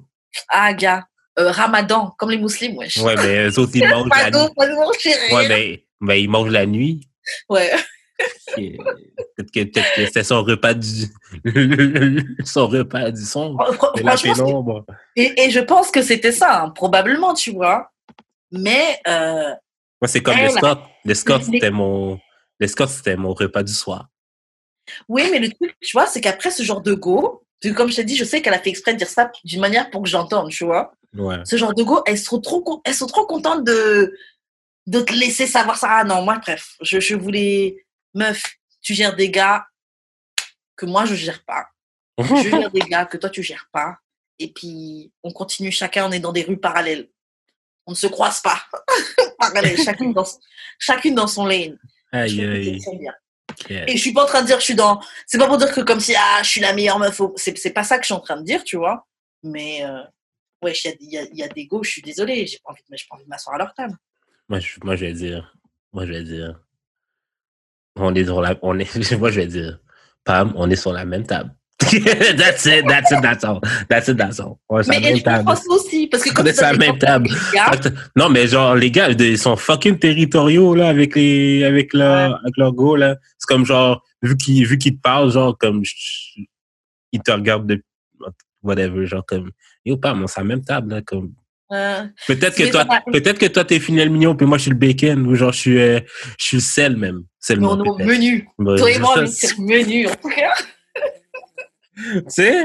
[0.48, 1.06] Ah, gars,
[1.38, 2.96] euh, ramadan, comme les musulmans, wesh.
[2.96, 5.32] Ouais, mais eux autres, ils mangent la nuit.
[5.32, 7.06] Ouais, mais, mais ils mangent la nuit.
[7.48, 7.72] Ouais.
[8.54, 11.06] Peut-être que, peut que c'est son repas du.
[12.44, 13.24] son repas du
[14.02, 14.84] la pénombre.
[15.16, 17.90] et, et je pense que c'était ça, hein, probablement, tu vois.
[18.52, 19.50] Mais, euh,
[20.00, 20.78] Moi, c'est comme Elle, le Scott.
[21.04, 22.18] Le Scott, les- c'était mon.
[22.58, 24.08] Le Scott, c'était mon repas du soir.
[25.08, 27.42] Oui, mais le truc, tu vois, c'est qu'après ce genre de go,
[27.74, 29.90] comme je t'ai dit, je sais qu'elle a fait exprès de dire ça d'une manière
[29.90, 30.92] pour que j'entende, tu vois.
[31.14, 31.36] Ouais.
[31.44, 34.14] Ce genre de go, elles sont trop, elles sont trop contentes de,
[34.86, 35.88] de te laisser savoir ça.
[35.90, 37.84] Ah non, moi, bref, je, je voulais,
[38.16, 38.42] meuf,
[38.80, 39.66] tu gères des gars
[40.76, 41.66] que moi, je gère pas.
[42.18, 43.98] Je gère des gars que toi, tu gères pas.
[44.38, 47.08] Et puis, on continue, chacun, on est dans des rues parallèles.
[47.86, 48.60] On ne se croise pas.
[49.38, 50.26] Parallèles, chacune dans,
[50.78, 51.78] chacune dans son lane.
[52.12, 52.80] Aïe, aïe.
[53.70, 55.00] Et je suis pas en train de dire que je suis dans.
[55.26, 57.20] C'est pas pour dire que comme si ah je suis la meilleure meuf.
[57.36, 59.06] C'est c'est pas ça que je suis en train de dire, tu vois.
[59.42, 60.02] Mais euh,
[60.62, 61.82] ouais, il y a, il y, a, il y a des go.
[61.82, 62.46] Je suis désolée.
[62.46, 63.96] J'ai pas envie, de- j'ai pas envie de m'asseoir à leur table.
[64.48, 65.54] Moi, je, moi, je vais dire.
[65.92, 66.60] Moi, je vais dire.
[67.96, 68.56] On est sur la.
[68.62, 69.78] On est, moi, je vais dire.
[70.24, 71.50] Pam, on est sur la même table.
[71.80, 73.60] that's it, that's it, that's all.
[73.88, 74.58] That's it, that's all.
[74.68, 76.06] On est sur Mais comprends ça aussi?
[76.06, 77.28] Parce que On quand est sur la même table.
[78.16, 82.36] Non, mais genre, les gars, ils sont fucking territoriaux, là, avec les, avec leur, Ouais.
[82.42, 83.16] avec leur go, là.
[83.38, 85.82] C'est comme genre, vu qu'ils, vu qu'ils te parlent, genre, comme,
[87.12, 87.82] ils te regardent de,
[88.62, 89.50] whatever, genre, comme,
[89.84, 91.32] yo, pas, on est sur la même table, là, comme.
[91.68, 95.26] Peut-être que toi, peut-être que toi, t'es final mignon, puis moi, je suis le bacon,
[95.26, 96.00] ou genre, je suis, euh,
[96.38, 97.16] je suis le sel, même.
[97.18, 98.08] mais Seulement, on est au peut-être.
[98.08, 98.48] menu.
[98.58, 100.08] Ouais, Toi et c'est moi, on sur le menu.
[100.08, 100.54] En tout cas.
[101.96, 102.64] Tu sais?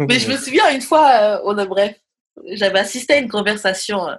[0.00, 1.96] Mais je me souviens une fois, euh, on a bref,
[2.54, 4.16] j'avais assisté à une conversation euh,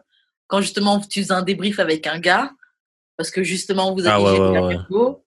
[0.48, 2.52] quand justement tu faisais un débrief avec un gars
[3.18, 4.78] parce que justement vous Ah avez ouais, géré ouais, ouais.
[4.90, 5.26] go.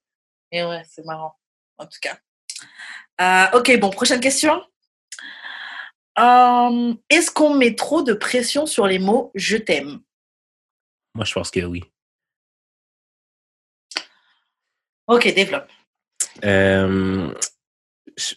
[0.51, 1.35] Et ouais, c'est marrant,
[1.77, 2.17] en tout cas.
[3.21, 4.63] Euh, ok, bon, prochaine question.
[6.19, 10.01] Euh, Est-ce qu'on met trop de pression sur les mots je t'aime
[11.15, 11.85] Moi, je pense que oui.
[15.07, 15.69] Ok, développe.
[16.45, 17.33] Euh,
[18.17, 18.37] tu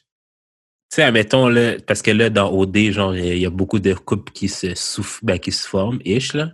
[0.90, 4.32] sais, admettons, là, parce que là, dans OD, genre, il y a- beaucoup de couples
[4.32, 6.52] qui se souffrent, ben, qui se forment, ish, là.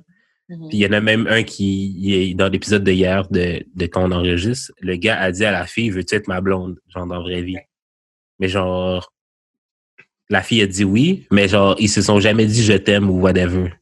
[0.50, 0.70] Mhm.
[0.70, 3.86] Puis il y en a même un qui, est dans l'épisode de hier de, de
[3.86, 6.80] quand on enregistre, le gars a dit à la fille, veux-tu être ma blonde?
[6.88, 7.58] Genre, dans la vraie vie.
[8.40, 9.14] Mais genre,
[10.30, 13.20] la fille a dit oui, mais genre, ils se sont jamais dit je t'aime ou
[13.22, 13.74] whatever.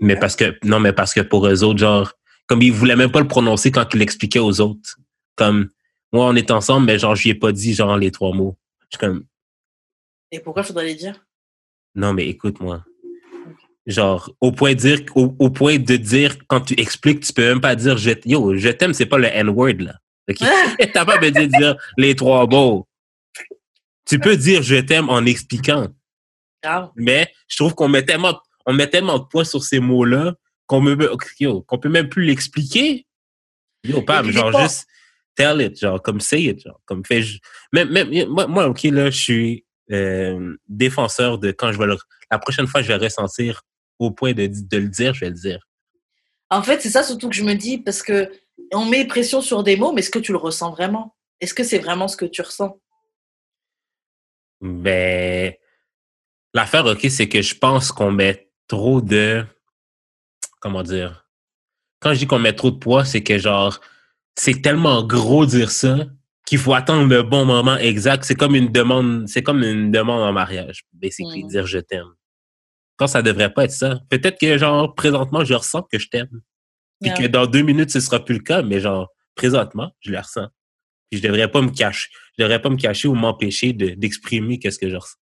[0.00, 2.12] Mais parce que, non, mais parce que pour eux autres, genre,
[2.46, 4.98] comme ils voulaient même pas le prononcer quand il l'expliquait aux autres.
[5.36, 5.68] Comme,
[6.12, 8.56] moi, on est ensemble, mais genre, je lui ai pas dit, genre, les trois mots.
[8.90, 9.24] Je suis comme,
[10.32, 11.24] Et pourquoi faudrait les dire?
[11.94, 12.84] Non, mais écoute-moi.
[13.86, 17.46] Genre, au point de dire, au, au point de dire, quand tu expliques, tu peux
[17.46, 19.94] même pas dire je, yo, je t'aime, c'est pas le N-word, là.
[20.28, 20.38] OK?
[20.92, 22.86] T'as pas besoin de dire les trois mots.
[24.10, 25.86] Tu peux dire je t'aime en expliquant.
[26.62, 26.90] Grave.
[26.96, 30.34] Mais je trouve qu'on met tellement, on met tellement de poids sur ces mots-là
[30.66, 30.84] qu'on
[31.66, 33.06] qu'on peut même plus l'expliquer.
[33.84, 34.86] Yo, Pam, genre juste
[35.36, 37.02] tell it, genre comme say it, genre comme.
[37.72, 41.96] Même, même, moi, moi, ok, là, je suis euh, défenseur de quand je vais le,
[42.32, 43.62] la prochaine fois, je vais ressentir
[44.00, 45.60] au point de, de le dire, je vais le dire.
[46.50, 48.28] En fait, c'est ça surtout que je me dis parce que
[48.72, 51.14] on met pression sur des mots, mais est-ce que tu le ressens vraiment?
[51.40, 52.76] Est-ce que c'est vraiment ce que tu ressens?
[54.60, 55.52] Ben,
[56.54, 59.44] l'affaire, OK, c'est que je pense qu'on met trop de...
[60.60, 61.26] Comment dire?
[62.00, 63.80] Quand je dis qu'on met trop de poids, c'est que genre,
[64.36, 65.98] c'est tellement gros dire ça
[66.46, 68.24] qu'il faut attendre le bon moment exact.
[68.24, 71.48] C'est comme une demande, c'est comme une demande en mariage, basically, Mm.
[71.48, 72.12] dire je t'aime.
[72.96, 74.00] Quand ça devrait pas être ça.
[74.10, 76.28] Peut-être que genre, présentement, je ressens que je t'aime.
[77.00, 77.16] Puis Yeah.
[77.16, 80.48] que dans deux minutes, ce sera plus le cas, mais genre, présentement, je le ressens.
[81.10, 82.10] Puis je devrais pas me cacher,
[82.40, 85.18] je devrais pas me cacher ou m'empêcher de- d'exprimer qu'est-ce que je ressens.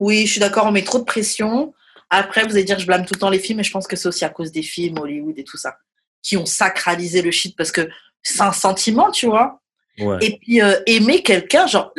[0.00, 1.72] Oui, je suis d'accord, on met trop de pression.
[2.10, 3.94] Après, vous allez dire, je blâme tout le temps les films, mais je pense que
[3.94, 5.78] c'est aussi à cause des films, Hollywood et tout ça,
[6.20, 7.88] qui ont sacralisé le shit parce que
[8.22, 9.60] c'est un sentiment, tu vois.
[10.00, 10.18] Ouais.
[10.20, 11.92] Et puis, euh, aimer quelqu'un, genre,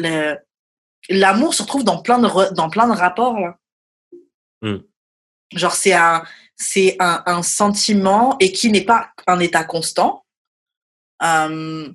[1.09, 3.57] l'amour se retrouve dans plein de, re- dans plein de rapports, là.
[4.61, 4.79] Mm.
[5.55, 6.25] Genre, c'est un,
[6.57, 10.25] c'est un, un sentiment et qui n'est pas un état constant.
[11.23, 11.89] Euh,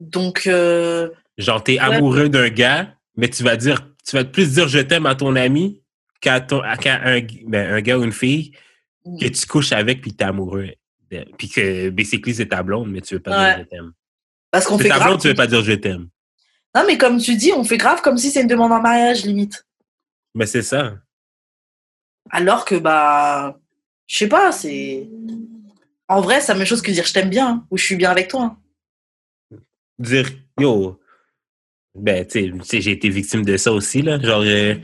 [0.00, 4.68] donc, euh, Genre, t'es amoureux d'un gars, mais tu vas dire, tu vas plus dire
[4.68, 5.82] je t'aime à ton ami
[6.20, 6.76] qu'à ton, un,
[7.46, 8.52] ben, un gars ou une fille
[9.20, 10.70] que tu couches avec puis t'es amoureux.
[11.38, 13.54] Puis que, basically, c'est ta blonde, mais tu veux pas Ouais.
[13.56, 13.92] dire je t'aime.
[14.50, 15.08] parce qu'on fait ta grave.
[15.08, 16.08] blonde, tu veux pas dire je t'aime.
[16.74, 19.24] Non, mais comme tu dis, on fait grave comme si c'est une demande en mariage,
[19.24, 19.64] limite.
[20.34, 20.96] Mais c'est ça.
[22.30, 23.58] Alors que, bah,
[24.06, 25.08] je sais pas, c'est.
[26.08, 27.96] En vrai, c'est la même chose que dire je t'aime bien hein, ou je suis
[27.96, 28.56] bien avec toi.
[29.52, 29.58] hein.
[29.98, 30.28] Dire,
[30.58, 31.00] yo,
[31.94, 34.18] ben, tu sais, j'ai été victime de ça aussi, là.
[34.20, 34.74] Genre, euh,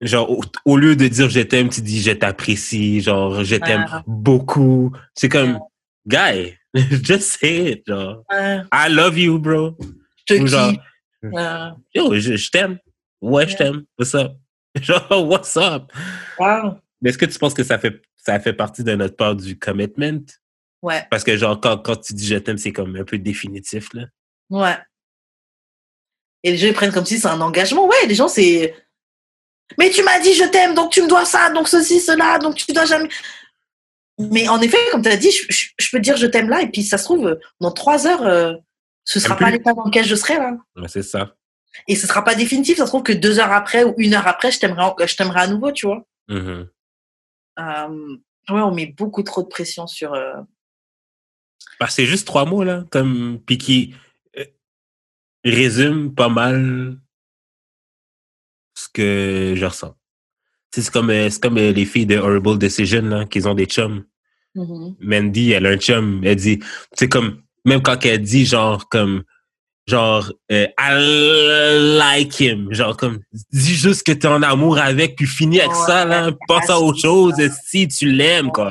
[0.00, 3.84] genre au, au lieu de dire je t'aime, tu dis je t'apprécie, genre, je t'aime
[3.90, 4.02] Ah.
[4.06, 4.92] beaucoup.
[5.14, 5.58] C'est comme,
[6.06, 8.22] guy, just say it, genre.
[8.32, 9.76] I love you, bro.
[10.28, 10.72] je Ou genre.
[11.24, 12.78] Euh, yo, je, je t'aime.
[13.20, 13.84] Ouais, je t'aime.
[13.98, 14.32] What's up?
[14.82, 15.84] Genre, what's up?
[16.38, 16.74] wow.
[17.00, 19.56] Mais est-ce que tu penses que ça fait, ça fait partie de notre part du
[19.56, 20.24] commitment?
[20.82, 23.94] Ouais, Parce que, genre, quand, quand tu dis je t'aime, c'est comme un peu définitif,
[23.94, 24.06] là.
[24.50, 24.76] ouais.
[26.44, 27.86] Et les gens ils prennent comme si c'est un engagement.
[27.86, 28.74] Ouais, les gens, c'est.
[29.78, 32.54] Mais tu m'as dit je t'aime, donc tu me dois ça, donc ceci, cela, donc
[32.54, 33.08] tu dois jamais.
[34.18, 36.62] Mais en effet, comme tu as dit, je, je- je peux dire je t'aime là,
[36.62, 38.52] et puis ça se trouve, dans trois heures, euh,
[39.04, 40.52] ce sera Un pas l'état dans lequel je serai là.
[40.76, 41.34] Ouais, c'est ça.
[41.88, 44.28] Et ce sera pas définitif, ça se trouve que deux heures après ou une heure
[44.28, 46.06] après, je t'aimerai, je t'aimerai à nouveau, tu vois.
[46.28, 46.68] Mhm.
[47.58, 47.88] Euh,
[48.50, 50.12] ouais, on met beaucoup trop de pression sur.
[50.14, 50.34] euh,
[51.80, 53.94] que c'est juste trois mots, là, comme, puis qui
[55.44, 56.98] résument pas mal
[58.74, 59.94] ce que je ressens.
[60.74, 64.04] C'est comme, euh, c'est comme euh, les filles de Horrible Decision, qu'ils ont des chums.
[64.54, 64.96] mhm.
[65.00, 66.58] Mandy, elle a un chum, elle dit,
[66.92, 69.22] c'est comme, même quand elle dit, genre, comme,
[69.86, 73.20] genre, euh, I like him, genre, comme,
[73.52, 76.80] dis juste que t'es en amour avec, puis finis avec Ouais, ça, là, pense à
[76.80, 77.34] autre chose,
[77.66, 78.70] si tu l'aimes, en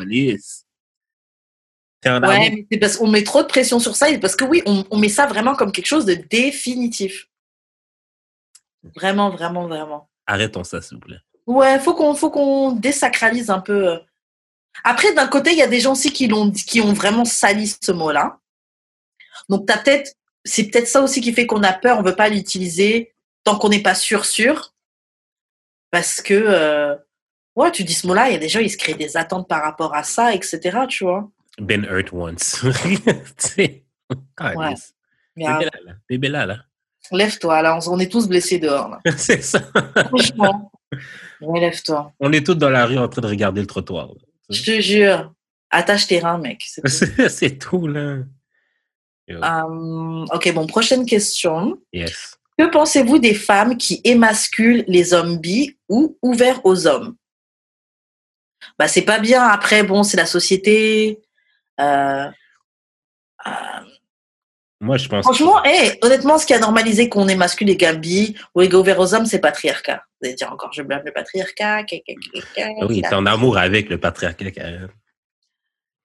[2.29, 4.61] Ouais, mais c'est parce qu'on met trop de pression sur ça, et parce que oui,
[4.65, 7.27] on, on met ça vraiment comme quelque chose de définitif.
[8.95, 10.09] Vraiment, vraiment, vraiment.
[10.27, 11.19] Arrêtons ça, s'il vous plaît.
[11.45, 13.89] Ouais, faut qu'on faut qu'on désacralise un peu.
[13.89, 13.97] euh.
[14.83, 17.67] Après, d'un côté, il y a des gens aussi qui l'ont qui ont vraiment sali
[17.81, 18.39] ce mot-là.
[19.49, 20.13] Donc t'as peut-être
[20.45, 23.69] c'est peut-être ça aussi qui fait qu'on a peur, on veut pas l'utiliser tant qu'on
[23.69, 24.73] n'est pas sûr sûr.
[25.91, 26.95] Parce que euh,
[27.55, 29.47] ouais, tu dis ce mot-là, il y a des gens ils se créent des attentes
[29.47, 30.59] par rapport à ça, etc.
[30.89, 31.29] Tu vois.
[31.59, 32.63] Been hurt once.
[35.35, 35.93] Mais, euh, Bébé là, là.
[36.09, 36.57] Bébé là, là.
[37.11, 38.89] Lève-toi, là, on, est tous blessés dehors.
[38.89, 38.99] Là.
[39.17, 39.61] C'est ça.
[40.07, 40.71] Franchement.
[41.41, 42.13] Ouais, lève-toi.
[42.19, 44.09] On est tous dans la rue en train de regarder le trottoir.
[44.49, 45.33] Je te jure.
[45.71, 46.63] Attache tes reins, mec.
[46.67, 46.87] c'est tout.
[46.87, 48.19] C'est c'est tout, là.
[49.29, 51.81] Euh, ok, bon, prochaine question.
[51.91, 52.37] Yes.
[52.57, 57.15] Que pensez-vous des femmes qui émasculent les hommes bi ou ouverts aux hommes?
[58.77, 59.43] Bah, c'est pas bien.
[59.43, 61.22] Après, bon, c'est la société.
[61.79, 62.29] Euh,
[63.47, 63.51] euh,
[64.79, 65.23] Moi, je pense.
[65.23, 68.77] franchement, hey, honnêtement, ce qui a normalisé qu'on émascule les gars bi ou les gars
[68.77, 70.03] ouverts aux hommes, c'est patriarcat.
[70.21, 71.85] Vous allez dire encore, je blâme le patriarcat.
[71.89, 74.89] ca, ca, ca, ca, Oui, t'es en amour avec le patriarcat, Karen.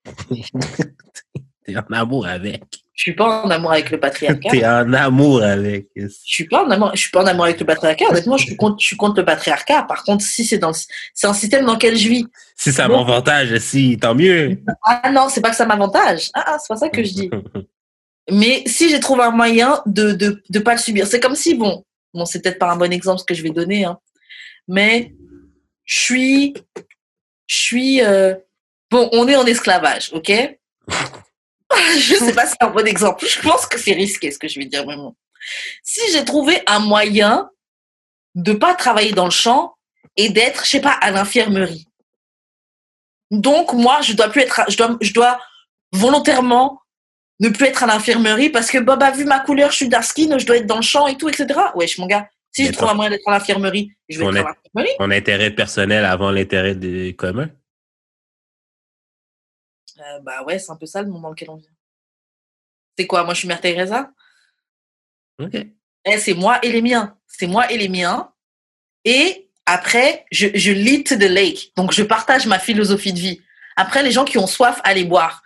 [1.65, 2.63] t'es en amour avec.
[2.99, 4.49] Je suis pas en amour avec le patriarcat.
[4.49, 5.87] T'es en amour avec.
[5.95, 8.09] Je suis pas en amour, je suis pas en amour avec le patriarcat.
[8.09, 9.83] Honnêtement, je suis contre, je suis contre le patriarcat.
[9.83, 12.25] Par contre, si c'est dans, c'est un système dans lequel je vis.
[12.57, 14.61] Si ça m'avantage, si, tant mieux.
[14.83, 16.29] Ah non, c'est pas que ça m'avantage.
[16.33, 17.29] Ah, ah, c'est pas ça que je dis.
[18.29, 21.55] Mais si j'ai trouvé un moyen de, de, de pas le subir, c'est comme si,
[21.55, 23.97] bon, bon, c'est peut-être pas un bon exemple ce que je vais donner, hein,
[24.67, 25.13] mais
[25.85, 26.53] je suis,
[27.47, 28.35] je suis, euh,
[28.91, 30.57] bon, on est en esclavage, ok?
[31.99, 33.25] je sais pas si c'est un bon exemple.
[33.27, 35.15] Je pense que c'est risqué ce que je vais dire vraiment.
[35.83, 37.49] Si j'ai trouvé un moyen
[38.35, 39.75] de pas travailler dans le champ
[40.17, 41.85] et d'être, je sais pas, à l'infirmerie.
[43.31, 45.39] Donc moi, je dois plus être, je dois, je dois
[45.91, 46.81] volontairement
[47.39, 50.03] ne plus être à l'infirmerie parce que Bob a vu ma couleur, je suis dark
[50.03, 51.47] skin, je dois être dans le champ et tout, etc.
[51.75, 54.37] Wesh, mon gars, si Mais je trouve un moyen d'être à l'infirmerie, je vais être
[54.37, 54.97] à l'infirmerie.
[54.97, 57.49] Ton intérêt personnel avant l'intérêt des commun.
[59.99, 61.69] Euh, bah ouais, c'est un peu ça le monde dans lequel on vit.
[62.97, 63.23] C'est quoi?
[63.23, 64.11] Moi, je suis Mère Teresa?
[65.39, 65.55] OK.
[66.05, 67.17] Eh, c'est moi et les miens.
[67.27, 68.31] C'est moi et les miens.
[69.05, 71.71] Et après, je, je lead to the lake.
[71.75, 73.41] Donc, je partage ma philosophie de vie.
[73.75, 75.41] Après, les gens qui ont soif, allez boire.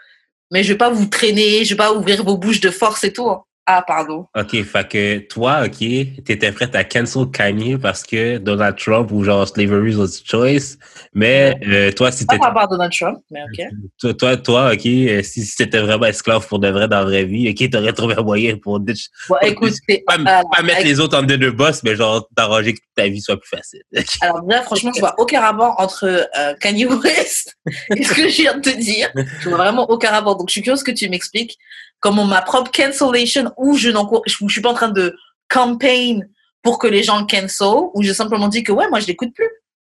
[0.51, 3.13] Mais je vais pas vous traîner, je vais pas ouvrir vos bouches de force et
[3.13, 3.29] tout.
[3.29, 3.43] hein.
[3.65, 4.27] Ah, pardon.
[4.35, 9.23] OK, fait que toi, OK, t'étais prête à cancel Kanye parce que Donald Trump ou
[9.23, 10.77] genre slavery was a choice,
[11.13, 13.67] mais euh, toi, si Pas t'étais par rapport à Donald Trump, mais ok.
[13.97, 17.23] toi, toi, toi, OK, euh, si c'était vraiment esclave pour de vrai dans la vraie
[17.23, 19.73] vie, OK, t'aurais trouvé un moyen pour ditch, Bon, écoute,
[20.05, 23.21] pas, pas mettre les autres en deux de boss, mais genre t'arranger que ta vie
[23.21, 23.81] soit plus facile.
[24.21, 27.55] alors déjà, franchement, je vois aucun rapport entre euh, Kanye West
[27.95, 29.09] et ce que je viens de te dire.
[29.39, 30.35] Je vois vraiment aucun rapport.
[30.35, 31.57] Donc, je suis curieuse que tu m'expliques
[32.03, 35.15] comment ma propre cancellation, où je je suis pas en train de
[35.47, 36.29] campaign
[36.61, 39.33] pour que les gens le cancel, ou j'ai simplement dit que ouais, moi, je l'écoute
[39.33, 39.49] plus.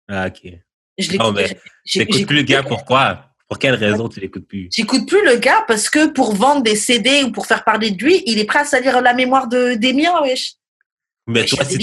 [0.10, 0.52] ah, OK.
[0.98, 1.40] Je l'écoute.
[1.86, 3.30] j'écoute plus le gars, pourquoi?
[3.48, 4.68] Pour quelle raison tu l'écoutes plus?
[4.72, 8.04] J'écoute plus le gars parce que pour vendre des CD ou pour faire parler de
[8.04, 10.56] lui, il est prêt à salir la mémoire de, des miens, wesh.
[11.26, 11.78] Mais toi, si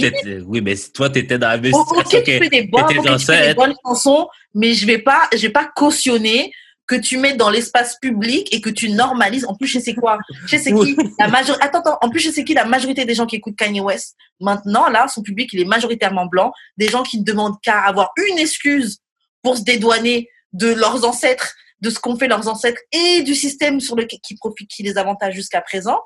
[0.47, 3.55] oui, mais si toi, t'étais dans la même Oh, ok, tu fais des tu fais
[3.55, 6.53] bonnes chansons, mais je vais pas, je vais pas cautionner
[6.91, 9.45] que tu mets dans l'espace public et que tu normalises.
[9.45, 10.18] En plus, je sais quoi,
[10.49, 11.64] je sais qui la majorité.
[11.64, 11.99] Attends, attends.
[12.03, 14.16] En plus, je sais qui la majorité des gens qui écoutent Kanye West.
[14.41, 16.53] Maintenant, là, son public, il est majoritairement blanc.
[16.78, 18.99] Des gens qui ne demandent qu'à avoir une excuse
[19.41, 23.78] pour se dédouaner de leurs ancêtres, de ce qu'ont fait leurs ancêtres et du système
[23.78, 26.01] sur le qui profite, qui les avantage jusqu'à présent.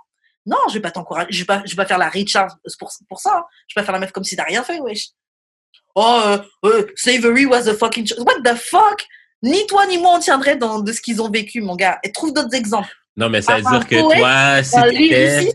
[0.44, 1.28] Non, je vais pas t'encourager.
[1.30, 3.38] Je vais pas, je vais pas faire la Richard pour, pour ça.
[3.38, 3.44] hein.
[3.68, 5.06] Je vais pas faire la meuf comme si t'as rien fait, wesh.
[5.94, 8.06] Oh, euh, euh, slavery was a fucking.
[8.18, 9.06] What the fuck?
[9.44, 11.98] Ni toi ni moi on tiendrait dans de ce qu'ils ont vécu, mon gars.
[12.02, 12.88] Et trouve d'autres exemples.
[13.16, 15.52] Non, mais ça veut dire que toi, si Euh, lui, t'étais,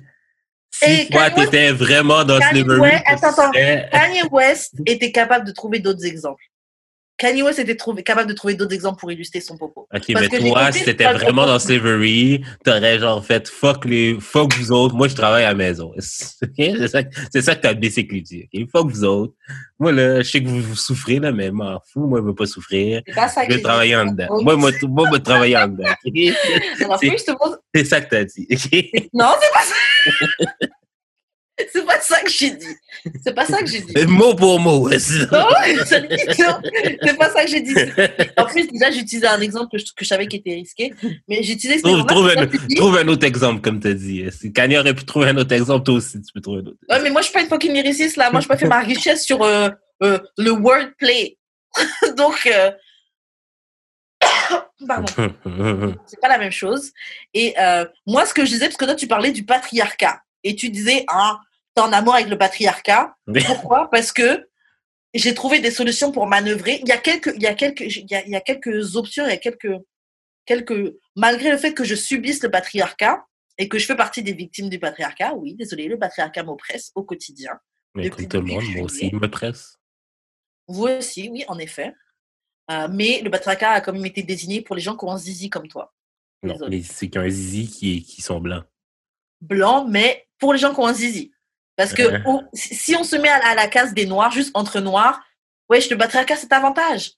[0.71, 3.51] si Et toi, t'étais vraiment dans Kanye slavery, West- attends, attends.
[3.91, 6.43] Kanye West était capable de trouver d'autres exemples.
[7.19, 9.87] Kanye West était trouvé- capable de trouver d'autres exemples pour illustrer son propos.
[9.93, 14.53] Ok, Parce mais toi, si t'étais vraiment dans slavery, t'aurais genre fait fuck les, fuck
[14.55, 15.91] vous autres, moi je travaille à la maison.
[15.99, 17.01] C'est ça,
[17.41, 18.47] ça que t'as basically dit.
[18.53, 18.69] Ok?
[18.71, 19.33] Fuck vous autres.
[19.77, 22.35] Moi là, je sais que vous, vous souffrez là, mais m'en fous, moi je veux
[22.35, 23.01] pas souffrir.
[23.05, 24.27] C'est pas ça Je j'ai travailler en dedans.
[24.41, 25.83] Moi, moi, moi, moi, travailler en dedans.
[26.05, 26.33] c'est-
[27.75, 28.47] je ça que t'as dit.
[29.13, 30.67] Non, c'est pas ça.
[31.73, 32.75] c'est pas ça que j'ai dit.
[33.23, 33.93] C'est pas ça que j'ai dit.
[34.07, 34.89] Mot pour mot.
[34.97, 35.47] ça- non,
[35.83, 37.75] c'est pas ça que j'ai dit.
[38.37, 40.93] En plus, déjà, j'utilisais un exemple que je, que je savais qui était risqué,
[41.27, 44.25] mais j'utilisais Trouve, trouve, un, tu trouve un autre exemple, comme t'as dit.
[44.31, 46.77] Si Kanye aurait pu trouver un autre exemple, toi aussi, tu peux trouver un autre.
[46.89, 48.31] Ouais, mais moi, je suis pas une fucking lyriciste, là.
[48.31, 49.69] Moi, je peux faire ma richesse sur euh,
[50.03, 51.37] euh, le wordplay.
[52.17, 52.71] Donc, euh...
[54.87, 55.13] pardon,
[56.05, 56.91] c'est pas la même chose.
[57.33, 60.21] Et euh, moi, ce que je disais, parce que toi, tu parlais du patriarcat.
[60.43, 61.39] Et tu disais, ah,
[61.79, 63.15] en amour avec le patriarcat.
[63.45, 63.89] Pourquoi?
[63.89, 64.49] Parce que
[65.13, 66.79] j'ai trouvé des solutions pour manœuvrer.
[66.81, 68.95] Il y a quelques, il y a quelques, il y a, il y a quelques
[68.95, 69.73] options, il y a quelques,
[70.45, 73.25] quelques, malgré le fait que je subisse le patriarcat
[73.57, 77.03] et que je fais partie des victimes du patriarcat, oui, désolé, le patriarcat m'oppresse au
[77.03, 77.53] quotidien.
[77.95, 79.77] Mais comme tout le monde, moi aussi, il me presse.
[80.67, 81.93] Vous aussi, oui, en effet.
[82.69, 85.17] Euh, mais le patriarcat a quand même été désigné pour les gens qui ont un
[85.17, 85.93] zizi comme toi.
[86.43, 86.77] Non, Désolé.
[86.77, 88.63] les, c'est qu'un zizi qui, qui sont blancs.
[89.41, 91.31] Blanc, mais pour les gens qui ont un zizi.
[91.79, 92.21] Parce que Ouais.
[92.25, 95.21] on- si on se met à, à la case des noirs, juste entre noirs,
[95.69, 97.11] wesh, le patriarcat, c'est avantage.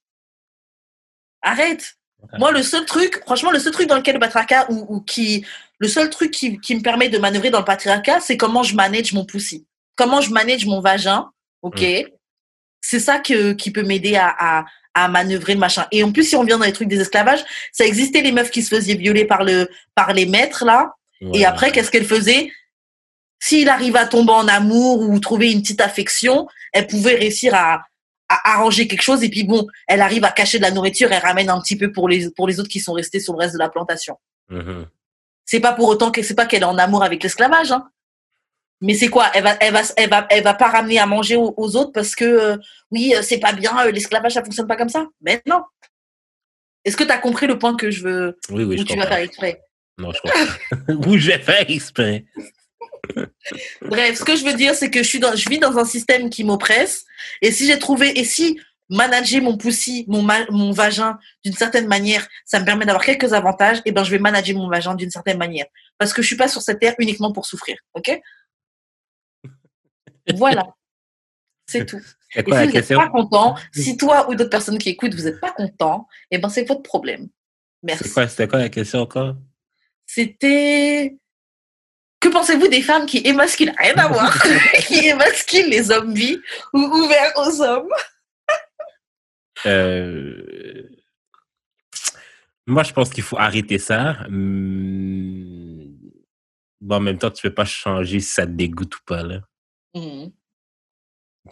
[1.41, 1.95] Arrête.
[2.21, 2.38] Ouais.
[2.39, 5.43] Moi, le seul truc, franchement, le seul truc dans lequel le patriarcat ou, ou qui,
[5.79, 8.75] le seul truc qui, qui me permet de manœuvrer dans le patriarcat, c'est comment je
[8.75, 9.65] manage mon poussi.
[9.95, 11.31] Comment je manage mon vagin.
[11.63, 11.83] OK?
[12.81, 15.88] C'est ça que, qui peut m'aider à, à, à manœuvrer le machin.
[15.91, 18.51] Et en plus, si on vient dans les trucs des esclavages, ça existait les meufs
[18.51, 20.93] qui se faisaient violer par le, par les maîtres, là.
[21.21, 21.45] Et Ouais.
[21.45, 22.51] après, qu'est-ce qu'elle faisait
[23.43, 27.84] S'il arrive à tomber en amour ou trouver une petite affection, elle pouvait réussir à,
[28.30, 29.23] à arranger quelque chose.
[29.23, 31.91] Et puis bon, elle arrive à cacher de la nourriture, elle ramène un petit peu
[31.91, 34.15] pour les, pour les autres qui sont restés sur le reste de la plantation.
[34.49, 34.85] Mhm.
[35.45, 37.72] C'est pas pour autant que c'est pas qu'elle est en amour avec l'esclavage.
[37.72, 37.89] Hein.
[38.80, 39.30] Mais c'est quoi?
[39.34, 41.91] Elle va, elle va, elle va, elle va pas ramener à manger aux, aux autres
[41.91, 42.57] parce que euh,
[42.91, 43.76] oui, euh, c'est pas bien.
[43.85, 45.07] euh, L'esclavage, ça fonctionne pas comme ça?
[45.22, 45.61] Mais non.
[46.85, 48.89] Est-ce que tu as compris le point que je veux Oui, oui, ou je tu
[48.95, 49.09] vas comprends.
[49.15, 49.61] faire exprès?
[49.97, 51.09] Non, je comprends.
[51.09, 52.26] Ou je vais faire exprès.
[53.82, 55.86] Bref, ce que je veux dire, c'est que je suis dans, je vis dans un
[55.86, 57.06] système qui m'oppresse.
[57.41, 58.60] Et si j'ai trouvé, et si
[58.90, 63.82] manager mon poussi, mon, mon vagin d'une certaine manière, ça me permet d'avoir quelques avantages,
[63.86, 65.65] et ben je vais manager mon vagin d'une certaine manière.
[65.98, 67.78] Parce que je suis pas sur cette terre uniquement pour souffrir.
[67.94, 68.19] Ok?
[70.36, 70.68] Voilà.
[71.68, 72.02] C'est tout.
[72.36, 75.23] Et quoi si vous n'êtes pas content, si toi ou d'autres personnes qui écoutent, vous
[75.23, 77.28] n'êtes pas content, et ben c'est votre problème.
[77.84, 78.10] Merci.
[78.14, 79.36] Quoi, c'était quoi la question encore?
[80.06, 81.18] C'était
[82.22, 84.31] Que pensez-vous des femmes qui émasculent Rien à voir.
[84.88, 86.39] qui émasculent les zombies
[86.72, 87.89] ou ouverts aux hommes?
[89.65, 90.84] Euh,
[92.68, 94.18] Moi, je pense qu'il faut arrêter ça.
[94.27, 95.98] Hum,
[96.80, 99.41] Bon, en même temps, tu peux pas changer si ça te dégoûte ou pas, là.
[99.93, 100.31] Mhm.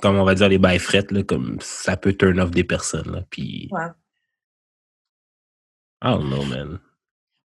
[0.02, 3.12] Comme on va dire les bails frettes, là, comme ça peut turn off des personnes,
[3.12, 3.24] là.
[3.30, 3.86] Puis, Ouais.
[6.04, 6.80] I don't know, man.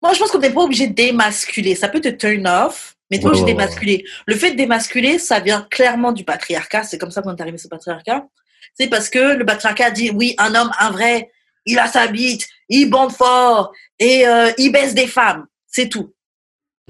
[0.02, 1.74] Moi, je pense qu'on n'est pas obligé de démasculer.
[1.74, 3.44] Ça peut te turn off, de ouais, ouais.
[3.44, 4.04] démasculer.
[4.26, 6.84] Le fait de démasculer, ça vient clairement du patriarcat.
[6.84, 8.26] C'est comme ça qu'on est arrivé sur le patriarcat.
[8.74, 11.30] C'est parce que le patriarcat dit oui, un homme, un vrai,
[11.66, 15.46] il a sa bite, il bande fort et euh, il baisse des femmes.
[15.66, 16.14] C'est tout.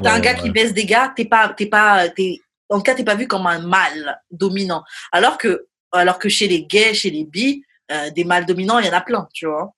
[0.03, 0.41] T'as un gars ouais.
[0.41, 3.27] qui baisse des gars, t'es pas, t'es pas, t'es, en tout cas, t'es pas vu
[3.29, 4.83] comme un mâle dominant.
[5.13, 7.63] Alors que, alors que chez les gays, chez les bi,
[7.93, 9.73] euh, des mâles dominants, il y en a plein, tu vois.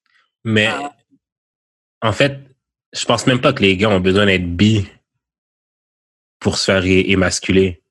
[0.44, 0.92] Mais Ah.
[2.02, 2.38] en fait,
[2.92, 4.86] je pense même pas que les gars ont besoin d'être bi
[6.38, 7.82] pour se faire émasculer.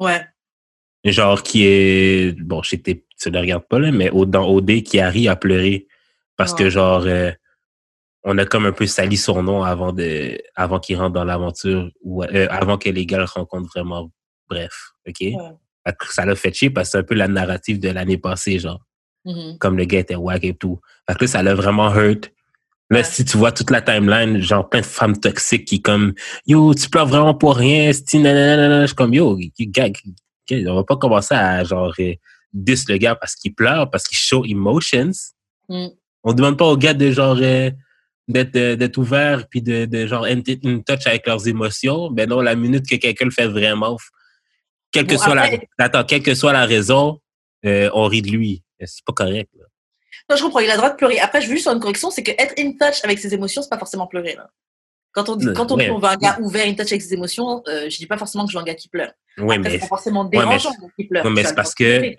[0.00, 0.24] Ouais.
[1.04, 2.78] Genre qui est bon, je sais
[3.20, 5.86] tu le regardes pas là, mais dans OD qui a ri à pleurer
[6.36, 6.70] parce que Ouais.
[6.70, 7.32] genre euh,
[8.24, 11.90] on a comme un peu sali son nom avant de avant qu'il rentre dans l'aventure
[12.02, 14.10] ou euh, avant que les gars le rencontrent vraiment.
[14.48, 15.18] Bref, ok?
[15.18, 18.58] Que Ça l'a fait chier parce que c'est un peu la narrative de l'année passée,
[18.58, 18.80] genre
[19.24, 19.58] Mhm.
[19.58, 20.80] comme le gars était wack et tout.
[21.10, 22.30] Fait que ça l'a vraiment hurt.
[22.90, 26.14] Là, si tu vois toute la timeline, genre plein de femmes toxiques qui comme
[26.46, 28.82] Yo, tu pleures vraiment pour rien, sti, nanana.
[28.82, 29.90] Je suis comme Yo, gars,
[30.50, 32.14] on va pas commencer à genre euh,
[32.54, 35.10] diss le gars parce qu'il pleure, parce qu'il show emotions.
[35.68, 35.88] Mm.
[36.24, 37.70] On demande pas aux gars de genre euh,
[38.26, 42.10] d'être euh, d'être ouvert puis de, de genre in touch avec leurs émotions.
[42.10, 43.98] Ben non, la minute que quelqu'un le fait vraiment,
[44.92, 47.20] quelle que Bon, soit après- la attends, quelle que soit la raison,
[47.66, 48.62] euh, on rit de lui.
[48.82, 49.50] C'est pas correct.
[50.30, 51.18] Non, je comprends, il a le droit de pleurer.
[51.20, 53.62] Après, je veux juste faire une correction, c'est que être in touch avec ses émotions,
[53.62, 54.34] c'est pas forcément pleurer.
[54.34, 54.50] Là.
[55.12, 55.98] Quand on dit, quand on, dit ouais.
[55.98, 58.52] veut un gars ouvert, in touch avec ses émotions, euh, je dis pas forcément que
[58.52, 59.10] je veux un gars qui pleure.
[59.38, 61.24] Après, mais c'est pas forcément dérangeant qui pleure.
[61.24, 62.14] ouais, mais c'est parce que-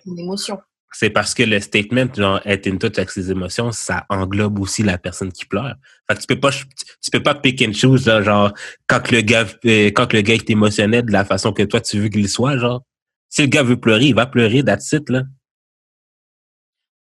[0.91, 4.81] C'est parce que le statement, genre, être in touch avec ses émotions, ça englobe aussi
[4.81, 5.76] la personne qui pleure.
[6.10, 8.52] Fait que tu peux pas, tu, peux pas pick and choose, là, genre,
[8.88, 11.99] quand le gars, euh, quand le gars est émotionnel de la façon que toi tu
[11.99, 12.81] veux qu'il soit, genre.
[13.30, 15.22] Si le gars veut pleurer, il va pleurer, that's it, là.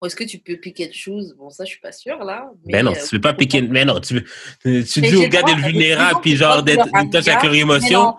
[0.05, 1.35] Est-ce que tu peux piquer de choses?
[1.37, 2.49] Bon, ça, je suis pas sûre, là.
[2.65, 4.23] mais, Ben non, euh, tu peux pas and, mais non, tu, veux-
[4.85, 7.23] tu, Mais dis au gars d'être mais vulnérable, puis genre, d'être leur as in touch
[7.23, 8.15] dit, avec leur mais émotion,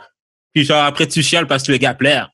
[0.53, 2.31] puis genre, après tu chiales parce que le gars pleure.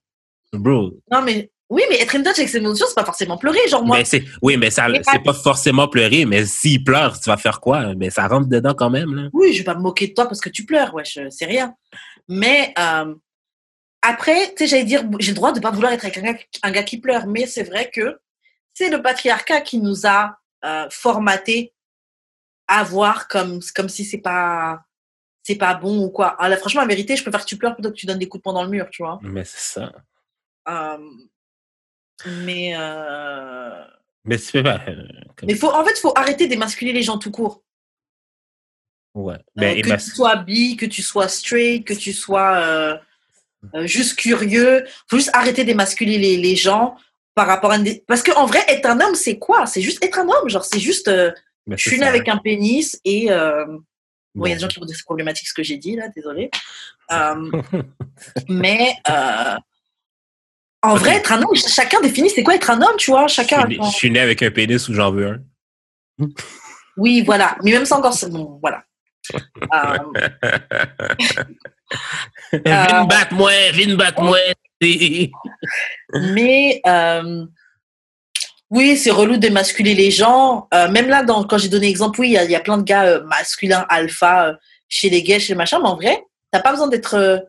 [0.52, 0.98] Bro.
[1.10, 3.58] Non, mais oui, mais être in touch avec ses émotions, c'est pas forcément pleurer.
[3.68, 7.18] Genre, moi, Mais c'est, oui, mais ça, Mais c'est pas forcément pleurer, mais s'il pleure,
[7.20, 7.94] tu vas faire quoi?
[7.94, 9.28] Ben, ça rentre dedans quand même, là.
[9.32, 11.46] oui, je vais pas me moquer de toi parce que tu pleures, wesh, euh, c'est
[11.46, 11.74] rien.
[12.28, 13.14] Mais euh,
[14.02, 16.38] après, tu sais, j'allais dire, j'ai le droit de pas vouloir être avec un gars,
[16.62, 18.16] un gars qui pleure, mais c'est vrai que
[18.76, 21.72] c'est le patriarcat qui nous a euh, formaté
[22.68, 24.84] à voir comme, comme si c'est pas
[25.42, 26.36] c'est pas bon ou quoi.
[26.40, 28.28] Ah, là, franchement, la vérité, je préfère que tu pleures plutôt que tu donnes des
[28.28, 29.18] coups de poing dans le mur, tu vois.
[29.22, 29.92] Mais c'est ça.
[30.68, 30.98] Euh,
[32.26, 33.84] mais euh,
[34.24, 34.80] Mais peux pas.
[34.88, 37.62] euh, comme- mais faut, en fait, il faut arrêter d'émasculer les gens tout court.
[39.14, 39.38] Ouais.
[39.54, 43.00] Ben, que tu sois bi, que tu sois straight, que tu sois
[43.84, 44.84] juste curieux.
[45.08, 46.96] faut juste arrêter d'émasculer les, les gens
[47.36, 47.76] par rapport à...
[47.76, 49.66] une Parce qu'en vrai, être un homme, c'est quoi?
[49.66, 50.48] C'est juste être un homme.
[50.48, 51.06] Genre, c'est juste...
[51.06, 51.30] euh,
[51.68, 53.30] ben, je suis né avec un pénis et...
[53.30, 53.64] euh,
[54.34, 55.94] Bon, il y a des gens qui vont dire c'est problématique ce que j'ai dit,
[55.96, 56.50] là, désolé.
[57.12, 57.50] Euh,
[58.48, 59.54] mais euh,
[60.82, 63.28] en vrai, être un homme, ch- chacun définit c'est quoi être un homme, tu vois?
[63.28, 63.60] Je Chacun.
[63.64, 65.38] suis, né, je suis né avec un pénis ou j'en veux un.
[66.96, 67.56] Oui, voilà.
[67.62, 68.82] Mais même ça encore, bon, voilà.
[72.52, 74.38] Euh, Viens me battre moi, viens me battre moi.
[76.12, 77.46] Mais euh,
[78.70, 80.68] oui, c'est relou de masculer les gens.
[80.74, 82.60] Euh, même là, dans, quand j'ai donné exemple, oui, il y, a- il y a
[82.60, 84.58] plein de gars euh, masculins alpha
[84.88, 87.48] chez les gays, chez les machins, mais en vrai, t'as pas besoin d'être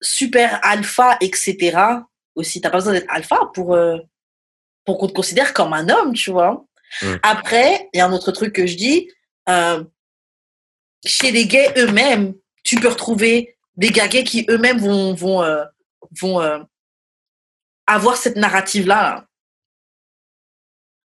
[0.00, 1.78] super alpha, etc.
[2.34, 3.76] Aussi, t'as pas besoin d'être alpha pour,
[4.84, 6.64] pour qu'on te considère comme un homme, tu vois.
[7.22, 9.08] Après, il y a un autre truc que je dis.
[11.04, 12.34] chez les gays eux-mêmes,
[12.64, 15.64] tu peux retrouver des gars gays qui eux-mêmes vont, vont, euh,
[16.20, 16.58] vont euh,
[17.86, 19.26] avoir cette narrative-là.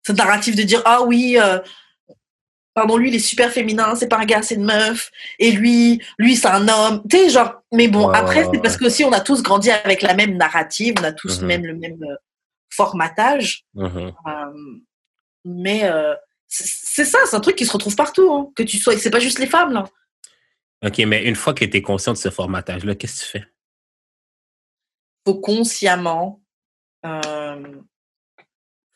[0.06, 1.58] Cette narrative de dire Ah oui, euh,
[2.74, 5.10] pardon, lui, il est super féminin, c'est pas un gars, c'est une meuf.
[5.38, 7.02] Et lui, lui, c'est un homme.
[7.08, 9.42] Tu sais, genre, mais bon, Ouais, après, ouais, c'est parce que aussi on a tous
[9.42, 11.46] grandi avec la même narrative, on a tous Mhm.
[11.46, 11.98] même le même
[12.70, 13.64] formatage.
[13.74, 14.12] Mhm.
[14.26, 14.78] Euh,
[15.44, 15.90] mais
[16.48, 18.32] c'est c'est ça, c'est un truc qui se retrouve partout.
[18.32, 19.84] hein, que tu sois, c'est pas juste les femmes, là.
[20.84, 23.44] OK, mais une fois que tu es conscient de ce formatage-là, qu'est-ce que tu fais?
[25.26, 26.42] faut consciemment
[27.06, 27.80] euh,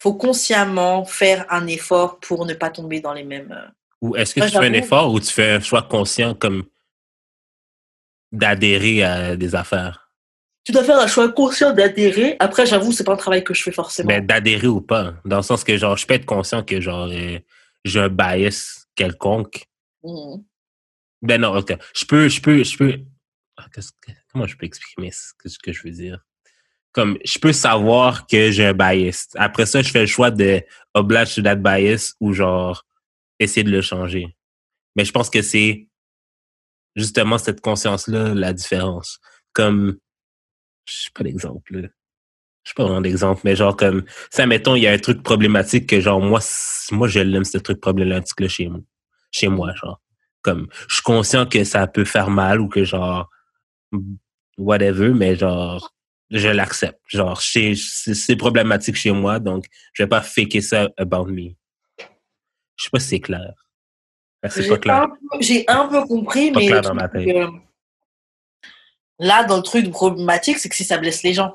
[0.00, 3.68] faut consciemment faire un effort pour ne pas tomber dans les mêmes euh,
[4.02, 6.64] Ou est-ce que Moi, tu fais un effort ou tu fais un choix conscient comme
[8.30, 10.10] d'adhérer à des affaires?
[10.64, 12.36] Tu dois faire un choix conscient d'adhérer.
[12.40, 14.08] Après, j'avoue, c'est pas un travail que je fais forcément.
[14.08, 15.14] Mais d'adhérer ou pas.
[15.24, 17.38] Dans le sens que, genre, je peux être conscient que, genre, euh,
[17.84, 19.64] j'ai un bias quelconque.
[20.04, 20.44] Mhm.
[21.22, 21.76] Ben non, ok.
[21.94, 23.00] Je peux, je peux, je peux.
[23.56, 23.66] Ah,
[24.32, 26.24] comment je peux exprimer ce que, je veux dire?
[26.92, 29.28] Comme, je peux savoir que j'ai un bias.
[29.34, 30.62] Après ça, je fais le choix de
[30.94, 32.84] oblige to that bias ou genre
[33.38, 34.36] essayer de le changer.
[34.96, 35.88] Mais je pense que c'est
[36.96, 39.20] justement cette conscience-là la différence.
[39.52, 39.98] Comme,
[40.84, 41.80] je sais pas d'exemple.
[41.80, 41.88] là.
[42.64, 45.22] Je sais pas vraiment d'exemple, mais genre comme, ça, mettons, il y a un truc
[45.22, 46.40] problématique que genre, moi,
[46.90, 48.80] moi, je l'aime, ce truc problématique-là chez moi.
[49.30, 50.00] Chez moi, genre.
[50.42, 53.28] Comme, je suis conscient que ça peut faire mal ou que genre,
[54.56, 55.94] whatever, mais genre,
[56.30, 57.00] je l'accepte.
[57.08, 61.50] Genre, c'est c'est problématique chez moi, donc je vais pas faker ça about me.
[62.76, 63.52] Je sais pas si c'est clair.
[64.48, 65.06] C'est pas clair.
[65.40, 67.48] J'ai un peu compris, mais clair le dans ma truc, tête.
[69.18, 71.54] là, dans le truc problématique, c'est que si ça blesse les gens.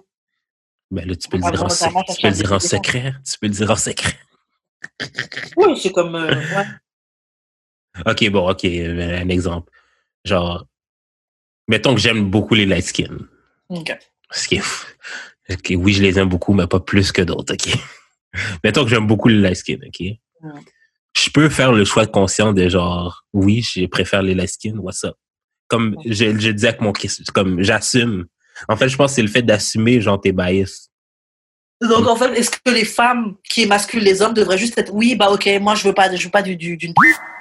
[0.92, 3.14] Ben là, tu peux le dire en, tu peux le dire en secret.
[3.26, 4.20] Tu peux le dire en secret.
[5.56, 6.16] Oui, c'est comme.
[6.16, 6.66] euh, ouais.
[8.06, 9.72] Ok, bon, ok, un exemple.
[10.26, 10.66] Genre,
[11.68, 13.18] mettons que j'aime beaucoup les light skin.
[13.70, 13.96] Ok.
[14.32, 14.88] Ce qui est fou.
[15.50, 17.76] Ok, oui, je les aime beaucoup, mais pas plus que d'autres, ok?
[18.64, 20.18] mettons que j'aime beaucoup les light skin, ok?
[20.42, 20.60] Mm.
[21.16, 25.04] Je peux faire le choix conscient de genre, oui, je préfère les light skin, what's
[25.04, 25.16] up?
[25.68, 26.94] Comme je, je disais avec mon
[27.34, 28.26] comme j'assume.
[28.68, 30.90] En fait, je pense que c'est le fait d'assumer, genre, tes bias.
[31.82, 35.16] Donc, en fait, est-ce que les femmes qui émasculent les hommes devraient juste être oui,
[35.16, 36.94] bah ok, moi je veux pas, je veux pas du, du- d'une.
[37.04, 37.33] Je-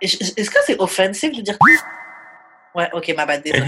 [0.00, 1.58] Est-ce que c'est offensive de dire
[2.74, 3.64] Ouais, ok, ma bad, désolé.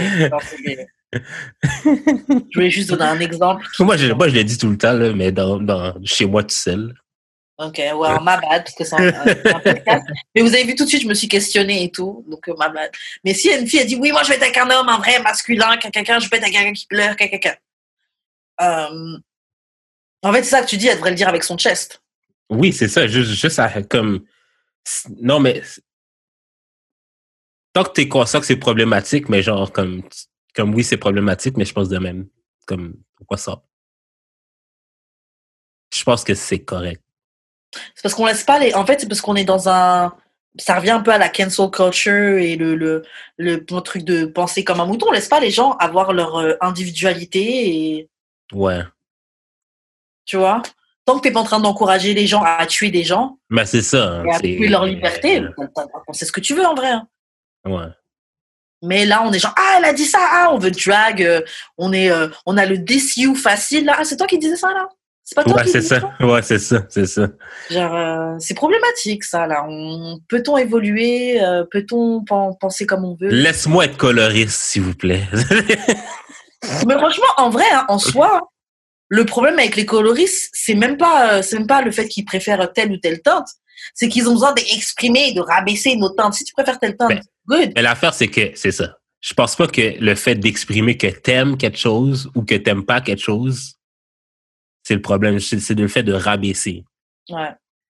[1.12, 1.18] Je
[2.54, 3.66] voulais juste donner un exemple.
[3.80, 6.44] Moi, je, moi, je le dis tout le temps, là, mais dans, dans, chez moi
[6.44, 6.94] tout seul.
[7.58, 10.04] Ok, ouais, ma bad, parce que c'est un, un podcast.
[10.34, 12.54] Mais vous avez vu tout de suite, je me suis questionnée et tout, donc euh,
[12.58, 12.90] ma bad.
[13.24, 14.98] Mais si une fille a dit oui, moi je vais être avec un homme, un
[14.98, 17.54] vrai masculin, quelqu'un, je vais être avec quelqu'un qui pleure, quelqu'un.
[18.62, 19.18] Euh,
[20.22, 22.02] en fait, c'est ça que tu dis, elle devrait le dire avec son chest.
[22.48, 23.06] Oui, c'est ça.
[23.06, 24.24] Juste, juste à- comme.
[25.20, 25.62] Non, mais.
[27.72, 30.02] Tant que t'es conscient que c'est problématique, mais genre, comme.
[30.54, 32.26] Comme oui, c'est problématique, mais je pense de même.
[32.66, 33.62] Comme, pourquoi ça?
[35.94, 37.02] Je pense que c'est correct.
[37.94, 38.74] C'est parce qu'on laisse pas les.
[38.74, 40.14] En fait, c'est parce qu'on est dans un.
[40.58, 43.02] Ça revient un peu à la cancel culture et le, le,
[43.38, 45.06] le, le truc de penser comme un mouton.
[45.08, 48.10] On laisse pas les gens avoir leur euh, individualité et.
[48.52, 48.82] Ouais.
[50.26, 50.62] Tu vois
[51.06, 53.82] Tant que t'es pas en train d'encourager les gens à tuer des gens Mais c'est
[53.82, 54.18] ça.
[54.20, 55.48] hein, et à c'est- tuer leur liberté, euh,
[56.12, 56.92] sait ce que tu veux en vrai.
[57.66, 57.86] Ouais.
[58.84, 61.40] Mais là, on est genre, ah, elle a dit ça, ah, on veut drag, euh,
[61.78, 63.94] on, est, euh, on a le DCU facile, là.
[63.98, 64.88] Ah, c'est toi qui disais ça, là?
[65.22, 66.26] C'est pas toi Ouais, qui c'est disais ça.
[66.26, 66.84] Ouais, c'est ça.
[66.88, 67.28] C'est ça.
[67.70, 69.64] Genre, euh, c'est problématique, ça, là.
[69.68, 70.18] On...
[70.28, 71.40] Peut-on évoluer
[71.70, 73.28] Peut-on pen- penser comme on veut?
[73.28, 75.22] Laisse-moi être coloriste, s'il vous plaît.
[76.86, 78.48] Mais franchement, en vrai, hein, en soi,
[79.08, 82.72] le problème avec les coloristes, c'est même pas, c'est même pas le fait qu'ils préfèrent
[82.72, 83.48] telle ou telle teinte.
[83.94, 86.34] C'est qu'ils ont besoin d'exprimer, de rabaisser nos teintes.
[86.34, 87.72] Si tu préfères telle teinte, Ben, good.
[87.74, 88.96] Mais l'affaire, c'est que c'est ça.
[89.20, 93.00] Je pense pas que le fait d'exprimer que t'aimes quelque chose ou que t'aimes pas
[93.00, 93.76] quelque chose,
[94.82, 95.38] c'est le problème.
[95.38, 96.84] C'est c'est le fait de rabaisser.
[97.30, 97.50] Ouais.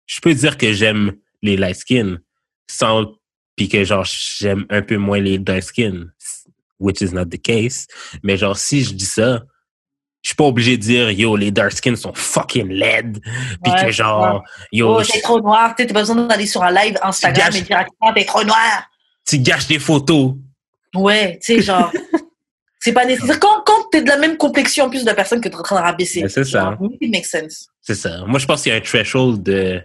[0.05, 2.17] Je peux dire que j'aime les light skin
[2.69, 3.05] sans
[3.55, 6.11] puis que genre j'aime un peu moins les dark skin,
[6.79, 7.87] which is not the case.
[8.23, 9.43] Mais genre si je dis ça,
[10.27, 13.13] je suis pas obligé de dire yo les dark skin sont fucking laid
[13.63, 14.43] puis Ouais, que genre
[14.73, 15.73] yo Oh, t'es trop noir.
[15.73, 18.89] T'as pas besoin d'aller sur un live Instagram gâches- et dire, ah, t'es trop noir.
[19.25, 20.33] tu gâches des photos.
[20.93, 21.93] Ouais, tu sais, genre.
[22.81, 23.39] c'est pas nécessaire.
[23.39, 25.63] Quand, quand t'es de la même complexion en plus de la personne que t'es en
[25.63, 26.27] train de rabaisser.
[26.27, 26.77] C'est ça.
[26.99, 27.69] It makes sense.
[27.81, 28.25] C'est ça.
[28.27, 29.81] Moi, je pense qu'il y a un threshold de,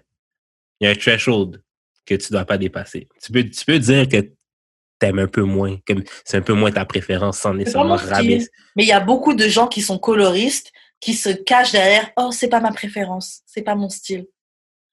[0.80, 1.62] il y a un threshold
[2.04, 3.06] que tu dois pas dépasser.
[3.24, 4.28] Tu peux, tu peux dire que
[5.02, 8.48] t'aimes un peu moins, comme c'est un peu moins ta préférence sans nécessairement rabaisser.
[8.76, 10.70] Mais il y a beaucoup de gens qui sont coloristes,
[11.00, 14.26] qui se cachent derrière Oh, c'est pas ma préférence, c'est pas mon style.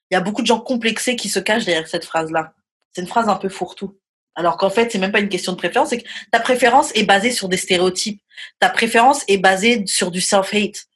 [0.09, 2.53] Il y a beaucoup de gens complexés qui se cachent derrière cette phrase-là.
[2.91, 3.99] C'est une phrase un peu fourre-tout.
[4.33, 7.03] Alors qu'en fait, c'est même pas une question de préférence, c'est que ta préférence est
[7.03, 8.19] basée sur des stéréotypes.
[8.59, 10.87] Ta préférence est basée sur du self-hate.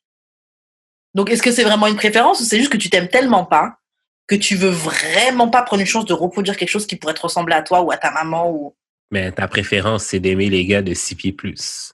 [1.13, 3.77] Donc, est-ce que c'est vraiment une préférence ou c'est juste que tu t'aimes tellement pas
[4.25, 7.21] que tu veux vraiment pas prendre une chance de reproduire quelque chose qui pourrait te
[7.21, 8.75] ressembler à toi ou à ta maman ou
[9.11, 11.93] Mais ta préférence, c'est d'aimer les gars de six pieds plus.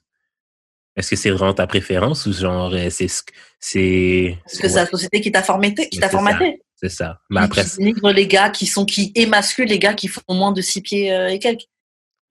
[0.96, 4.68] Est-ce que c'est vraiment ta préférence ou genre, euh, c'est ce que, c'est, est-ce que
[4.68, 6.18] c'est la société qui t'a formaté, qui Mais t'a c'est ça.
[6.18, 7.20] formaté c'est ça.
[7.28, 10.62] Mais après, qui les gars qui sont qui émasculent les gars qui font moins de
[10.62, 11.66] six pieds euh, et quelques.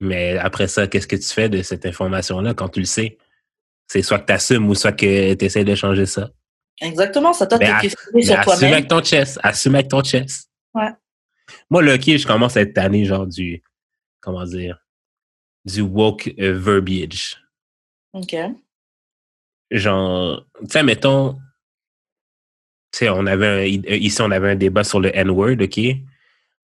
[0.00, 3.16] mais après ça, qu'est-ce que tu fais de cette information-là quand tu le sais?
[3.86, 6.30] C'est soit que tu assumes ou soit que tu essaies de changer ça.
[6.80, 8.72] Exactement, ça toi Mais te à- questionner Mais sur assume toi-même.
[8.72, 9.38] avec ton chest.
[9.42, 10.48] Assume avec ton chest.
[10.74, 10.90] Ouais.
[11.70, 13.62] Moi, le hockey, je commence à être tanné, genre, du.
[14.20, 14.78] Comment dire?
[15.64, 17.36] du woke euh, verbiage.
[18.14, 18.34] Ok.
[19.70, 21.34] Genre, tu sais, mettons,
[22.92, 25.80] tu sais, on avait un- ici, on avait un débat sur le N-word, OK?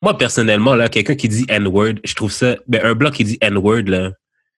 [0.03, 3.39] Moi, personnellement, là, quelqu'un qui dit N-word, je trouve ça, ben, un blanc qui dit
[3.41, 4.13] N-word, là,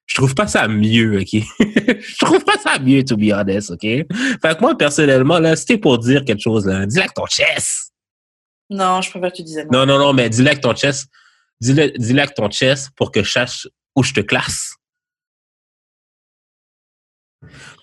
[0.07, 1.33] je trouve pas ça mieux, OK?
[1.61, 3.81] je trouve pas ça mieux, to be honest, OK?
[3.83, 7.93] Fait que moi, personnellement, là, c'était pour dire quelque chose, là, dis-le avec ton chest.
[8.71, 9.85] Non, je préfère que tu non.
[9.85, 11.11] Non, non, non, mais dis-le avec ton chest.
[11.61, 13.67] Dis-le, dis-le avec ton chest pour que je sache
[13.97, 14.75] où je te classe.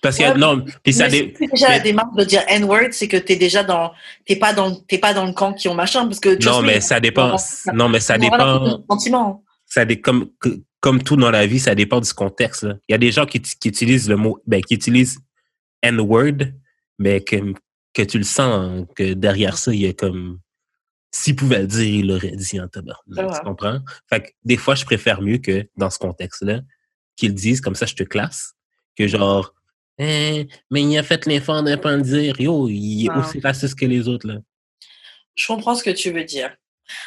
[0.02, 3.36] Parce que, non, puis ça dé- déjà la démarche de dire N-word, c'est que t'es
[3.36, 3.92] déjà dans,
[4.26, 6.66] t'es pas dans, t'es pas dans le camp qui ont machin, parce que Non, me,
[6.66, 7.28] mais ça dépend.
[7.30, 8.58] non, Non, mais ça dépend.
[8.60, 9.42] ton sentiment.
[9.64, 10.30] Ça dé, comme,
[10.80, 12.62] comme tout dans la vie, ça dépend du contexte.
[12.64, 12.74] là.
[12.88, 15.18] Il y a des gens qui, qui utilisent le mot, ben, qui utilisent
[15.82, 16.52] N-word,
[16.98, 17.36] mais que,
[17.94, 20.38] que tu le sens que derrière ça, il y a comme.
[21.18, 22.66] S'il pouvait le dire, il l'aurait dit en.
[22.72, 22.94] C'est vrai.
[23.38, 23.78] Tu comprends?
[24.08, 26.60] Fait que des fois, je préfère mieux que dans ce contexte-là,
[27.16, 28.54] qu'ils disent, comme ça, je te classe,
[28.96, 29.54] que genre,
[29.98, 32.38] Eh, mais il a fait l'effort de pas le dire.
[32.38, 33.18] Yo, il est Ah.
[33.20, 34.40] aussi raciste que les autres, là.
[35.34, 36.54] Je comprends ce que tu veux dire.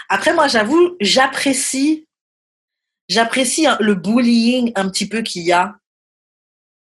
[0.09, 2.07] Après, moi, j'avoue, j'apprécie,
[3.07, 5.77] j'apprécie le bullying un petit peu qu'il y a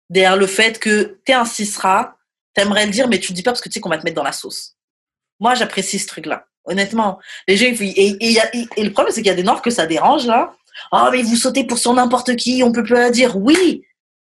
[0.09, 2.16] derrière le fait que t'es un cisra,
[2.55, 4.05] t'aimerais le dire, mais tu le dis pas parce que tu sais qu'on va te
[4.05, 4.77] mettre dans la sauce.
[5.40, 6.47] Moi, j'apprécie ce truc-là.
[6.66, 7.18] Honnêtement,
[7.48, 8.16] les gens, et, et,
[8.52, 10.52] et- et le problème, c'est qu'il y a des noirs que ça dérange, là.
[10.93, 13.82] Oh, mais vous sautez pour sur n'importe qui, on peut pas dire oui.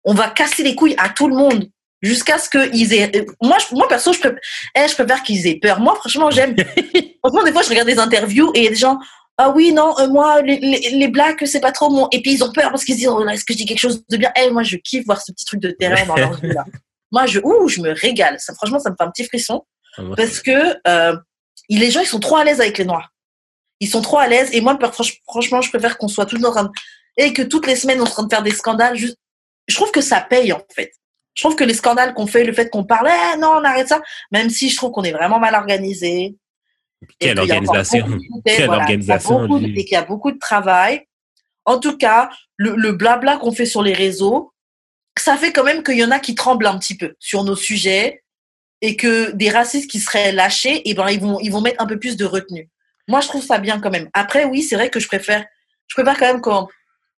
[0.05, 1.69] On va casser les couilles à tout le monde
[2.01, 3.15] jusqu'à ce qu'ils aient.
[3.15, 4.39] euh, Moi, je- moi perso, je préfère,
[4.75, 5.81] eh, je préfère qu'ils aient peur.
[5.81, 6.55] Moi, franchement, j'aime.
[7.23, 8.99] Franchement, des fois, je regarde des interviews et il y a des gens.
[9.37, 12.09] Ah oui, non, euh, moi, les, les, les blacks, c'est pas trop mon.
[12.13, 13.79] Et puis ils ont peur parce qu'ils se disent, oh est-ce que je dis quelque
[13.79, 14.31] chose de bien?
[14.43, 16.65] Eh, moi, je kiffe voir ce petit truc de terreur dans leur vie là.
[17.13, 18.37] Moi, je, ouh, je me régale.
[18.39, 19.65] Ça, franchement, ça me fait un petit frisson
[20.17, 21.17] parce que euh,
[21.77, 23.11] les gens, ils sont trop à l'aise avec les noirs.
[23.81, 24.51] Ils sont trop à l'aise.
[24.53, 26.71] Et moi, franch- franchement, je préfère qu'on soit toujours en train de-
[27.17, 28.97] et que toutes les semaines, on est en train de faire des scandales.
[28.97, 29.17] Juste...
[29.69, 30.93] Je trouve que ça paye, en fait.
[31.35, 33.89] Je trouve que les scandales qu'on fait, le fait qu'on parle, eh, non, on arrête
[33.89, 34.03] ça,
[34.33, 36.37] même si je trouve qu'on est vraiment mal organisé.
[37.19, 38.07] Quelle organisation?
[38.45, 39.49] Quelle voilà, organisation.
[39.65, 41.07] Et qu'il y a beaucoup de travail.
[41.65, 44.53] En tout cas, le, le blabla qu'on fait sur les réseaux,
[45.19, 47.57] ça fait quand même qu'il y en a qui tremblent un petit peu sur nos
[47.57, 48.23] sujets
[48.83, 51.87] et que des racistes qui seraient lâchés, et ben, ils vont, ils vont mettre un
[51.87, 52.69] peu plus de retenue.
[53.09, 54.09] Moi, je trouve ça bien quand même.
[54.15, 55.45] Après, oui, c'est vrai que je préfère,
[55.89, 56.69] je préfère quand même quand,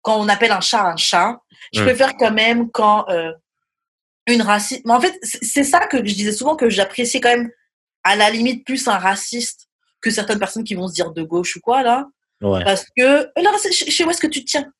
[0.01, 1.39] quand on appelle un chat un chat.
[1.73, 3.31] Je préfère quand même quand euh,
[4.27, 4.81] une raciste.
[4.85, 7.51] Mais en fait, c'est ça que je disais souvent que j'appréciais quand même
[8.03, 9.67] à la limite plus un raciste
[10.01, 12.07] que certaines personnes qui vont se dire de gauche ou quoi là.
[12.41, 12.63] Ouais.
[12.63, 14.71] Parce que euh, là, c'est- chez chez où est-ce que tu te tiens?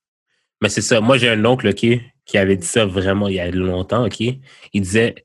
[0.61, 0.99] Mais c'est ça.
[1.01, 1.85] Moi, j'ai un oncle, OK,
[2.25, 4.19] qui avait dit ça vraiment il y a longtemps, OK.
[4.19, 4.41] Il
[4.81, 5.15] disait,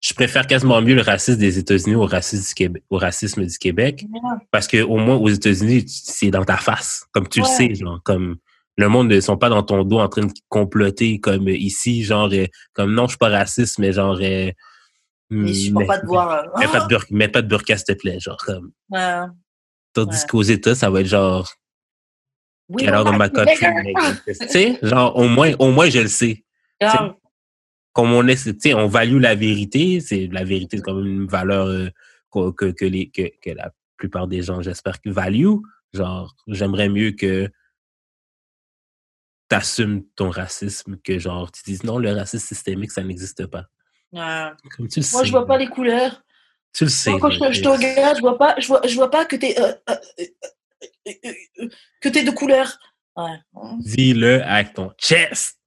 [0.00, 3.58] je préfère quasiment mieux le racisme des États-Unis au racisme du Québec, au racisme du
[3.58, 4.04] Québec.
[4.50, 7.06] Parce que au moins, aux États-Unis, c'est dans ta face.
[7.12, 7.48] Comme tu Ouais.
[7.48, 8.36] le sais, genre, comme,
[8.76, 12.28] le monde ne sont pas dans ton dos en train de comploter comme ici, genre,
[12.32, 14.50] euh, comme non, je suis pas raciste, mais genre, euh,
[15.30, 16.30] Mais je mais- pas te voir.
[16.30, 18.70] euh, Mets pas de burqa, mets pas de burqa, s'il te plaît, genre, comme.
[18.94, 19.26] euh,
[19.94, 20.26] Tandis Ouais.
[20.28, 21.50] qu'aux États, ça va être genre,
[22.68, 24.14] oui, get out of my voilà, country, Québec, nigga.
[24.26, 26.44] Tu sais, genre, au moins, au moins, je le sais.
[27.96, 30.00] Comme on est, tu sais, on value la vérité.
[30.00, 31.88] C'est la vérité, c'est quand même une valeur euh,
[32.30, 35.54] que, que, que les, que, que la plupart des gens, j'espère, value.
[35.94, 37.50] Genre, j'aimerais mieux que
[39.48, 43.64] t'assumes ton racisme, que genre, tu dises non, le racisme systémique, ça n'existe pas.
[44.12, 44.50] Ouais.
[44.76, 45.26] Comme tu le Moi, sais.
[45.26, 46.22] je vois pas les couleurs.
[46.74, 47.10] Tu le sais.
[47.12, 47.92] Moi, quand je, te- je te Chris.
[47.92, 50.24] regarde, je vois pas, je vois, je vois pas que t'es euh, euh, euh,
[51.06, 51.32] euh, euh,
[51.62, 51.68] euh,
[52.02, 52.78] que t'es de couleur.
[53.16, 53.38] Ouais.
[53.78, 55.58] Dis-le avec ton chest.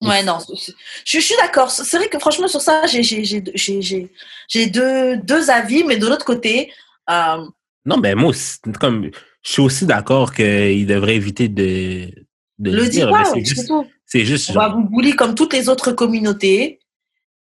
[0.00, 0.70] Ouais, non, je,
[1.04, 1.70] je suis d'accord.
[1.70, 6.72] C'est vrai que franchement, sur ça, j'ai deux, deux avis, mais de l'autre côté,
[7.10, 7.44] euh,
[7.84, 8.32] Non, ben moi
[8.78, 9.10] comme,
[9.42, 12.10] je suis aussi d'accord qu'il devrait éviter de,
[12.58, 13.86] de le dire, mais c'est juste, tout.
[14.06, 16.78] c'est juste On va vous bully comme toutes les autres communautés.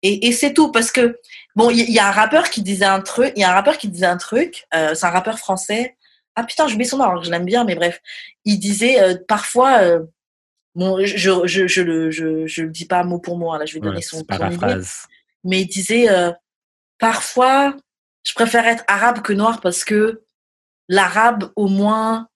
[0.04, 0.72] Et, et c'est tout.
[0.72, 1.20] Parce que,
[1.56, 3.78] bon, il y, a un rappeur qui disait un truc, il y a un rappeur
[3.78, 5.96] qui disait un truc, euh, c'est un rappeur français.
[6.36, 8.00] Ah putain, j'oublie son nom, alors que je l'aime bien, mais bref.
[8.46, 9.82] Il disait euh, parfois,
[10.78, 13.66] bon, je, je, je, le, je, je le dis pas mot pour mot, hein, là,
[13.66, 15.08] je vais donner ouais, son, paraphrase.
[15.44, 16.32] mais il disait euh,
[17.00, 17.76] parfois
[18.24, 20.22] je préfère être arabe que noir parce que
[20.88, 22.28] l'arabe au moins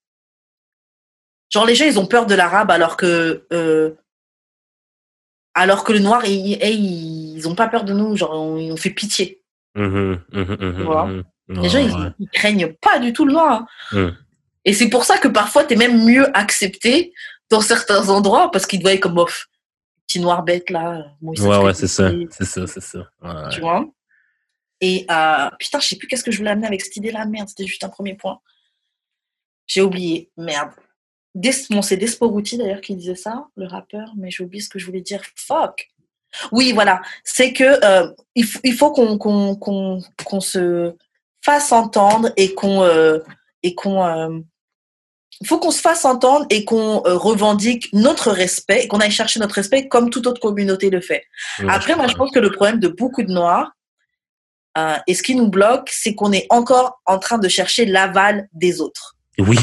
[1.50, 3.92] genre les gens ils ont peur de l'arabe alors que euh,
[5.54, 8.90] alors que le noir ils, ils, ont pas peur de nous genre on, on fait
[8.90, 9.44] pitié
[9.76, 10.20] mhm,
[10.84, 11.06] Voilà.
[11.06, 11.24] mhm.
[11.62, 14.16] les gens ils, Ouais, ils craignent pas du tout le noir hein.
[14.64, 17.14] Et c'est pour ça que parfois tu es même mieux accepté
[17.52, 19.48] dans certains endroits parce qu'ils te voient comme off
[20.08, 22.12] petit noir bête là bon, savent Ouais, ouais, c'est ça.
[22.32, 22.46] c'est.
[22.46, 23.00] Ça, c'est ça.
[23.22, 23.86] Ouais, tu vois?
[24.82, 27.26] Et euh, putain, je sais plus qu'est-ce que je voulais amener avec cette idée-là.
[27.26, 28.40] Merde, c'était juste un premier point.
[29.68, 30.32] J'ai oublié.
[30.38, 30.72] Merde.
[31.36, 34.80] Des, bon, c'est Desporuti d'ailleurs qui disait ça, le rappeur, mais j'ai oublié ce que
[34.80, 35.22] je voulais dire.
[35.36, 35.90] Fuck.
[36.52, 37.02] Oui, voilà.
[37.24, 40.94] C'est que euh, il, il faut qu'on qu'on qu'on qu'on se
[41.44, 43.20] fasse entendre et qu'on euh,
[43.64, 44.40] et qu'on euh,
[45.46, 49.40] faut qu'on se fasse entendre et qu'on euh, revendique notre respect et qu'on aille chercher
[49.40, 51.24] notre respect comme toute autre communauté le fait.
[51.68, 53.72] Après, moi, je pense que le problème de beaucoup de Noirs,
[54.78, 58.48] euh, et ce qui nous bloque, c'est qu'on est encore en train de chercher l'aval
[58.54, 59.16] des autres.
[59.38, 59.58] Oui.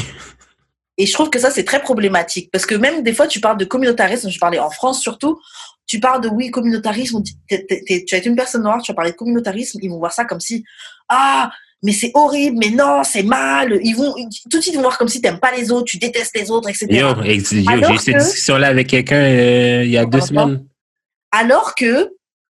[0.97, 2.51] Et je trouve que ça, c'est très problématique.
[2.51, 5.39] Parce que même des fois, tu parles de communautarisme, je parlais en France surtout,
[5.87, 8.93] tu parles de oui, communautarisme, t'es- t'es- tu as été une personne noire, tu as
[8.93, 10.63] parlé de communautarisme, ils vont voir ça comme si,
[11.07, 11.49] ah,
[11.83, 13.79] mais c'est horrible, mais non, c'est mal.
[13.83, 14.13] Ils vont,
[14.49, 16.87] tout de suite, voir comme si t'aimes pas les autres, tu détestes les autres, etc.
[16.89, 20.65] Yo, ex- yo, j'ai eu cette discussion-là avec quelqu'un euh, il y a deux semaines.
[21.31, 22.09] Alors que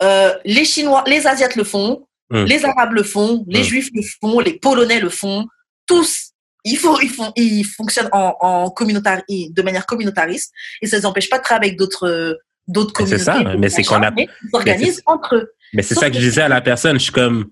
[0.02, 2.44] euh, les Chinois, les Asiates le font, Hmm.
[2.44, 3.64] les Arabes le font, les Hmm.
[3.64, 5.44] Juifs le font, les Polonais le font,
[5.86, 6.30] tous.
[6.64, 10.50] Ils, font, ils, font, ils fonctionnent en, en de manière communautariste
[10.80, 12.38] et ça ne les empêche pas de travailler avec d'autres
[12.68, 13.50] d'autres Mais c'est communautés.
[13.52, 15.52] ça, mais c'est qu'on a- mais Ils s'organisent c'est- entre eux.
[15.74, 16.94] Mais c'est ça que je que- disais à la personne.
[16.98, 17.50] Je suis comme,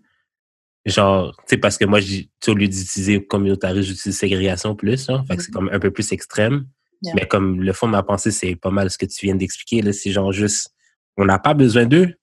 [0.86, 5.08] genre, tu sais, parce que moi, au lieu d'utiliser communautarisme, j'utilise ségrégation plus.
[5.10, 5.54] Hein, fait que c'est Mhm.
[5.54, 6.66] comme un peu plus extrême.
[7.02, 7.14] Yeah.
[7.16, 9.82] Mais comme le fond de ma pensée, c'est pas mal ce que tu viens d'expliquer.
[9.82, 10.70] là, C'est genre juste,
[11.16, 12.14] on n'a pas besoin d'eux.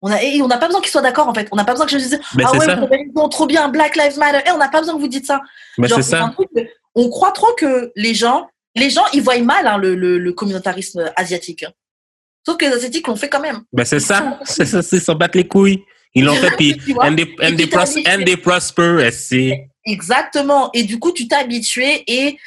[0.00, 1.46] On a, et on n'a pas besoin qu'ils soient d'accord en fait.
[1.52, 2.74] On n'a pas besoin que je dise Mais Ah ouais, ça.
[2.76, 4.38] vous avez trop bien, Black Lives Matter.
[4.48, 5.40] Et on n'a pas besoin que vous dites ça.
[5.78, 6.32] Mais Genre, c'est ça.
[6.34, 6.48] truc
[6.94, 10.32] on croit trop que les gens, les gens, ils voient mal hein, le, le, le
[10.32, 11.64] communautarisme asiatique.
[12.44, 13.60] Sauf que les Asiatiques l'ont fait quand même.
[13.72, 14.40] Ben c'est ça.
[14.44, 15.82] C'est ça, c'est s'en battre les couilles.
[16.14, 18.12] Ils l'ont fait, puis and they, Et and they tu t'es pros- habitué.
[18.12, 19.68] and they prosper, c'est...
[19.84, 20.70] Exactement.
[20.72, 22.38] Et du coup, tu t'es habitué et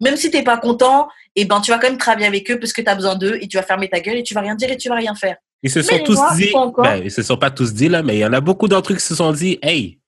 [0.00, 2.72] même si t'es pas content, et ben tu vas quand même travailler avec eux parce
[2.72, 4.54] que tu as besoin d'eux et tu vas fermer ta gueule et tu vas rien
[4.54, 5.36] dire et tu vas rien faire.
[5.62, 8.02] Ils se sont tous dit, ils sont ben, ils se sont pas tous dit, là,
[8.02, 10.00] mais il y en a beaucoup d'entre eux qui se sont dit, hey,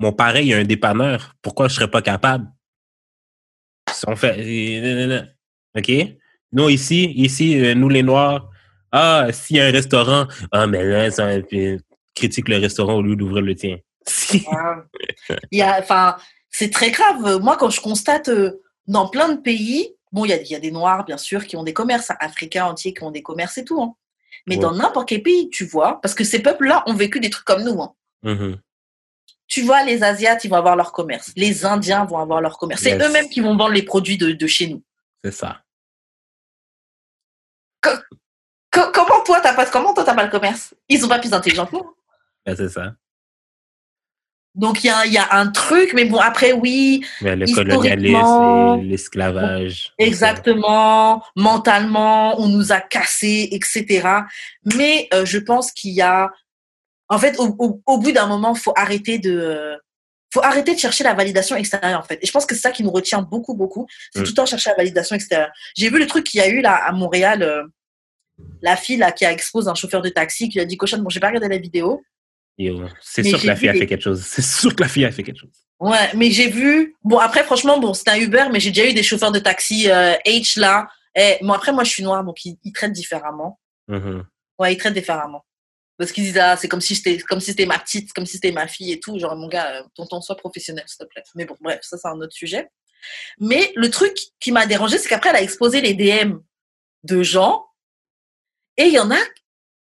[0.00, 2.46] mon pareil, il y a un dépanneur, pourquoi je serais pas capable?
[4.06, 5.22] On fait, euh,
[5.76, 5.90] OK?
[6.52, 8.48] Nous, ici, ici, euh, nous les Noirs,
[8.92, 11.28] ah, s'il y a un restaurant, ah, mais là, ça,
[12.14, 13.78] critique le restaurant au lieu d'ouvrir le tien.
[15.80, 16.16] Enfin,
[16.50, 17.38] c'est très grave.
[17.42, 20.54] Moi, quand je constate euh, dans plein de pays, bon, il y a, il y
[20.54, 23.22] a des Noirs, bien sûr, qui ont des commerces, hein, africains entiers qui ont des
[23.22, 23.80] commerces et tout.
[23.82, 23.94] hein.
[24.46, 24.62] Mais Ouais.
[24.62, 27.62] dans n'importe quel pays, tu vois, parce que ces peuples-là ont vécu des trucs comme
[27.64, 27.80] nous.
[27.82, 27.92] hein.
[28.22, 28.58] Mhm.
[29.46, 31.32] Tu vois, les Asiates, ils vont avoir leur commerce.
[31.36, 32.82] Les Indiens vont avoir leur commerce.
[32.82, 34.82] C'est eux-mêmes qui vont vendre les produits de, de chez nous.
[35.24, 35.62] C'est ça.
[38.70, 40.74] Co- comment toi, t'as pas, comment toi, t'as pas le commerce?
[40.88, 41.94] Ils sont pas plus intelligents que nous.
[42.44, 42.94] Ben, c'est ça.
[44.54, 47.46] Donc, il y a, il y a un truc, mais bon, après, oui, Ben, le
[47.54, 49.92] colonialisme l'esclavage.
[49.98, 54.08] exactement, mentalement, on nous a cassés, etc.
[54.76, 56.30] Mais euh, je pense qu'il y a,
[57.08, 59.78] en fait, au, au, au bout d'un moment, faut arrêter de,
[60.34, 62.18] faut arrêter de chercher la validation extérieure, en fait.
[62.20, 63.86] Et je pense que c'est ça qui nous retient beaucoup, beaucoup.
[64.12, 64.24] C'est Mm.
[64.24, 65.50] tout le temps chercher la validation extérieure.
[65.76, 67.62] J'ai vu le truc qu'il y a eu là à Montréal, euh,
[68.62, 71.02] la fille là qui a exposé un chauffeur de taxi qui lui a dit cochonne.
[71.02, 72.02] Bon, j'ai pas regardé la vidéo.
[72.58, 74.22] Yo, C'est sûr que la fille a fait quelque chose.
[74.26, 75.52] C'est sûr que la fille a fait quelque chose.
[75.80, 76.96] Ouais, mais j'ai vu.
[77.04, 79.88] Bon, après, franchement, bon, c'est un Uber, mais j'ai déjà eu des chauffeurs de taxi
[79.88, 80.88] euh, H là.
[81.14, 83.60] Et, bon, après, moi, je suis noire, donc ils, ils traitent différemment.
[83.86, 84.24] Mhm.
[84.58, 85.44] Ouais, ils traitent différemment.
[85.96, 88.34] Parce qu'ils disent, ah, c'est comme si j'étais, comme si c'était ma petite, comme si
[88.34, 89.18] c'était ma fille et tout.
[89.20, 91.22] Genre, mon gars, euh, tonton, sois professionnel, s'il te plaît.
[91.36, 92.68] Mais bon, bref, ça, c'est un autre sujet.
[93.38, 96.38] Mais le truc qui m'a dérangé, c'est qu'après, elle a exposé les DM
[97.04, 97.67] de gens.
[98.78, 99.18] Et il y en a,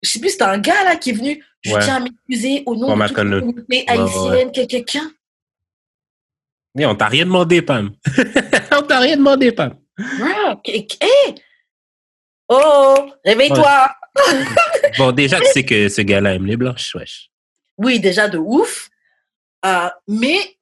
[0.01, 1.43] je sais plus, c'était un gars là qui est venu.
[1.61, 1.80] Je Ouais.
[1.84, 5.11] tiens à m'excuser au nom On de toute la communauté haïtienne, quel- quelqu'un.
[6.76, 7.91] Mais on t'a rien demandé, Pam.
[8.72, 9.76] on t'a rien demandé, Pam.
[9.99, 10.55] Ouais,
[11.01, 11.35] hé!
[12.49, 13.89] Oh, réveille-toi!
[14.97, 17.30] Bon, déjà, tu sais que ce gars-là aime les blanches, wesh.
[17.77, 18.89] Oui, déjà de ouf.
[19.64, 20.57] Euh, mais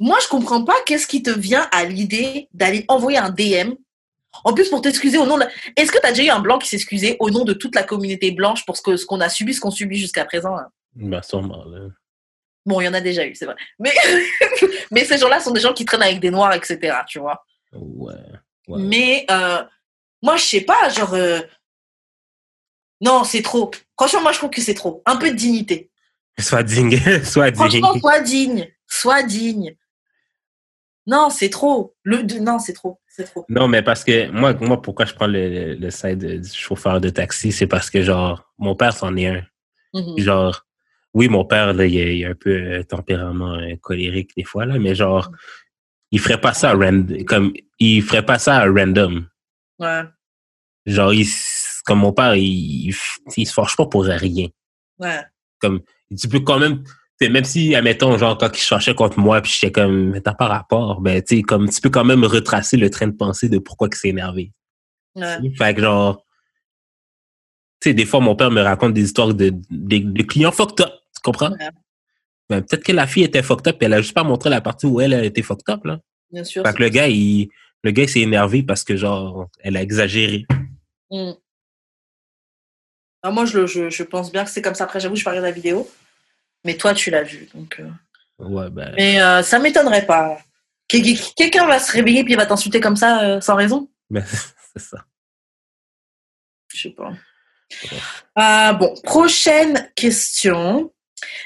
[0.00, 3.74] moi, je comprends pas qu'est-ce qui te vient à l'idée d'aller envoyer un DM.
[4.44, 5.44] En plus, pour t'excuser au nom de...
[5.76, 7.82] Est-ce que tu as déjà eu un blanc qui excusé au nom de toute la
[7.82, 10.68] communauté blanche pour ce qu'on a subi, ce qu'on subit jusqu'à présent hein?
[10.94, 11.88] Ben, sûrement, là.
[12.66, 13.56] Bon, il y en a déjà eu, c'est vrai.
[13.78, 13.92] Mais,
[14.90, 16.98] mais ces gens-là sont des gens qui traînent avec des noirs, etc.
[17.08, 17.42] Tu vois
[17.72, 18.14] Ouais.
[18.68, 18.78] ouais.
[18.82, 19.62] Mais euh,
[20.22, 21.14] moi, je sais pas, genre...
[21.14, 21.40] euh,
[23.00, 23.70] Non, c'est trop.
[23.98, 25.02] Franchement, moi, je trouve que c'est trop.
[25.06, 25.90] Un peu de dignité.
[26.38, 26.98] Sois digne.
[27.24, 27.80] Sois digne.
[27.80, 28.68] Franchement, sois digne.
[28.86, 29.74] Sois digne.
[31.08, 31.96] Non, c'est trop.
[32.04, 33.00] Le, non, c'est trop.
[33.24, 33.44] Trop.
[33.48, 37.08] Non, mais parce que moi, moi pourquoi je prends le, le, side du chauffeur de
[37.08, 39.42] taxi, c'est parce que, genre, mon père, c'en est un.
[39.92, 40.18] Mhm.
[40.18, 40.64] Genre,
[41.14, 44.44] oui, mon père, là, il a, il a un peu euh, tempérament euh, colérique des
[44.44, 45.32] fois, là, mais genre,
[46.12, 49.26] il ferait pas ça random, comme, il ferait pas ça à random.
[49.80, 50.02] Ouais,
[50.86, 51.26] Genre, il,
[51.84, 52.94] comme mon père, il,
[53.36, 54.48] il se forge pas pour rien.
[55.00, 55.22] ouais.
[55.60, 55.80] Comme,
[56.16, 56.84] tu peux quand même,
[57.20, 60.46] sais, même si, admettons, genre, quand il cherchait contre moi, puis j'étais comme, t'as pas
[60.46, 63.88] rapport, ben, tu comme, tu peux quand même retracer le train de pensée de pourquoi
[63.90, 64.52] il s'est énervé.
[65.14, 65.38] Ouais.
[65.56, 66.24] Fait que, genre,
[67.80, 70.80] tu sais, des fois, mon père me raconte des histoires de, de, de clients fucked
[70.80, 71.50] up, tu comprends?
[71.50, 71.70] Ouais.
[72.48, 74.60] Ben, peut-être que la fille était fucked up, et elle a juste pas montré la
[74.60, 76.00] partie où elle a été fucked up, là.
[76.30, 76.62] Bien sûr.
[76.64, 77.48] Fait que le gars, il,
[77.82, 80.46] le gars, il s'est énervé parce que, genre, elle a exagéré.
[81.10, 81.32] Mm.
[83.22, 84.84] Ah, moi, je, je, je pense bien que c'est comme ça.
[84.84, 85.88] Après, j'avoue, je pas regardé la vidéo.
[86.68, 87.48] Mais toi, tu l'as vu.
[87.54, 87.88] Donc, euh.
[88.38, 90.36] Ouais, ben, Mais euh, ça m'étonnerait pas.
[90.86, 93.88] Quel- quel- Quelqu'un va se réveiller puis il va t'insulter comme ça euh, sans raison?
[94.10, 94.98] C'est ça.
[96.74, 97.12] Je sais pas.
[98.38, 100.92] Euh, bon, prochaine question.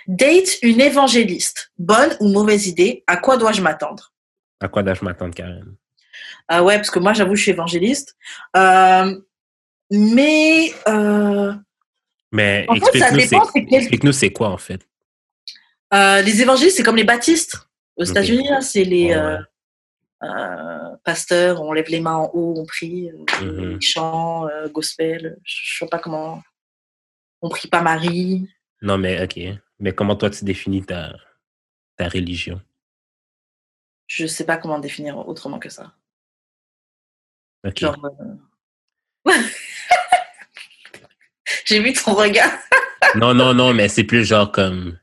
[0.08, 1.70] Date une évangéliste.
[1.78, 3.04] Bonne ou mauvaise idée?
[3.06, 4.12] À quoi dois-je m'attendre?
[4.60, 5.76] À quoi dois-je m'attendre, Karen?
[6.48, 8.16] Ah ouais, parce que moi, j'avoue, je suis évangéliste.
[8.56, 9.20] Euh,
[9.88, 10.72] mais
[12.32, 14.80] Mais En fait, ça dépend, explique-nous c'est quoi, en fait?
[15.92, 17.58] Euh, les évangélistes, c'est comme les baptistes.
[17.96, 18.04] Aux.
[18.04, 19.38] États-Unis, c'est les Ouais, euh,
[20.22, 23.10] euh, pasteurs, on lève les mains en haut, on prie,
[23.40, 26.40] ils chantent, euh, gospel, je sais pas comment.
[27.40, 28.48] On prie pas Marie.
[28.80, 29.40] Non, mais OK.
[29.80, 31.12] Mais comment toi, tu définis ta,
[31.96, 32.60] ta religion?
[34.06, 35.92] Je sais pas comment définir autrement que ça.
[37.66, 37.78] OK.
[37.78, 37.96] Genre.
[41.64, 42.52] J'ai vu ton regard.
[43.16, 44.98] Non, non, non, mais c'est plus genre comme...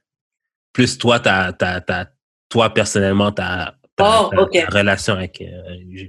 [0.80, 2.07] Plus toi, ta, ta, ta,
[2.47, 4.30] toi, personnellement, ta, Oh,
[4.72, 6.07] relation avec, euh,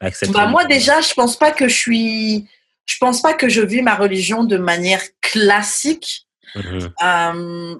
[0.00, 2.48] avec cette Bah, moi, déjà, je pense pas que je suis.
[2.86, 6.26] Je pense pas que je vis ma religion de manière classique.
[6.54, 6.94] Mhm.
[7.04, 7.76] Euh,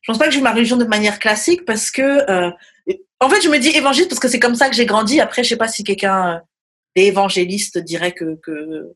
[0.00, 2.30] je pense pas que je vis ma religion de manière classique parce que.
[2.30, 2.52] euh,
[3.18, 5.20] en fait, je me dis évangéliste parce que c'est comme ça que j'ai grandi.
[5.20, 6.38] Après, je sais pas si quelqu'un euh,
[6.94, 8.38] d'évangéliste dirait que.
[8.44, 8.92] que...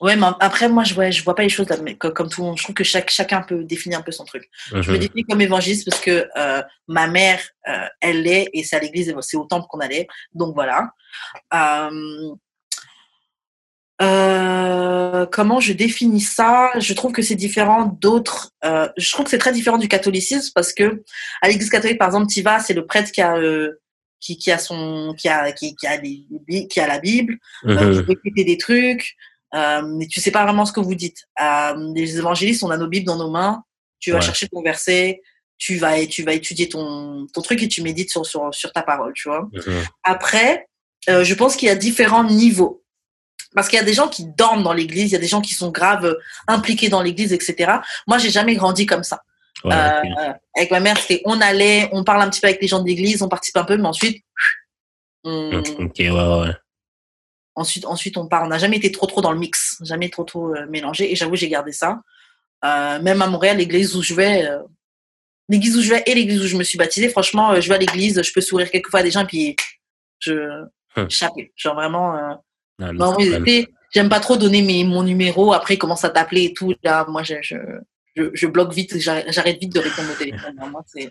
[0.00, 2.28] Ouais, mais après, moi, je vois, je vois pas les choses là, mais co- comme
[2.28, 2.58] tout le monde.
[2.58, 4.48] Je trouve que chaque, chacun peut définir un peu son truc.
[4.82, 8.76] Je me définis comme évangéliste parce que euh, ma mère, euh, elle l'est et c'est
[8.76, 10.06] à l'église, c'est au temple qu'on allait.
[10.34, 10.90] Donc voilà.
[14.02, 16.70] Euh, comment je définis ça?
[16.78, 18.52] Je trouve que c'est différent d'autres.
[18.62, 21.02] je trouve que c'est très différent du catholicisme parce que
[21.40, 23.34] à l'église catholique, par exemple, tu vas, c'est le prêtre qui a
[24.20, 26.26] qui, qui a son qui a qui, qui a les,
[26.68, 29.14] qui a la Bible, qui peut répéter des trucs,
[29.82, 31.24] mais tu sais pas vraiment ce que vous dites.
[31.40, 33.62] Euh, les évangélistes, on a nos Bibles dans nos mains,
[34.00, 34.22] tu vas Ouais.
[34.24, 35.22] chercher ton verset,
[35.58, 38.82] tu vas, tu vas étudier ton, ton truc et tu médites sur, sur, sur ta
[38.82, 39.48] parole, tu vois.
[39.52, 39.84] Mhm.
[40.04, 40.66] Après,
[41.08, 42.82] euh, je pense qu'il y a différents niveaux.
[43.54, 45.40] Parce qu'il y a des gens qui dorment dans l'église, il y a des gens
[45.40, 46.14] qui sont graves euh,
[46.46, 47.76] impliqués dans l'église, etc.
[48.06, 49.22] Moi, j'ai jamais grandi comme ça.
[49.64, 52.68] Ouais, Euh, avec ma mère, c'était on allait, on parle un petit peu avec les
[52.68, 54.22] gens de l'église, on participe un peu, mais ensuite,
[55.24, 56.52] on, Ok, ouais, ouais.
[57.56, 58.44] Ensuite, ensuite, on part.
[58.44, 61.10] On n'a jamais été trop trop dans le mix, jamais trop trop euh, mélangé.
[61.10, 62.00] Et j'avoue, j'ai gardé ça.
[62.64, 64.58] Euh, même à Montréal, l'église où je vais, euh,
[65.48, 67.76] l'église où je vais et l'église où je me suis baptisée, franchement, euh, je vais
[67.76, 69.56] à l'église, je peux sourire quelquefois à des gens et puis
[70.20, 70.64] je
[70.98, 71.10] Hum.
[71.10, 71.52] chaper.
[71.56, 72.40] Genre vraiment.
[72.78, 75.52] Non, non, sais, j'aime pas trop donner mes, mon numéro.
[75.52, 76.72] Après, commencent à t'appeler et tout.
[76.82, 77.56] Là, moi, je, je,
[78.16, 78.98] je, je bloque vite.
[78.98, 80.54] J'arrête vite de répondre au téléphone.
[80.70, 81.08] Moi, c'est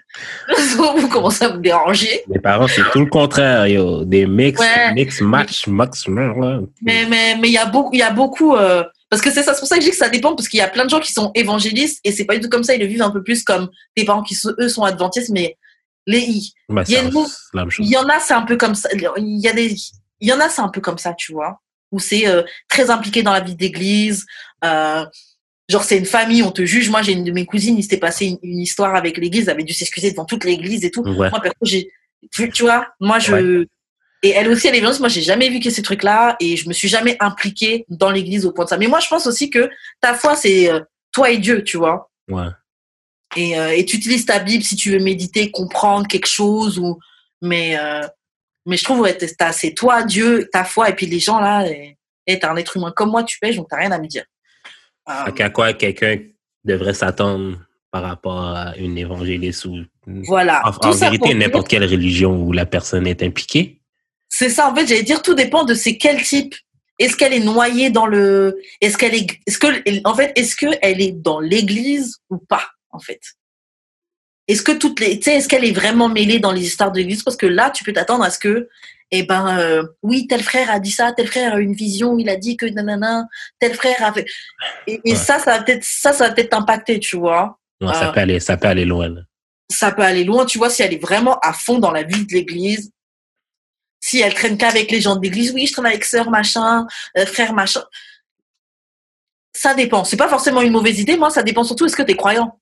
[0.78, 2.24] vous commencez à me déranger.
[2.28, 4.04] Mes parents, c'est tout le contraire, yo.
[4.06, 4.94] Des mix, Ouais.
[4.94, 6.08] mix, match, max.
[6.08, 9.44] Mais mais mais il y a beaucoup il y a beaucoup euh, parce que c'est
[9.44, 10.86] ça c'est pour ça que je dis que ça dépend parce qu'il y a plein
[10.86, 13.02] de gens qui sont évangélistes et c'est pas du tout comme ça ils le vivent
[13.04, 15.58] un peu plus comme tes parents qui eux sont adventistes mais
[16.08, 18.90] les il Ben, il y a il y en a c'est un peu comme ça
[18.94, 19.02] il
[19.40, 19.76] y a des
[20.22, 21.60] il y en a c'est un peu comme ça tu vois
[21.92, 24.26] où c'est euh, très impliqué dans la vie d'église
[24.64, 25.06] euh,
[25.70, 26.90] genre c'est une famille on te juge.
[26.90, 29.44] Moi j'ai une de mes cousines il s'était passé une, une histoire avec l'église.
[29.44, 31.02] Elle avait dû s'excuser devant toute l'église et tout.
[31.02, 31.30] Ouais.
[31.30, 31.92] moi perso j'ai
[32.32, 33.66] tu, tu vois moi je
[34.24, 36.58] et elle aussi elle est violente moi j'ai jamais vu que ces trucs là et
[36.58, 38.78] je me suis jamais impliquée dans l'église au point de ça.
[38.78, 39.70] Mais moi je pense aussi que
[40.02, 40.80] ta foi c'est euh,
[41.12, 42.10] toi et Dieu tu vois.
[42.30, 42.48] Ouais.
[43.36, 47.00] et, euh, et tu utilises ta Bible si tu veux méditer comprendre quelque chose ou
[47.42, 48.02] mais euh,
[48.66, 49.18] mais je trouve ouais
[49.52, 50.90] c'est toi Dieu ta foi.
[50.90, 51.98] Et puis les gens là et
[52.28, 54.24] et t'es un être humain comme moi tu pêches donc t'as rien à me dire
[55.08, 56.18] Fait qu'à quoi quelqu'un
[56.64, 57.60] devrait s'attendre
[57.92, 63.08] par rapport à une évangéliste ou voilà en, vérité n'importe quelle religion où la personne
[63.08, 63.80] est impliquée.
[64.28, 66.56] C'est ça, en fait, j'allais dire, tout dépend de c'est quel type.
[67.00, 69.68] Est-ce qu'elle est noyée dans le, est-ce qu'elle est, est-ce que,
[70.08, 73.22] en fait, est-ce que elle est dans l'église ou pas, en fait?
[74.48, 76.98] Est-ce que toutes les, tu sais, est-ce qu'elle est vraiment mêlée dans les histoires de
[76.98, 77.24] l'église?
[77.24, 78.70] Parce que là, tu peux t'attendre à ce que,
[79.12, 82.28] eh ben, euh, oui, tel frère a dit ça, tel frère a une vision, il
[82.30, 83.26] a dit que nanana,
[83.60, 84.26] tel frère a fait,
[84.88, 85.16] et, et Ouais.
[85.16, 87.60] ça, ça va peut-être, ça, ça va peut-être t'impacter, tu vois.
[87.82, 88.12] Non, ça Ah.
[88.12, 89.10] peut aller, ça peut aller loin.
[89.10, 89.22] là.
[89.72, 92.26] ça peut aller loin, tu vois, si elle est vraiment à fond dans la vie
[92.26, 92.92] de l'église.
[94.00, 96.86] Si elle traîne qu'avec les gens de l'église, oui, je traîne avec sœur machin,
[97.18, 97.82] euh, frère machin.
[99.54, 100.04] Ça dépend.
[100.04, 102.60] C'est pas forcément une mauvaise idée, moi, ça dépend surtout est-ce que tu es croyant.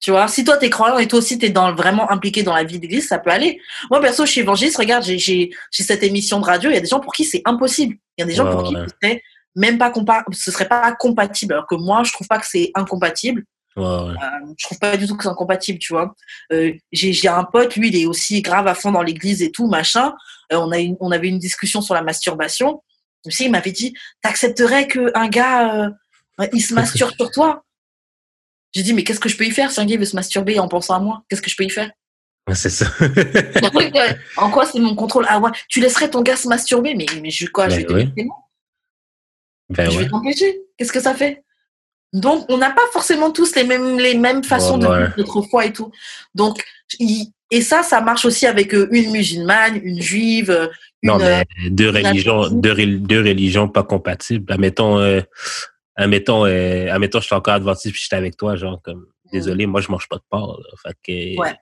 [0.00, 2.64] Tu vois, si toi t'es croyant et toi aussi t'es dans, vraiment impliqué dans la
[2.64, 3.60] vie d'église, ça peut aller.
[3.90, 6.76] Moi, perso, je suis évangéliste, regarde, j'ai, j'ai, j'ai cette émission de radio, il y
[6.76, 7.96] a des gens pour qui c'est impossible.
[8.16, 8.86] Il y a des gens pour qui ouais.
[8.86, 9.22] ce serait
[9.56, 11.54] même pas compa ce serait pas compatible.
[11.54, 13.44] Alors que moi, je trouve pas que c'est incompatible.
[13.76, 13.90] Ouais, ouais.
[13.90, 16.14] Euh, je trouve pas du tout que c'est incompatible, tu vois.
[16.52, 19.50] Euh, j'ai, j'ai un pote, lui, il est aussi grave à fond dans l'église et
[19.50, 20.14] tout, machin.
[20.52, 22.82] Euh, on, a une, on avait une discussion sur la masturbation.
[23.26, 27.64] Aussi, il m'avait dit, t'accepterais qu'un gars, euh, il se masturbe sur toi?
[28.74, 30.58] J'ai dit, mais qu'est-ce que je peux y faire si un gars veut se masturber
[30.58, 31.22] en pensant à moi?
[31.28, 31.90] Qu'est-ce que je peux y faire?
[32.48, 32.86] Ouais, C'est ça.
[33.74, 33.90] Ouais.
[34.36, 35.26] En quoi c'est mon contrôle?
[35.28, 36.94] Ah ouais, tu laisserais ton gars se masturber?
[36.94, 38.22] Mais, mais je, quoi, je vais Ben te
[39.70, 40.04] ben Je ouais.
[40.04, 40.60] vais t'empêcher.
[40.76, 41.42] Qu'est-ce que ça fait?
[42.12, 44.98] Donc, on n'a pas forcément tous les mêmes, les mêmes façons Ouais, de ouais.
[45.04, 45.90] vivre notre foi et tout.
[46.34, 46.64] Donc,
[46.98, 50.68] il- et ça, ça marche aussi avec euh, une musulmane, une juive, euh,
[51.02, 51.10] une.
[51.10, 52.56] Non, euh, mais deux religions, religion.
[52.60, 54.50] deux, deux religions pas compatibles.
[54.52, 55.20] Admettons, euh,
[55.98, 59.66] admettons, euh, admettons, je suis encore adventiste puis je suis avec toi, genre, comme, désolé,
[59.66, 60.76] moi, je mange pas de porc, là.
[60.82, 60.96] Fait
[61.36, 61.54] que, Ouais.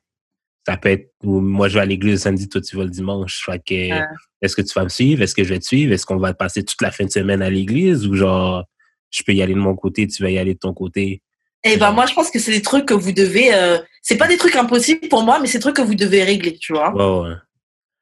[0.66, 2.90] ça peut être, ou moi, je vais à l'église le samedi, toi, tu vas le
[2.90, 3.42] dimanche.
[3.44, 4.04] Fait que,
[4.42, 5.22] est-ce que tu vas me suivre?
[5.22, 5.92] Est-ce que je vais te suivre?
[5.92, 8.06] Est-ce qu'on va passer toute la fin de semaine à l'église?
[8.06, 8.64] Ou genre,
[9.10, 11.22] je peux y aller de mon côté, tu vas y aller de ton côté?
[11.64, 13.52] Eh ben, moi, je pense que c'est des trucs que vous devez.
[13.54, 16.22] euh, c'est pas des trucs impossibles pour moi, mais c'est des trucs que vous devez
[16.22, 16.92] régler, tu vois.
[16.94, 17.34] Ouais, ouais.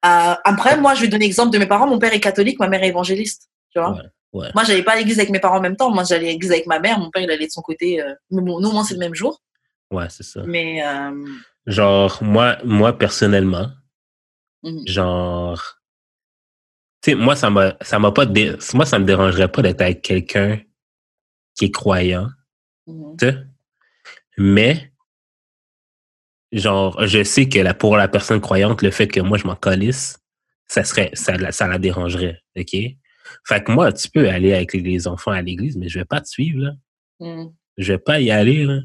[0.07, 1.87] Euh, après, moi, je vais donner l'exemple de mes parents.
[1.87, 3.97] Mon père est catholique, ma mère est évangéliste, tu vois.
[4.35, 4.49] Ouais.
[4.55, 5.91] Moi, j'allais pas à l'église avec mes parents en même temps.
[5.91, 6.99] Moi, j'allais à l'église avec ma mère.
[6.99, 8.03] Mon père, il allait de son côté.
[8.03, 9.41] euh, mais bon, nous, au moins, c'est le même jour.
[9.93, 10.43] Ouais, c'est ça.
[10.45, 11.25] Mais euh,
[11.67, 13.69] Genre, moi, moi, personnellement,
[14.63, 14.87] mhm.
[14.87, 15.79] genre
[17.03, 19.83] tu sais moi ça m'a ça m'a pas dé- moi ça me dérangerait pas d'être
[19.83, 20.59] avec quelqu'un
[21.55, 22.29] qui est croyant
[22.87, 23.37] tu sais.
[24.39, 24.91] mais
[26.53, 29.55] genre je sais que la, pour la personne croyante le fait que moi je m'en
[29.57, 30.19] calisse
[30.67, 32.75] ça serait ça la, ça la dérangerait ok?
[33.47, 36.21] Fait que moi tu peux aller avec les enfants à l'église mais je vais pas
[36.21, 36.73] te suivre là
[37.21, 37.53] Mhm.
[37.79, 38.81] je vais pas y aller là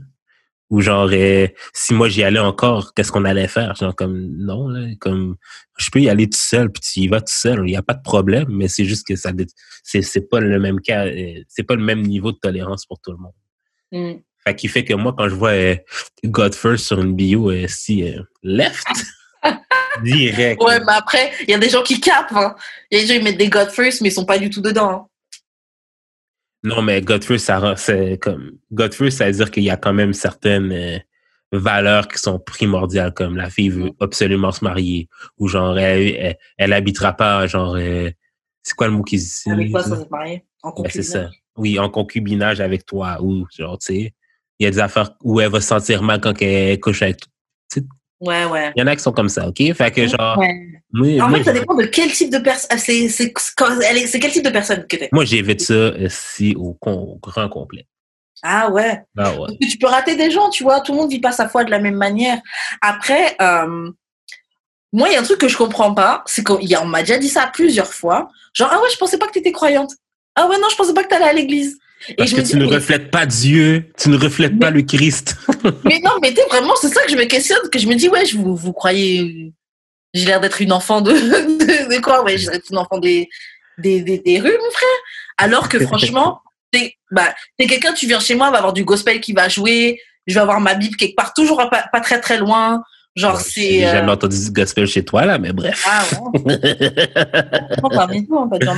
[0.70, 3.74] ou genre euh, si moi j'y allais encore qu'est-ce qu'on allait faire?
[3.76, 5.36] Genre comme non là comme
[5.80, 7.82] je peux y aller tout seul puis tu y vas tout seul il y a
[7.82, 9.32] pas de problème mais c'est juste que ça
[9.84, 13.00] c'est c'est pas le même cas euh, c'est pas le même niveau de tolérance pour
[13.00, 13.34] tout le monde
[13.92, 14.22] Mhm.
[14.46, 15.76] fait qui fait que moi quand je vois euh,
[16.26, 18.04] God First sur une bio euh, si
[18.44, 18.86] left
[20.04, 22.32] direct Ouais, mais après, il y a des gens qui capent.
[22.34, 22.56] Hein.
[22.92, 24.50] Il y a des gens qui mettent des God First, mais ils sont pas du
[24.50, 24.90] tout dedans.
[24.92, 25.06] hein.
[26.64, 29.78] Non, mais God First, ça, c'est comme, God First, ça veut dire qu'il y a
[29.78, 30.98] quand même certaines euh,
[31.54, 35.08] valeurs qui sont primordiales, comme la fille veut absolument se marier,
[35.38, 38.10] ou genre, elle, elle, elle habitera pas, genre, euh,
[38.62, 39.44] c'est quoi le mot qu'ils disent?
[39.50, 41.06] Avec quoi sans être marié En Ben, c'est concubinage?
[41.06, 41.30] ça.
[41.56, 44.14] Oui, en concubinage avec toi, ou genre, tu sais,
[44.60, 47.22] il y a des affaires où elle va se sentir mal quand elle couche avec
[48.22, 48.72] Ouais, ouais.
[48.76, 49.58] Il y en a qui sont comme ça, OK?
[49.74, 50.54] Fait que genre, Ouais.
[50.92, 52.78] moi, En moi, fait, ça dépend de quel type de personne.
[52.78, 55.10] C'est quel type de personne que t'es?
[55.12, 57.88] moi, j'évite ça si au, con- au grand complet.
[58.44, 59.02] Ah ouais.
[59.18, 59.50] Ah ouais.
[59.70, 60.82] Tu peux rater des gens, tu vois.
[60.82, 62.40] Tout le monde vit pas sa foi de la même manière.
[62.82, 63.90] Après, euh,
[64.94, 67.18] moi, il y a un truc que je comprends pas, c'est qu'on on m'a déjà
[67.18, 68.30] dit ça plusieurs fois.
[68.54, 69.92] Genre, ah ouais, je pensais pas que tu étais croyante.
[70.36, 71.78] Ah ouais, non, je pensais pas que tu allais à l'église.
[72.18, 75.36] Parce que tu dis, ne mais, reflètes pas Dieu, tu ne reflètes pas le Christ.
[75.84, 78.26] mais non, mais vraiment, c'est ça que je me questionne, que je me dis, ouais,
[78.26, 79.54] je vous, vous croyez,
[80.14, 83.00] j'ai l'air d'être une enfant de, de, de quoi Ouais, j'ai l'air d'être une enfant
[83.00, 83.28] des,
[83.78, 84.90] des, des, des rues, mon frère.
[85.38, 89.34] Alors que franchement, t'es bah, quelqu'un, tu viens chez moi, va avoir du gospel qui
[89.34, 92.84] va jouer, je vais avoir ma Bible quelque part, toujours pas, pas très très loin.
[93.16, 93.62] Genre, c'est.
[93.62, 95.86] J'ai euh, jamais entendu du gospel chez toi, là, mais bref.
[95.86, 96.04] Ah
[96.46, 96.60] ouais.
[97.94, 98.76] Parmi nous, peut-être,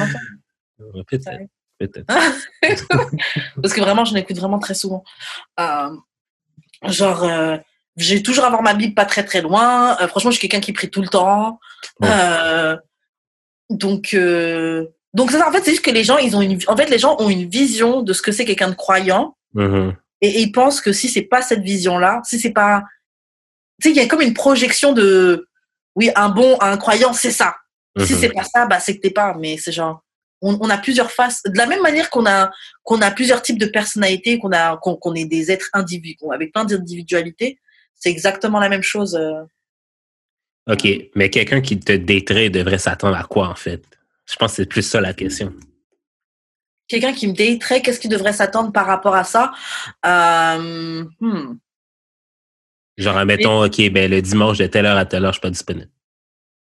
[0.80, 1.48] Ouais.
[1.88, 2.08] Peut-être.
[3.62, 5.04] Parce que vraiment, je l'écoute vraiment très souvent.
[5.60, 5.90] Euh,
[6.88, 7.58] genre, euh,
[7.98, 9.98] j'ai toujours avoir ma Bible pas très très loin.
[10.02, 11.60] Euh, franchement, je suis quelqu'un qui prie tout le temps.
[12.02, 12.10] Ouais.
[13.70, 14.16] Donc,
[15.14, 15.48] donc ça.
[15.48, 17.30] En fait, c'est juste que les gens, ils ont une, en fait, les gens ont
[17.30, 19.96] une vision de ce que c'est quelqu'un de croyant, Mhm.
[20.22, 22.84] et, et ils pensent que si c'est pas cette vision-là, si c'est pas,
[23.82, 25.48] tu sais, il y a comme une projection de,
[25.96, 27.56] oui, un bon, un croyant, c'est ça.
[28.00, 28.20] Si Mhm.
[28.20, 29.34] c'est pas ça, bah c'est que t'es pas.
[29.38, 30.02] Mais c'est genre,
[30.42, 31.42] on, on a plusieurs faces.
[31.44, 32.52] De la même manière qu'on a
[32.84, 36.66] qu'on a plusieurs types de personnalités, qu'on a qu'on est des êtres individuels avec plein
[36.66, 37.60] d'individualités,
[37.94, 39.16] c'est exactement la même chose.
[39.16, 39.44] euh.
[40.70, 43.84] OK, mais quelqu'un qui te daterait devrait s'attendre à quoi, en fait?
[44.30, 45.54] Je pense que c'est plus ça la question.
[46.88, 49.54] Quelqu'un qui me daterait, qu'est-ce qu'il devrait s'attendre par rapport à ça?
[50.06, 51.58] Euh, hmm.
[52.98, 55.50] Genre, admettons, OK, ben le dimanche de telle heure à telle heure, je suis pas
[55.50, 55.90] disponible.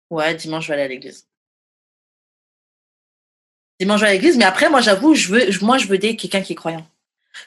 [0.09, 1.27] Ouais, dimanche je vais aller à l'église.
[3.83, 6.53] Dimanche à l'église, mais après moi j'avoue, je veux, moi je veux date quelqu'un qui
[6.53, 6.85] est croyant.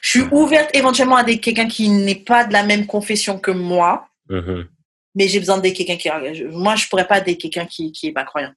[0.01, 3.51] Je suis ouverte éventuellement à des quelqu'un qui n'est pas de la même confession que
[3.51, 4.07] moi.
[4.29, 4.67] Mhm.
[5.15, 6.09] mais j'ai besoin de quelqu'un qui
[6.51, 8.53] moi je pourrais pas aider quelqu'un qui qui est pas croyant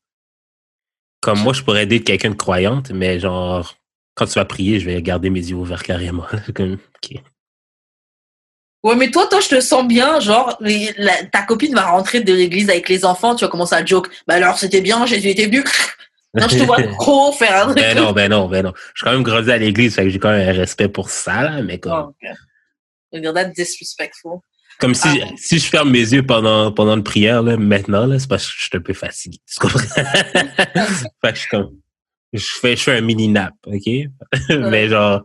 [1.20, 3.76] Comme moi, je pourrais aider quelqu'un de croyante, mais genre,
[4.16, 6.24] quand tu vas prier, je vais garder mes yeux ouverts carrément.
[6.54, 7.18] Comme, OK.
[8.82, 12.32] Ouais, mais toi, toi, je te sens bien, genre, la- ta copine va rentrer de
[12.32, 14.08] l'église avec les enfants, tu vas commencer à joke.
[14.26, 15.62] Bah alors, c'était bien, Jésus était venu.
[16.34, 17.76] Non, je te vois trop faire un truc.
[17.76, 18.72] Ben non, ben non, ben non.
[18.94, 21.10] Je suis quand même grandi à l'église, fait que j'ai quand même un respect pour
[21.10, 22.36] ça, là, mais comme, Oh, ok.
[23.12, 24.38] You're that disrespectful.
[24.78, 25.26] comme si, Ah.
[25.36, 28.52] si je ferme mes yeux pendant, pendant une prière, là, maintenant, là, c'est parce que
[28.56, 29.38] je suis un peu fatigué.
[29.46, 29.78] Tu comprends?
[29.94, 31.70] fait que je suis comme,
[32.32, 33.90] je fais, je fais un mini nap, OK?
[34.48, 35.22] mais genre,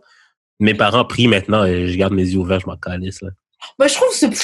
[0.60, 3.30] mes parents prient maintenant et je garde mes yeux ouverts, je m'en calisse, là.
[3.80, 4.36] Bah, je trouve que.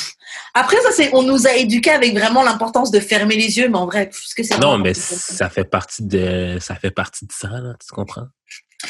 [0.53, 1.09] Après, ça, c'est.
[1.13, 4.33] On nous a éduqués avec vraiment l'importance de fermer les yeux, mais en vrai, ce
[4.35, 4.57] que c'est.
[4.57, 8.27] Non, mais ça fait partie de, ça fait partie de ça, là, tu comprends?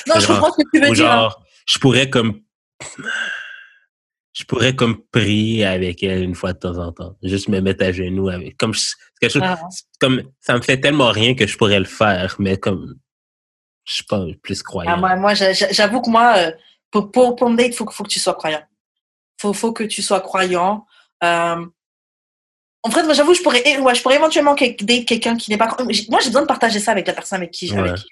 [0.08, 1.06] Non, je comprends ce que tu veux dire.
[1.12, 1.20] hein.
[1.22, 2.41] genre, je pourrais comme,
[4.34, 7.16] je pourrais comme prier avec elle une fois de temps en temps.
[7.22, 9.60] Juste me mettre à genoux avec, comme, je- quelque chose, Ah.
[9.99, 12.95] comme, ça me fait tellement rien que je pourrais le faire, mais comme,
[13.86, 14.94] je suis pas plus croyant.
[14.94, 16.52] Ah, moi, moi, j'a- j'avoue que moi, euh,
[16.90, 18.62] pour, pour, pour me date, il faut, que- faut que tu sois croyant.
[19.41, 20.85] Faut, faut que tu sois croyant.
[21.23, 21.65] Euh,
[22.84, 25.76] en fait, moi, j'avoue, je pourrais, ouais, je pourrais éventuellement date quelqu'un qui n'est pas
[25.80, 27.80] Moi, j'ai besoin de partager ça avec la personne avec qui Ouais.
[27.80, 28.07] avec qui-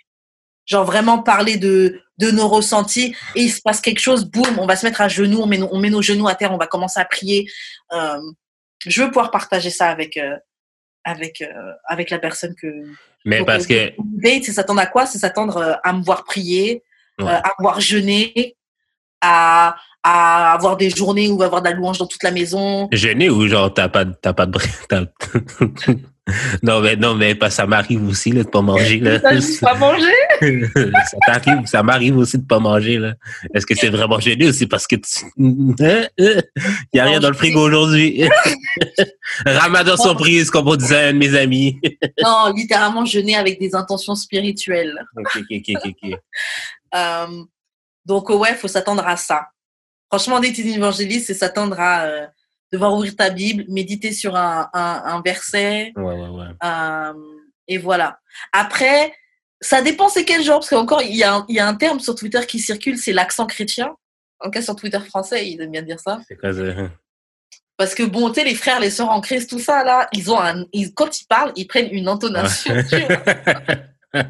[0.65, 4.67] Genre vraiment parler de, de nos ressentis et il se passe quelque chose, boum, on
[4.67, 6.57] va se mettre à genoux, on met, nos, on met nos genoux à terre, on
[6.57, 7.49] va commencer à prier.
[7.91, 8.21] Euh,
[8.85, 10.35] je veux pouvoir partager ça avec, euh,
[11.03, 12.67] avec, euh, avec la personne que,
[13.25, 15.07] mais parce que, date, c'est s'attendre à quoi?
[15.07, 16.83] C'est s'attendre à me voir prier,
[17.19, 17.27] Ouais.
[17.31, 18.55] à me voir jeûner,
[19.21, 22.23] à, à avoir des journées où il va y avoir de la louange dans toute
[22.23, 22.87] la maison.
[22.91, 24.57] Gêné ou genre t'as pas t'as pas de
[26.61, 29.75] non mais non mais pas ça m'arrive aussi là de pas manger là Ça, pas
[29.75, 30.05] manger.
[30.75, 33.15] ça t'arrive ça m'arrive aussi de pas manger là
[33.53, 35.25] est-ce que c'est vraiment gêné ou c'est parce que tu...
[35.37, 35.75] Il
[36.93, 38.29] y a rien dans le frigo aujourd'hui?
[39.45, 41.79] Ramadan surprise comme on disait à un de mes amis
[42.23, 45.03] Non, littéralement jeûner avec des intentions spirituelles.
[45.17, 46.19] ok ok ok ok.
[46.95, 47.43] Euh,
[48.05, 49.49] donc, ouais, faut s'attendre à ça.
[50.11, 52.27] Franchement, d'être une évangéliste, c'est s'attendre à euh,
[52.73, 57.13] devoir ouvrir ta Bible, méditer sur un, un, un verset, ouais ouais ouais Euh,
[57.67, 58.19] et voilà.
[58.51, 59.13] Après,
[59.61, 61.75] ça dépend c'est quel genre, parce qu'encore, il y, a un- il y a un
[61.75, 63.95] terme sur Twitter qui circule, c'est l'accent chrétien.
[64.39, 66.19] En tout cas, sur Twitter français, ils aiment bien dire ça.
[66.27, 66.61] c'est quoi ça
[67.77, 70.31] Parce que bon, tu sais, les frères, les sœurs en Christ, tout ça, là, ils
[70.31, 72.73] ont un, ils- quand ils parlent, ils prennent une intonation.
[72.89, 73.17] tu vois.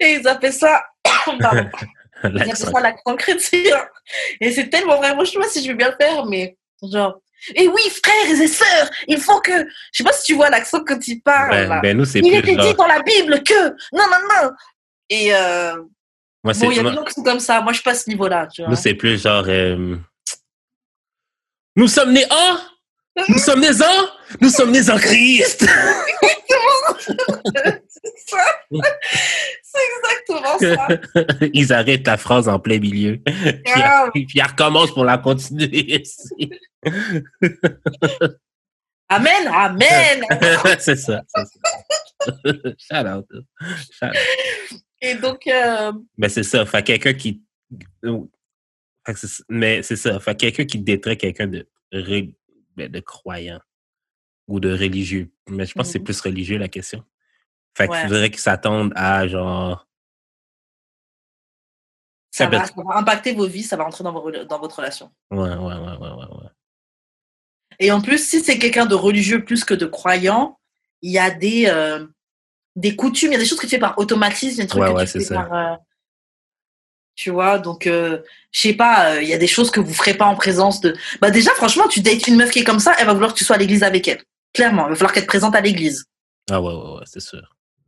[0.00, 0.84] et ils appellent ça,
[1.40, 1.68] pardon,
[2.32, 2.70] L'accent.
[2.72, 3.60] ça l'accent chrétien.
[4.40, 5.14] Et c'est tellement vrai.
[5.14, 7.20] Moi, je sais pas si je vais bien le faire, mais genre,
[7.54, 9.52] et oui, frères et sœurs, il faut que,
[9.92, 11.50] je sais pas si tu vois l'accent quand ils parlent.
[11.50, 11.80] ben, là.
[11.80, 14.50] ben nous c'est Il était dit dans la Bible que non non non
[15.08, 15.76] et euh,
[16.42, 17.84] moi c'est bon il y a des gens qui sont comme ça moi je suis
[17.84, 19.44] pas à ce niveau là tu vois Nous, c'est plus genre.
[19.46, 19.96] euh,
[21.76, 22.56] Nous sommes nés en.
[23.28, 24.08] Nous sommes nés en.
[24.40, 25.66] Nous sommes nés en Christ.
[29.62, 30.88] c'est exactement ça
[31.52, 33.20] Ils arrêtent la phrase en plein milieu.
[34.12, 36.02] Puis, ils recommencent pour la continuer.
[39.08, 40.24] amen amen
[40.78, 41.22] c'est ça.
[41.28, 41.52] c'est ça.
[42.78, 43.26] Shout out.
[43.92, 44.16] Shout out.
[45.00, 46.66] et donc euh, Mais c'est ça.
[46.66, 47.42] Fait quelqu'un qui.
[49.48, 50.18] Mais c'est ça.
[50.20, 53.60] Fait quelqu'un qui détrait quelqu'un de, ben, de croyant
[54.48, 55.30] ou de religieux.
[55.48, 56.04] Mais je pense que c'est Mhm.
[56.04, 57.04] plus religieux la question.
[57.76, 57.98] Fait Ouais.
[58.00, 59.86] qu'il faudrait qu'ils s'attendent à genre.
[62.30, 64.76] ça va, être- ça va impacter vos vies ça va rentrer dans, vos, dans votre
[64.76, 66.36] relation Ouais, ouais, ouais, ouais, ouais.
[66.42, 66.50] ouais.
[67.78, 70.58] et en plus si c'est quelqu'un de religieux plus que de croyant
[71.00, 72.06] il y a des euh,
[72.74, 74.88] des coutumes il y a des choses que tu fais par automatisme des trucs Ouais,
[74.92, 75.34] que ouais, tu fais ça.
[75.44, 75.76] par euh,
[77.14, 78.20] tu vois donc euh,
[78.52, 80.94] je sais pas il y a des choses que vous ferez pas en présence de
[81.22, 83.38] bah déjà franchement tu dates une meuf qui est comme ça elle va vouloir que
[83.38, 84.22] tu sois à l'église avec elle
[84.56, 86.04] clairement il va falloir qu'elle te présente à l'église
[86.50, 87.42] Ah ouais, ouais, ouais, c'est sûr.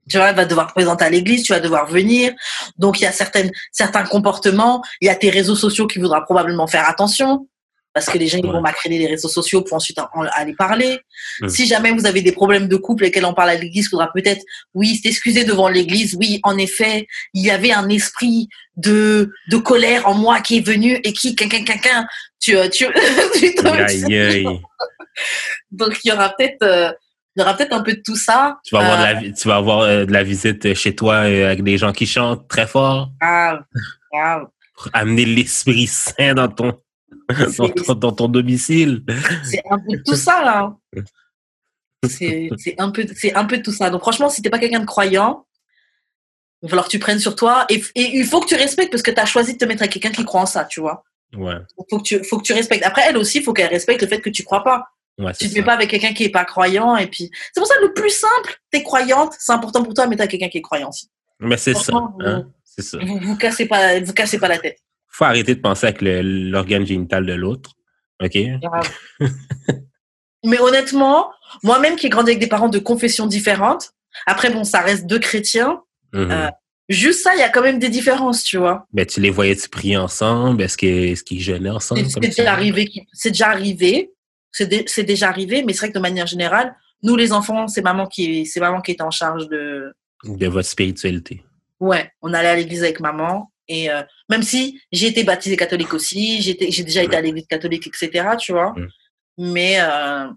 [0.09, 2.32] tu vois, elle va devoir te présenter à l'église, tu vas devoir venir.
[2.77, 4.82] Donc, il y a certaines, certains comportements.
[5.01, 7.49] Il y a tes réseaux sociaux qui voudra probablement faire attention.
[7.94, 8.52] Parce que les gens, ils Ouais.
[8.52, 11.01] vont macréner les réseaux sociaux pour ensuite en- en- aller parler.
[11.48, 13.89] Si jamais vous avez des problèmes de couple et qu'elle en parle à l'église, il
[13.89, 14.43] faudra peut-être,
[14.74, 16.15] oui, s'excuser devant l'église.
[16.20, 20.66] Oui, en effet, il y avait un esprit de, de colère en moi qui est
[20.66, 22.06] venu et qui, quelqu'un, quelqu'un,
[22.40, 22.86] tu, euh, tu,
[23.35, 24.60] tu te- Aïe, aïe.
[25.70, 26.93] Donc, il y aura peut-être, euh,
[27.36, 28.59] il y aura peut-être un peu de tout ça.
[28.65, 30.94] Tu vas avoir, de Euh, la, vi- tu vas avoir euh, de la visite chez
[30.94, 33.60] toi euh, avec des gens qui chantent très fort grave,
[34.12, 34.47] grave.
[34.77, 36.78] pour amener l'Esprit Saint dans ton,
[37.59, 39.02] dans ton, dans ton domicile.
[39.44, 40.76] c'est un peu de tout ça là.
[42.09, 43.90] C'est un peu un peu tout ça.
[43.90, 45.46] Donc franchement, si t'es pas quelqu'un de croyant,
[46.62, 48.90] il va falloir que tu prennes sur toi et, et il faut que tu respectes
[48.90, 50.80] parce que tu as choisi de te mettre avec quelqu'un qui croit en ça, tu
[50.80, 51.05] vois.
[51.36, 51.56] Ouais,
[51.90, 52.84] faut que tu faut que tu respectes.
[52.84, 54.86] Après elle aussi, il faut qu'elle respecte le fait que tu crois pas.
[55.18, 55.66] ouais, Tu te mets ça.
[55.66, 58.59] pas avec quelqu'un qui est pas croyant et puis c'est pour ça le plus simple,
[58.70, 61.10] t'es croyante, c'est important pour toi, mais t'as quelqu'un qui est croyant aussi.
[61.40, 61.92] Mais c'est ça.
[62.20, 62.48] Hein?
[62.64, 62.98] C'est ça.
[63.05, 64.78] Vous vous cassez pas vous cassez pas la tête.
[65.09, 67.72] Faut arrêter de penser avec l'organe génital de l'autre.
[68.22, 68.36] OK?
[70.44, 71.30] Mais honnêtement,
[71.62, 73.93] moi-même qui ai grandi avec des parents de confessions différentes,
[74.26, 75.82] après, bon, ça reste deux chrétiens,
[76.12, 76.30] Mhm.
[76.30, 76.48] Euh,
[76.89, 78.86] juste ça, il y a quand même des différences, tu vois.
[78.93, 80.62] Ben, tu les voyais-tu prier ensemble?
[80.62, 82.06] Est-ce qu'ils jeûnaient ensemble?
[82.09, 84.12] C'est déjà arrivé, c'est déjà arrivé,
[84.52, 88.06] c'est déjà arrivé, mais c'est vrai que de manière générale, nous les enfants, c'est maman
[88.06, 89.93] qui, c'est maman qui est en charge de,
[90.24, 91.44] De votre spiritualité.
[91.80, 95.93] ouais, on allait à l'église avec maman et euh, même si j'ai été baptisée catholique
[95.93, 98.31] aussi, j'ai déjà été à l'église catholique, etc.
[98.39, 98.89] Tu vois, Mm.
[99.39, 100.28] mais euh,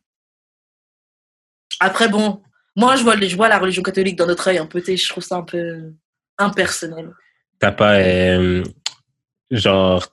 [1.80, 2.42] après bon,
[2.76, 4.98] moi je vois, je vois la religion catholique dans notre œil un peu, tu sais,
[4.98, 5.94] je trouve ça un peu
[6.38, 7.12] impersonnel.
[7.60, 8.64] T'as pas, euh,
[9.50, 10.08] genre,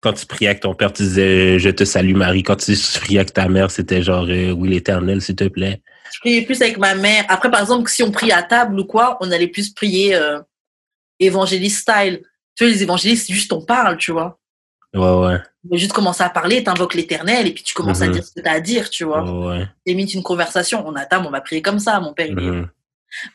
[0.00, 2.42] quand tu priais avec ton père, tu disais Je te salue Marie.
[2.42, 5.82] Quand tu priais avec ta mère, c'était genre Oui, l'éternel, s'il te plaît.
[6.12, 7.24] Je priais plus avec ma mère.
[7.28, 10.18] Après, par exemple, si on prie à table ou quoi, on allait plus prier
[11.20, 12.22] évangéliste style.
[12.56, 14.38] Tu vois, les évangélistes, juste on parle, tu vois.
[14.94, 15.38] Ouais, ouais.
[15.70, 18.12] On juste commencer à parler, t'invoques l'éternel et puis tu commences à Mhm.
[18.12, 19.22] dire ce que t'as à dire, tu vois.
[19.48, 19.66] Ouais.
[19.86, 20.86] Limite une conversation.
[20.86, 22.30] On a table, on va prier comme ça, mon père.
[22.30, 22.68] Mhm.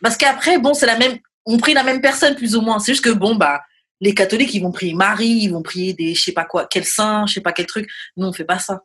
[0.02, 2.80] Parce qu'après, bon, c'est la même, on prie la même personne plus ou moins.
[2.80, 3.62] C'est juste que bon, bah,
[4.00, 6.86] les catholiques, ils vont prier Marie, ils vont prier des, je sais pas quoi, quel
[6.86, 7.90] saint, je sais pas quel truc.
[8.16, 8.84] Nous, on fait pas ça.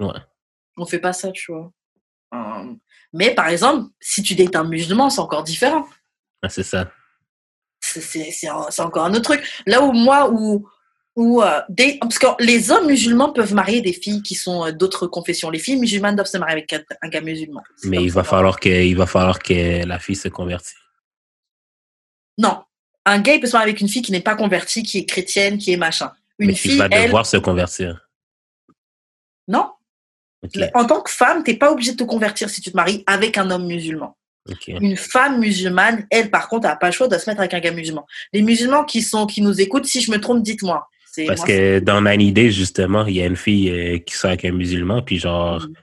[0.00, 0.18] Ouais.
[0.76, 1.70] On fait pas ça, tu vois.
[2.34, 2.74] Euh,
[3.12, 5.86] mais par exemple, si tu dates un musulman, c'est encore différent.
[6.42, 6.90] Ah, c'est ça.
[8.00, 8.50] C'est-
[8.80, 9.62] encore un autre truc.
[9.66, 10.68] Là où moi, où,
[11.16, 14.72] où euh, des, parce que les hommes musulmans peuvent marier des filles qui sont euh,
[14.72, 15.50] d'autres confessions.
[15.50, 17.62] Les filles musulmanes doivent se marier avec un, gars musulman.
[17.84, 20.74] Mais il va falloir que, il va falloir que la fille se convertisse.
[22.36, 22.64] Non,
[23.04, 25.06] un gars il peut se marier avec une fille qui n'est pas convertie, qui est
[25.06, 26.10] chrétienne, qui est machin.
[26.38, 28.08] Une Mais fille, elle, devoir se convertir.
[29.46, 29.70] non.
[30.74, 33.38] En tant que femme, t'es pas obligée de te convertir si tu te maries avec
[33.38, 34.14] un homme musulman.
[34.68, 37.60] Une femme musulmane, elle, par contre, n'a pas le choix de se mettre avec un
[37.60, 38.06] gars musulman.
[38.32, 40.86] Les musulmans qui sont, qui nous écoutent, si je me trompe, dites-moi.
[41.26, 44.30] Parce moi, que dans 90 Days, justement, il y a une fille euh, qui sort
[44.30, 45.74] avec un musulman, puis genre, Mhm.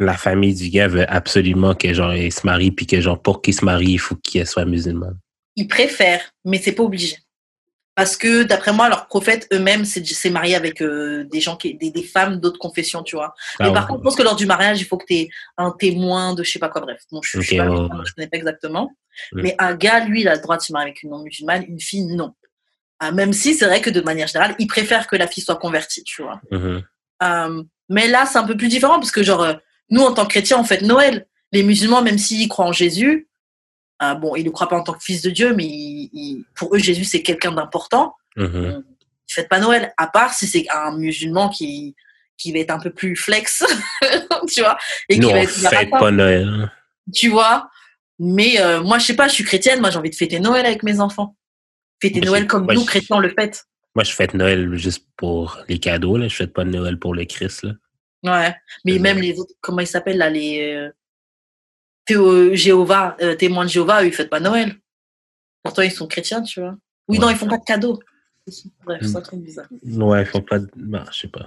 [0.00, 3.42] la famille du gars veut absolument que genre, il se marie, puis que genre, pour
[3.42, 5.12] qu'il se marie, il faut qu'il soit musulman.
[5.56, 7.16] ils préfèrent, mais c'est pas obligé.
[7.96, 11.74] Parce que d'après moi, leurs prophètes eux-mêmes c'est c'est marié avec euh, des gens qui,
[11.74, 13.34] des, des femmes d'autres confessions, tu vois.
[13.58, 15.28] Ah mais par contre, je pense que lors du mariage, il faut que tu aies
[15.58, 16.80] un témoin de je sais pas quoi.
[16.80, 18.90] Bref, bon, je, je suis Ok, pas ouais, je connais pas exactement.
[19.32, 21.64] Mais un gars, lui, il a le droit de se marier avec une non musulmane,
[21.68, 22.32] une fille, non.
[23.00, 25.56] Ah, même si c'est vrai que de manière générale, ils préfèrent que la fille soit
[25.56, 26.40] convertie, tu vois.
[26.50, 26.82] Mhm.
[27.22, 29.54] Euh, mais là, c'est un peu plus différent parce que, genre, euh,
[29.88, 31.26] nous, en tant que chrétiens, on fête Noël.
[31.52, 33.28] Les musulmans, même s'ils croient en Jésus,
[34.02, 36.44] euh, bon, ils ne croient pas en tant que fils de Dieu, mais ils- ils-
[36.54, 38.14] pour eux, Jésus, c'est quelqu'un d'important.
[38.36, 38.82] Mhm.
[39.28, 41.94] Ils fêtent pas Noël, à part si c'est un musulman qui,
[42.36, 43.62] qui va être un peu plus flex,
[44.48, 44.76] tu vois.
[45.08, 46.48] Et Nous, qui va on être fête pas Noël.
[46.48, 46.70] hein.
[47.14, 47.68] tu vois.
[48.18, 50.66] Mais euh, moi, je sais pas, je suis chrétienne, moi, j'ai envie de fêter Noël
[50.66, 51.36] avec mes enfants.
[52.02, 53.64] Fêter Moi, Noël comme moi, nous, chrétiens, on le fête.
[53.94, 56.28] Moi, je fête Noël juste pour les cadeaux, là.
[56.28, 57.72] Je fête pas Noël pour le Christ, là.
[58.22, 58.54] Ouais.
[58.84, 60.90] Mais même les autres, comment ils s'appellent là, les euh,
[62.54, 64.76] Jéhovah, euh, témoins de Jéhovah, eux, ils fêtent pas Noël.
[65.62, 66.76] Pourtant, ils sont chrétiens, tu vois.
[67.08, 67.24] Oui, Ouais.
[67.24, 67.98] non, ils font pas de cadeaux.
[68.84, 69.66] Bref, c'est un truc bizarre.
[69.84, 70.58] Ouais, faut pas.
[70.76, 71.46] Bah, je sais pas.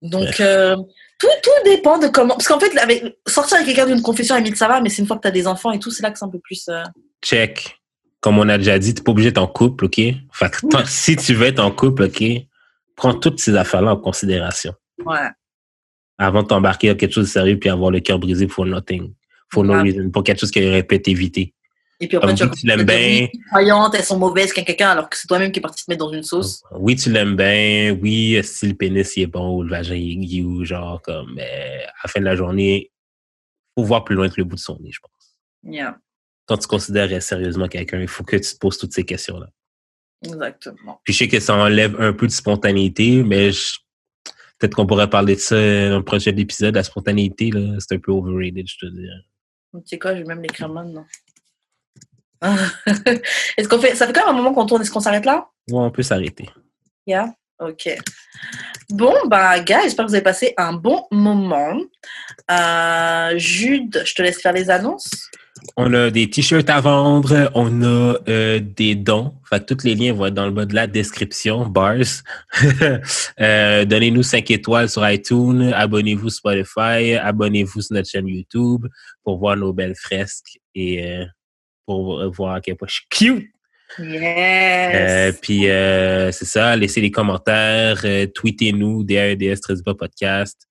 [0.00, 0.76] Donc, euh,
[1.18, 2.34] tout, tout dépend de comment.
[2.34, 5.02] Parce qu'en fait, avec, sortir avec quelqu'un d'une confession, à limite, ça va, mais c'est
[5.02, 6.38] une fois que tu as des enfants et tout, c'est là que c'est un peu
[6.38, 6.68] plus.
[6.68, 6.82] euh,
[7.22, 7.80] Check.
[8.20, 9.96] Comme on a déjà dit, t'es pas obligé d'être en couple, OK?
[9.96, 12.22] Fait que si tu veux être en couple, OK,
[12.96, 14.72] prends toutes ces affaires-là en considération.
[15.04, 15.28] Ouais.
[16.16, 19.12] Avant de t'embarquer dans quelque chose de sérieux puis avoir le cœur brisé pour nothing.
[19.52, 20.10] For no reason.
[20.10, 21.54] Pour quelque chose qu'il aurait pu être évité.
[22.00, 23.28] Et puis après, Comme tu vas oui, tu l'aimes bien.
[23.50, 26.04] croyantes, elles sont mauvaises, qu'un quelqu'un, alors que c'est toi-même qui es parti te mettre
[26.06, 26.62] dans une sauce.
[26.72, 27.96] Oui, tu l'aimes bien.
[28.00, 31.32] Oui, si le pénis il est bon ou le vagin il est ou genre comme
[31.34, 32.92] mais à la fin de la journée,
[33.76, 35.36] faut voir plus loin que le bout de son nez, je pense.
[35.64, 35.98] Yeah,
[36.46, 39.48] Quand tu considères sérieusement quelqu'un, il faut que tu te poses toutes ces questions-là.
[40.24, 41.00] exactement.
[41.04, 43.76] Puis je sais que ça enlève un peu de spontanéité, mais je-
[44.58, 46.74] peut-être qu'on pourrait parler de ça dans le prochain épisode.
[46.76, 49.06] La spontanéité, là, c'est un peu overrated, je te dis.
[49.74, 51.06] Tu sais quoi, je vais même l'écrire maintenant.
[53.56, 53.94] Est-ce qu'on fait.
[53.94, 55.48] Ça fait quand même un moment qu'on tourne, est-ce qu'on s'arrête là?
[55.70, 56.48] Ouais, on peut s'arrêter.
[57.06, 57.34] Yeah?
[57.58, 57.88] Ok.
[58.90, 61.76] Bon, bah, gars, j'espère que vous avez passé un bon moment.
[62.50, 65.28] Euh, Jude, je te laisse faire les annonces.
[65.80, 69.32] On a des t-shirts à vendre, on a euh, des dons.
[69.48, 71.96] Fait que tous les liens vont être dans le bas de la description, bars.
[73.40, 78.86] Euh, Donnez-nous 5 étoiles sur iTunes, abonnez-vous Spotify, abonnez-vous sur notre chaîne YouTube
[79.22, 81.24] pour voir nos belles fresques et euh,
[81.86, 83.50] pour voir à quel point je suis cute.
[84.00, 85.38] Euh, Yes!
[85.40, 90.66] puis euh, c'est ça, laissez des commentaires, euh, tweetez-nous, Trésiba Podcast,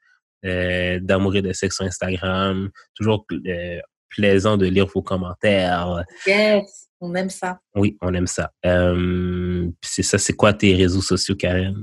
[0.45, 2.69] euh, d'amour et de sexe sur Instagram.
[2.93, 3.79] Toujours euh,
[4.09, 6.03] plaisant de lire vos commentaires.
[6.25, 6.88] yes!
[6.99, 7.59] On aime ça.
[7.75, 8.51] Oui, on aime ça.
[8.65, 11.75] Euh, c'est ça, c'est quoi tes réseaux sociaux, Karen?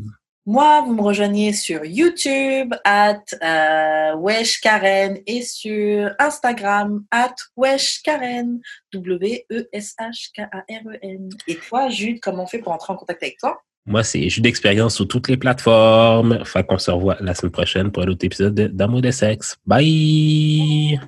[0.46, 8.02] Moi, vous me rejoignez sur YouTube, at euh, Wesh Karen, et sur Instagram, at Wesh
[8.02, 8.60] Karen,
[8.92, 9.70] W-E-S-H-K-A-R-E-N.
[11.46, 13.58] Et toi, Jude, comment on fait pour entrer en contact avec toi?
[13.86, 16.44] Moi, c'est Jude d'expérience sur toutes les plateformes.
[16.44, 19.56] Fait qu'on se revoit la semaine prochaine pour un autre épisode d'Amour de sexe.
[19.64, 21.00] Bye!